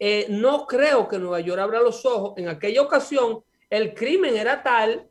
eh, 0.00 0.26
no 0.30 0.66
creo 0.66 1.06
que 1.06 1.18
Nueva 1.18 1.40
York 1.40 1.60
abra 1.60 1.80
los 1.80 2.04
ojos. 2.06 2.34
En 2.38 2.48
aquella 2.48 2.82
ocasión, 2.82 3.40
el 3.68 3.94
crimen 3.94 4.36
era 4.36 4.62
tal 4.62 5.07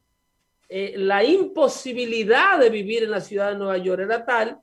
eh, 0.70 0.96
la 0.98 1.24
imposibilidad 1.24 2.60
de 2.60 2.70
vivir 2.70 3.04
en 3.04 3.12
la 3.12 3.22
ciudad 3.22 3.52
de 3.52 3.58
Nueva 3.58 3.78
York 3.78 4.02
era 4.02 4.26
tal 4.26 4.60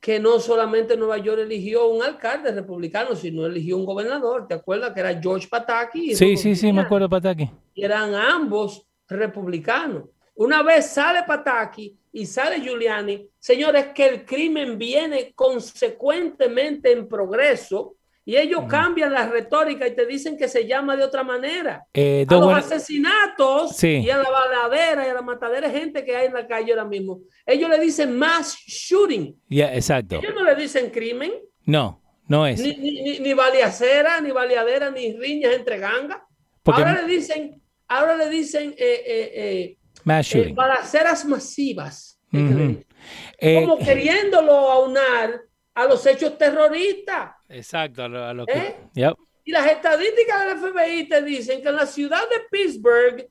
que 0.00 0.20
no 0.20 0.38
solamente 0.38 0.96
Nueva 0.96 1.18
York 1.18 1.40
eligió 1.40 1.88
un 1.88 2.02
alcalde 2.02 2.52
republicano, 2.52 3.16
sino 3.16 3.46
eligió 3.46 3.76
un 3.76 3.84
gobernador. 3.84 4.46
¿Te 4.46 4.54
acuerdas 4.54 4.92
que 4.92 5.00
era 5.00 5.20
George 5.20 5.48
Pataki? 5.48 6.14
Sí, 6.14 6.36
sí, 6.36 6.54
sí, 6.54 6.72
me 6.72 6.82
acuerdo 6.82 7.08
Pataki. 7.08 7.50
Y 7.74 7.84
eran 7.84 8.14
ambos 8.14 8.86
republicanos. 9.08 10.04
Una 10.34 10.62
vez 10.62 10.86
sale 10.90 11.22
Pataki 11.26 11.96
y 12.12 12.26
sale 12.26 12.60
Giuliani, 12.60 13.28
señores, 13.38 13.86
que 13.94 14.06
el 14.06 14.24
crimen 14.24 14.78
viene 14.78 15.32
consecuentemente 15.34 16.92
en 16.92 17.08
progreso 17.08 17.96
y 18.28 18.36
ellos 18.36 18.64
cambian 18.68 19.12
la 19.12 19.28
retórica 19.28 19.86
y 19.86 19.94
te 19.94 20.04
dicen 20.04 20.36
que 20.36 20.48
se 20.48 20.66
llama 20.66 20.96
de 20.96 21.04
otra 21.04 21.22
manera. 21.22 21.86
Eh, 21.94 22.26
a 22.28 22.34
los 22.34 22.54
asesinatos 22.54 23.82
y 23.84 24.10
a 24.10 24.16
la 24.16 24.28
baladera 24.28 25.06
y 25.06 25.10
a 25.10 25.14
la 25.14 25.22
matadera 25.22 25.68
de 25.68 25.78
gente 25.78 26.04
que 26.04 26.16
hay 26.16 26.26
en 26.26 26.34
la 26.34 26.44
calle 26.44 26.72
ahora 26.72 26.84
mismo. 26.84 27.20
Ellos 27.46 27.70
le 27.70 27.78
dicen 27.78 28.18
mass 28.18 28.58
shooting. 28.66 29.40
Ya, 29.48 29.72
exacto. 29.72 30.16
Ellos 30.16 30.34
no 30.34 30.42
le 30.42 30.56
dicen 30.56 30.90
crimen. 30.90 31.34
No, 31.66 32.02
no 32.26 32.44
es. 32.48 32.60
Ni, 32.60 32.74
ni, 32.74 33.20
ni 33.20 33.32
baleacera, 33.32 34.20
ni 34.20 34.32
baleadera, 34.32 34.90
ni 34.90 35.16
riñas 35.16 35.54
entre 35.54 35.78
gangas. 35.78 36.18
ahora 36.64 37.00
le 37.00 37.06
dicen, 37.06 37.62
ahora 37.86 38.16
le 38.16 38.28
dicen 38.28 38.74
eh, 38.76 39.02
eh, 39.06 39.32
eh 39.34 39.78
mass 40.02 40.26
shooting. 40.26 40.56
balaceras 40.56 41.24
masivas. 41.26 42.20
Como 42.32 43.78
queriéndolo 43.78 44.52
aunar 44.52 45.42
a 45.76 45.84
los 45.84 46.04
hechos 46.06 46.36
terroristas. 46.38 47.32
Exacto, 47.50 48.02
a 48.02 48.32
lo, 48.32 48.46
que... 48.46 48.52
¿Eh? 48.52 49.14
Y 49.44 49.52
las 49.52 49.70
estadísticas 49.70 50.46
del 50.46 50.58
FBI 50.58 51.06
te 51.06 51.22
dicen 51.22 51.62
que 51.62 51.68
en 51.68 51.76
la 51.76 51.86
ciudad 51.86 52.22
de 52.22 52.40
Pittsburgh, 52.50 53.28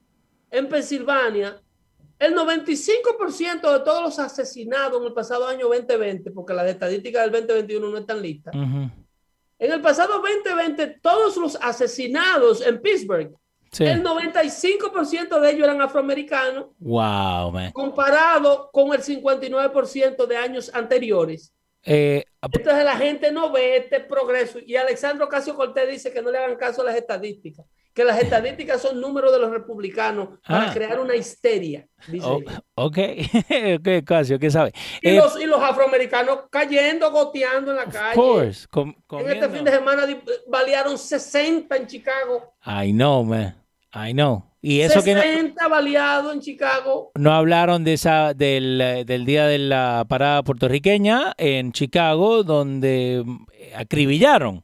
en 0.52 0.70
Pensilvania, 0.70 1.60
el 2.20 2.36
95% 2.36 3.74
de 3.74 3.80
todos 3.80 4.02
los 4.02 4.20
asesinados 4.20 5.02
en 5.02 5.08
el 5.08 5.14
pasado 5.14 5.48
año 5.48 5.68
2020, 5.68 6.32
porque 6.32 6.54
las 6.54 6.68
estadísticas 6.68 7.24
del 7.24 7.32
2021 7.32 7.90
no 7.90 7.98
están 7.98 8.22
listas, 8.22 8.54
en 8.54 9.72
el 9.72 9.82
pasado 9.82 10.22
2020 10.22 11.00
todos 11.02 11.36
los 11.38 11.58
asesinados 11.60 12.66
en 12.66 12.80
Pittsburgh, 12.80 13.36
el 13.80 14.04
95% 14.04 15.40
de 15.40 15.52
ellos 15.52 15.64
eran 15.64 15.82
afroamericanos, 15.82 16.68
wow, 16.78 17.52
man. 17.52 17.72
comparado 17.72 18.70
con 18.72 18.94
el 18.94 19.02
59% 19.02 20.28
de 20.28 20.38
años 20.38 20.72
anteriores. 20.74 21.52
Eh, 21.84 22.24
Entonces 22.52 22.84
la 22.84 22.96
gente 22.98 23.32
no 23.32 23.52
ve 23.52 23.78
este 23.78 24.00
progreso 24.00 24.60
y 24.66 24.76
Alexandro 24.76 25.28
Casio 25.30 25.56
Cortés 25.56 25.90
dice 25.90 26.12
que 26.14 26.22
no 26.22 26.32
le 26.32 26.38
hagan 26.38 26.56
caso 26.56 26.82
a 26.82 26.86
las 26.86 26.96
estadísticas. 26.96 27.66
que 27.94 28.04
las 28.04 28.22
estadísticas 28.22 28.82
son 28.82 29.00
números 29.00 29.32
de 29.32 29.40
los 29.40 29.50
republicanos 29.52 30.38
para 30.46 30.70
Ah. 30.70 30.74
crear 30.74 31.00
una 31.00 31.16
histeria. 31.16 31.88
Dice 32.10 32.26
Oh, 32.28 32.42
ok, 32.76 32.98
ok, 33.80 34.04
Casio, 34.06 34.38
¿qué 34.38 34.52
sabe? 34.52 34.74
y, 35.02 35.08
Eh, 35.12 35.16
los, 35.16 35.40
y 35.40 35.46
los 35.46 35.62
afroamericanos 35.62 36.40
cayendo, 36.52 37.10
goteando 37.12 37.72
en 37.72 37.78
la 37.78 37.84
of 37.84 37.94
calle. 37.94 38.16
course, 38.16 38.68
com- 38.70 38.94
En 39.12 39.30
este 39.30 39.48
fin 39.48 39.64
de 39.64 39.72
semana 39.72 40.06
balearon 40.48 40.98
60 40.98 41.78
en 41.78 41.88
Chicago. 41.88 42.54
I 42.66 42.92
know, 42.92 43.24
man. 43.24 43.56
I 43.94 44.12
know. 44.12 44.44
Y 44.68 44.82
eso 44.82 45.04
que 45.04 45.14
no, 45.14 45.22
60 45.22 45.68
baleados 45.68 46.34
en 46.34 46.40
Chicago. 46.40 47.12
no 47.14 47.34
hablaron 47.34 47.84
de 47.84 47.94
esa 47.94 48.34
del, 48.34 49.04
del 49.06 49.24
día 49.24 49.46
de 49.46 49.60
la 49.60 50.08
parada 50.10 50.42
puertorriqueña 50.42 51.36
en 51.38 51.72
Chicago, 51.72 52.42
donde 52.44 53.24
acribillaron 53.76 54.64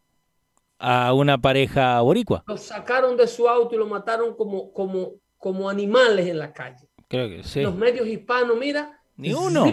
a 0.80 1.14
una 1.14 1.38
pareja 1.38 2.02
boricua. 2.02 2.44
Los 2.48 2.64
sacaron 2.64 3.16
de 3.16 3.28
su 3.28 3.48
auto 3.48 3.76
y 3.76 3.78
lo 3.78 3.86
mataron 3.86 4.36
como, 4.36 4.74
como, 4.74 5.12
como 5.38 5.70
animales 5.70 6.26
en 6.26 6.40
la 6.40 6.52
calle. 6.52 6.90
Creo 7.08 7.30
que 7.30 7.44
sí. 7.44 7.62
Los 7.62 7.76
medios 7.76 8.08
hispanos, 8.08 8.58
mira. 8.58 9.00
Ni 9.18 9.34
uno. 9.34 9.66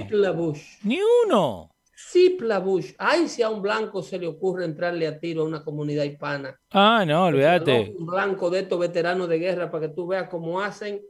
Ni 0.83 0.99
uno. 1.25 1.71
Zip 2.01 2.43
la 2.43 2.61
Bush. 2.61 2.93
Ay, 2.97 3.27
si 3.29 3.43
a 3.43 3.51
un 3.51 3.61
blanco 3.61 4.03
se 4.03 4.19
le 4.19 4.27
ocurre 4.29 4.65
entrarle 4.65 5.07
a 5.07 5.19
tiro 5.19 5.43
a 5.43 5.45
una 5.47 5.65
comunidad 5.65 6.05
hispana. 6.05 6.57
Ah, 6.71 7.05
no, 7.05 7.25
olvídate. 7.27 7.93
Un 7.99 8.07
blanco 8.07 8.49
de 8.51 8.61
estos 8.61 8.79
veteranos 8.79 9.29
de 9.29 9.39
guerra 9.39 9.69
para 9.71 9.89
que 9.89 9.95
tú 9.95 10.07
veas 10.07 10.29
cómo 10.29 10.61
hacen. 10.61 11.01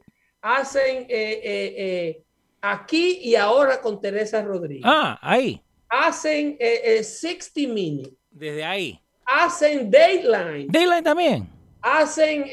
Hacen 0.40 1.02
eh, 1.08 1.40
eh, 1.42 1.74
eh, 1.76 2.22
aquí 2.62 3.18
y 3.22 3.34
ahora 3.34 3.80
con 3.82 4.00
Teresa 4.00 4.42
Rodríguez. 4.42 4.84
Ah, 4.86 5.18
ahí. 5.20 5.60
Hacen 5.90 6.56
eh, 6.58 6.80
eh, 6.98 7.04
60 7.04 7.72
Minutes. 7.72 8.12
Desde 8.30 8.64
ahí. 8.64 8.98
Hacen 9.26 9.90
Dateline. 9.90 10.66
Daylight 10.70 11.04
también. 11.04 11.48
Hacen 11.82 12.44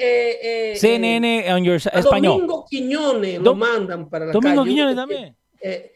CNN 0.75 1.51
on 1.53 1.63
your 1.63 1.75
español. 1.77 2.33
Domingo 2.41 2.65
Quiñones 2.69 3.39
lo 3.39 3.55
mandan 3.55 4.09
para 4.09 4.25
la 4.25 4.31
Domingo 4.33 4.61
calle. 4.63 4.69
Quiñones 4.71 4.95
también. 4.95 5.35
eh, 5.61 5.91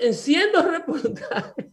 enciendo 0.00 0.62
reportajes, 0.62 1.66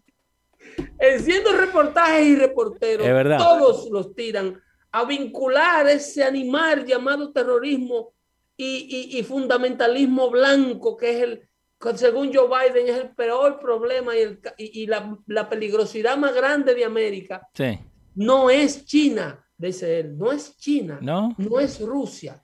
enciendo 1.00 1.52
reportajes 1.56 2.26
y 2.28 2.36
reporteros, 2.36 3.06
Es 3.08 3.14
verdad. 3.14 3.38
todos 3.38 3.90
los 3.90 4.14
tiran 4.16 4.62
a 4.92 5.06
vincular 5.06 5.88
ese 5.88 6.24
animal 6.24 6.86
llamado 6.86 7.32
terrorismo 7.32 8.14
y, 8.56 9.10
y- 9.16 9.20
y 9.20 9.24
fundamentalismo 9.24 10.30
blanco, 10.30 10.96
que 10.96 11.10
es 11.18 11.24
el, 11.24 11.50
según 11.96 12.32
Joe 12.34 12.48
Biden, 12.48 12.88
es 12.88 12.96
el 13.02 13.10
peor 13.16 13.60
problema 13.60 14.16
y, 14.16 14.22
el 14.22 14.40
y 14.58 14.86
la, 14.88 15.18
la 15.28 15.50
peligrosidad 15.50 16.16
más 16.18 16.34
grande 16.36 16.76
de 16.76 16.86
América. 16.86 17.48
Sí. 17.54 17.80
No 18.16 18.50
es 18.52 18.86
China, 18.86 19.44
dice 19.58 20.00
él, 20.02 20.18
no 20.18 20.32
es 20.32 20.56
China, 20.58 21.00
¿No? 21.02 21.34
no 21.40 21.60
es 21.60 21.80
Rusia. 21.82 22.44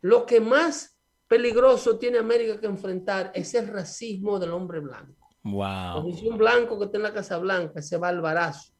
Lo 0.00 0.24
que 0.24 0.40
más 0.40 0.96
peligroso 1.30 1.96
tiene 1.96 2.18
América 2.18 2.58
que 2.58 2.66
enfrentar 2.66 3.30
es 3.32 3.54
el 3.54 3.68
racismo 3.68 4.40
del 4.40 4.50
hombre 4.50 4.80
blanco. 4.80 5.28
Wow. 5.44 6.04
Un 6.28 6.36
blanco 6.36 6.76
que 6.76 6.86
está 6.86 6.96
en 6.96 7.04
la 7.04 7.12
Casa 7.14 7.38
Blanca, 7.38 7.78
ese 7.78 7.96
barbarazo. 7.98 8.72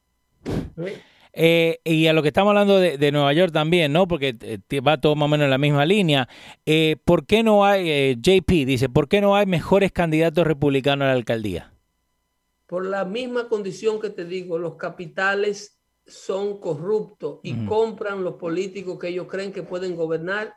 ¿Eh? 0.79 1.01
Eh, 1.33 1.81
y 1.85 2.09
a 2.09 2.13
lo 2.13 2.23
que 2.23 2.29
estamos 2.29 2.51
hablando 2.51 2.81
de, 2.81 2.99
de 2.99 3.13
Nueva 3.13 3.33
York 3.35 3.53
también, 3.53 3.93
¿no? 3.93 4.09
Porque 4.09 4.37
eh, 4.41 4.81
va 4.81 5.01
todo 5.01 5.15
más 5.15 5.27
o 5.27 5.29
menos 5.29 5.45
en 5.45 5.51
la 5.51 5.59
misma 5.59 5.87
línea. 5.87 6.29
Eh, 6.67 6.97
¿Por 7.05 7.25
qué 7.25 7.45
no 7.45 7.65
hay, 7.65 8.17
JP 8.17 8.51
dice, 8.67 8.89
¿por 8.89 9.09
qué 9.09 9.21
no 9.21 9.37
hay 9.37 9.47
mejores 9.47 9.93
candidatos 9.93 10.45
republicanos 10.45 11.05
a 11.05 11.11
la 11.11 11.15
alcaldía? 11.15 11.73
Por 12.67 12.85
la 12.85 13.05
misma 13.05 13.49
condición 13.49 14.01
que 14.01 14.11
te 14.11 14.25
digo, 14.25 14.59
los 14.59 14.75
capitales 14.75 15.79
son 16.05 16.59
corruptos 16.59 17.39
y 17.45 17.65
compran 17.67 18.25
los 18.25 18.35
políticos 18.35 18.99
que 18.99 19.07
ellos 19.07 19.29
creen 19.29 19.53
que 19.53 19.63
pueden 19.63 19.95
gobernar 19.95 20.53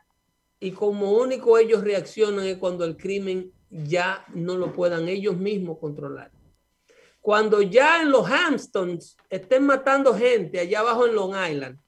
y 0.60 0.72
como 0.72 1.12
único 1.12 1.58
ellos 1.58 1.82
reaccionan 1.84 2.46
es 2.46 2.56
cuando 2.58 2.84
el 2.84 2.96
crimen 2.96 3.52
ya 3.70 4.24
no 4.34 4.56
lo 4.56 4.72
puedan 4.72 5.08
ellos 5.08 5.36
mismos 5.36 5.78
controlar. 5.78 6.30
Cuando 7.20 7.62
ya 7.62 8.02
en 8.02 8.10
los 8.10 8.28
Hamptons 8.30 9.16
estén 9.30 9.64
matando 9.66 10.14
gente 10.14 10.60
allá 10.60 10.80
abajo 10.80 11.06
en 11.06 11.14
Long 11.14 11.34
Island, 11.50 11.78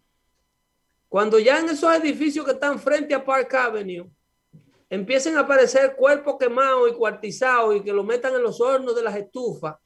cuando 1.08 1.38
ya 1.38 1.60
en 1.60 1.68
esos 1.68 1.94
edificios 1.94 2.44
que 2.44 2.52
están 2.52 2.78
frente 2.78 3.14
a 3.14 3.24
Park 3.24 3.54
Avenue 3.54 4.10
empiecen 4.90 5.36
a 5.36 5.40
aparecer 5.40 5.94
cuerpos 5.96 6.36
quemados 6.38 6.90
y 6.90 6.94
cuartizados 6.94 7.76
y 7.76 7.80
que 7.82 7.92
lo 7.92 8.02
metan 8.04 8.34
en 8.34 8.42
los 8.42 8.60
hornos 8.60 8.94
de 8.96 9.02
las 9.02 9.16
estufas, 9.16 9.76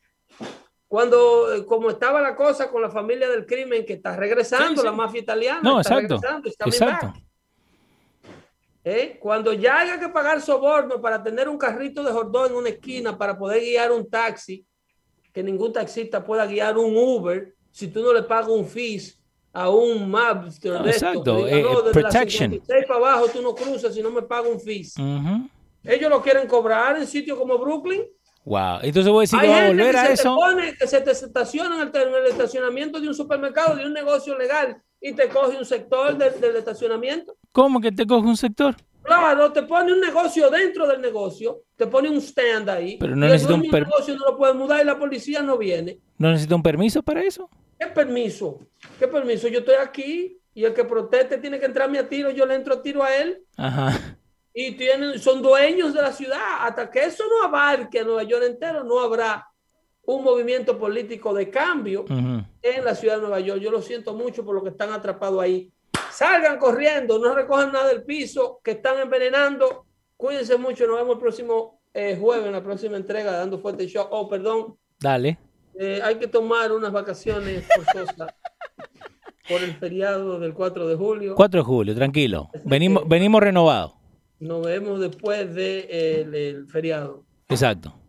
cuando, 0.89 1.55
eh, 1.55 1.65
como 1.67 1.91
estaba 1.91 2.21
la 2.21 2.35
cosa 2.35 2.69
con 2.71 2.83
la 2.83 2.91
familia 2.91 3.29
del 3.29 3.47
crimen 3.47 3.85
que 3.87 3.93
está 3.95 4.17
regresando, 4.17 4.69
Sí, 4.69 4.77
sí. 4.79 4.85
la 4.85 4.93
mafia 4.93 5.21
italiana, 5.21 5.61
No, 5.63 5.81
está 5.81 5.95
exacto. 5.95 6.15
regresando, 6.17 6.51
coming 6.59 6.73
Exacto. 6.73 7.07
back. 7.07 7.25
¿Eh? 8.83 9.19
Cuando 9.21 9.53
ya 9.53 9.81
haya 9.81 10.01
que 10.01 10.09
pagar 10.09 10.41
soborno 10.41 11.01
para 11.01 11.23
tener 11.23 11.49
un 11.49 11.59
carrito 11.59 12.03
de 12.03 12.13
jordón 12.13 12.51
en 12.53 12.57
una 12.57 12.69
esquina 12.71 13.17
para 13.19 13.37
poder 13.39 13.61
guiar 13.61 13.93
un 13.93 14.09
taxi, 14.09 14.65
que 15.33 15.43
ningún 15.43 15.73
taxista 15.73 16.25
pueda 16.25 16.47
guiar 16.47 16.79
un 16.79 16.97
Uber 16.97 17.55
si 17.71 17.89
tú 17.89 18.03
no 18.03 18.13
le 18.13 18.23
pagas 18.23 18.49
un 18.49 18.67
fees 18.67 19.21
a 19.53 19.69
un 19.69 20.11
Mapster 20.11 20.73
No, 20.73 20.83
de 20.83 20.91
estos, 20.91 21.03
exacto, 21.11 21.47
eh, 21.47 21.63
"No, 21.63 21.83
desde 21.83 22.01
la 22.03 22.09
protection. 22.09 22.51
56 22.53 22.87
para 22.87 22.99
abajo 22.99 23.27
tú 23.33 23.43
no 23.43 23.55
cruzas 23.55 23.95
si 23.95 24.03
no 24.03 24.11
me 24.11 24.23
pagas 24.23 24.51
un 24.51 24.61
fees. 24.61 24.95
Ujú. 24.97 25.49
Ellos 25.85 26.11
lo 26.11 26.23
quieren 26.23 26.47
cobrar 26.49 26.97
en 26.97 27.07
sitios 27.07 27.39
como 27.39 27.59
Brooklyn. 27.59 28.03
Wow. 28.45 28.79
Entonces 28.83 29.13
voy 29.13 29.21
a 29.21 29.25
decir 29.25 29.39
Hay 29.39 29.47
que 29.49 29.53
va 29.55 29.63
a 29.65 29.69
volver 29.69 29.91
que 29.93 29.99
a 29.99 30.07
se 30.07 30.13
eso. 30.15 30.23
Te 30.23 30.41
pone, 30.41 30.75
que 30.77 30.87
se 30.87 31.01
te 31.03 31.11
estaciona 31.11 31.75
en 31.83 31.89
el, 31.89 32.03
en 32.09 32.15
el 32.15 32.27
estacionamiento 32.27 32.99
de 33.01 33.09
un 33.09 33.15
supermercado, 33.15 33.77
de 33.77 33.85
un 33.87 33.93
negocio 33.93 34.37
legal, 34.39 34.83
y 35.01 35.13
te 35.15 35.29
coge 35.29 35.57
un 35.57 35.65
sector 35.65 36.17
del- 36.17 36.41
del 36.41 36.57
estacionamiento. 36.57 37.37
¿Cómo 37.53 37.81
que 37.81 37.91
te 37.93 38.07
coge 38.07 38.27
un 38.29 38.37
sector? 38.37 38.75
Claro, 39.03 39.51
te 39.51 39.63
pone 39.63 39.93
un 39.93 40.01
negocio 40.01 40.51
dentro 40.51 40.87
del 40.87 41.01
negocio, 41.01 41.63
te 41.77 41.87
pone 41.87 42.11
un 42.11 42.19
stand 42.19 42.69
ahí. 42.69 42.97
Pero 42.99 43.17
no 43.17 43.27
necesita 43.27 43.55
un 43.55 43.61
dueño 43.61 43.73
del 43.73 43.83
per- 43.85 43.89
negocio 43.91 44.15
no 44.17 44.25
lo 44.27 44.37
puede 44.37 44.53
mudar 44.55 44.83
y 44.83 44.85
la 44.85 44.99
policía 44.99 45.41
no 45.43 45.57
viene. 45.57 45.99
¿No 46.19 46.31
necesita 46.31 46.55
un 46.55 46.63
permiso 46.63 47.03
para 47.03 47.23
eso? 47.23 47.49
¿Qué 47.79 47.87
permiso? 47.87 48.61
¿Qué 48.99 49.09
permiso? 49.09 49.49
Yo 49.49 49.61
estoy 49.61 49.77
aquí 49.77 50.39
y 50.53 50.65
el 50.65 50.75
que 50.75 50.85
proteste 50.85 51.39
tiene 51.39 51.59
que 51.59 51.65
entrarme 51.67 51.99
a 51.99 52.09
tiro, 52.09 52.31
yo 52.31 52.45
le 52.45 52.55
entro 52.57 52.75
a 52.75 52.83
tiro 52.83 53.03
a 53.03 53.15
él. 53.17 53.43
Ajá. 53.57 53.99
Y 54.53 54.73
tienen, 54.73 55.19
son 55.19 55.41
dueños 55.41 55.95
de 55.95 56.03
la 56.03 56.13
ciudad. 56.13 56.39
Hasta 56.61 56.91
que 56.91 57.05
eso 57.05 57.25
no 57.27 57.43
abarque 57.47 58.01
a 58.01 58.05
Nueva 58.05 58.25
York 58.25 58.45
entero, 58.45 58.85
no 58.85 59.01
habrá 59.01 59.47
un 60.17 60.25
movimiento 60.25 60.77
político 60.77 61.33
de 61.33 61.51
cambio 61.51 62.05
en 62.09 62.85
la 62.85 62.95
ciudad 62.95 63.17
de 63.17 63.23
Nueva 63.23 63.41
York. 63.41 63.61
Yo 63.61 63.71
lo 63.71 63.81
siento 63.81 64.15
mucho 64.15 64.45
por 64.45 64.55
lo 64.55 64.63
que 64.63 64.71
están 64.71 64.93
atrapados 64.93 65.41
ahí. 65.41 65.71
Salgan 66.11 66.59
corriendo, 66.59 67.19
no 67.19 67.35
recojan 67.35 67.73
nada 67.73 67.89
del 67.89 68.03
piso, 68.03 68.61
que 68.65 68.73
están 68.73 68.99
envenenando. 68.99 69.87
Cuídense 70.17 70.59
mucho, 70.59 70.87
nos 70.87 70.97
vemos 70.97 71.15
el 71.15 71.21
próximo 71.21 71.81
eh, 71.95 72.17
jueves 72.21 72.47
en 72.47 72.53
la 72.53 72.63
próxima 72.63 72.97
entrega 72.97 73.33
Dando 73.33 73.61
Fuerte 73.61 73.87
Show. 73.87 74.07
Oh, 74.11 74.29
perdón, 74.29 74.77
Dale. 74.99 75.39
eh, 75.79 76.01
hay 76.03 76.17
que 76.17 76.27
tomar 76.27 76.73
unas 76.73 76.93
vacaciones 76.93 77.65
forzosas 77.75 78.35
por 79.49 79.63
el 79.63 79.75
feriado 79.75 80.41
del 80.41 80.55
4 80.55 80.89
de 80.89 80.97
julio. 80.97 81.35
4 81.37 81.61
de 81.61 81.65
julio, 81.65 81.95
tranquilo. 81.95 82.51
Venimos, 82.65 83.09
venimos 83.09 83.41
renovados. 83.41 83.93
Nos 84.41 84.67
vemos 84.67 84.99
después 84.99 85.55
del 85.55 86.31
de, 86.31 86.49
el 86.51 86.67
feriado. 86.67 87.23
Exacto. 87.49 88.00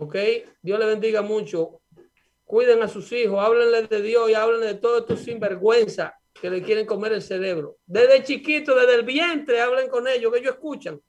¿Ok? 0.00 0.16
Dios 0.62 0.78
le 0.78 0.86
bendiga 0.86 1.20
mucho. 1.20 1.82
Cuiden 2.44 2.82
a 2.82 2.88
sus 2.88 3.12
hijos, 3.12 3.38
háblenle 3.38 3.82
de 3.82 4.00
Dios 4.00 4.30
y 4.30 4.34
háblenle 4.34 4.66
de 4.68 4.74
todos 4.74 5.02
estos 5.02 5.20
sinvergüenza 5.20 6.18
que 6.32 6.48
le 6.48 6.62
quieren 6.62 6.86
comer 6.86 7.12
el 7.12 7.22
cerebro. 7.22 7.76
Desde 7.84 8.24
chiquito, 8.24 8.74
desde 8.74 8.94
el 8.94 9.04
vientre, 9.04 9.60
hablen 9.60 9.90
con 9.90 10.08
ellos, 10.08 10.32
que 10.32 10.38
ellos 10.38 10.54
escuchan. 10.54 11.00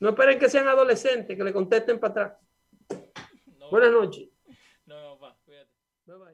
No 0.00 0.08
esperen 0.08 0.38
que 0.38 0.48
sean 0.48 0.66
adolescentes, 0.66 1.36
que 1.36 1.44
le 1.44 1.52
contesten 1.52 2.00
para 2.00 2.10
atrás. 2.10 2.32
Buenas 3.70 3.92
noches. 3.92 4.28
Bye, 4.86 4.96
bye. 6.06 6.16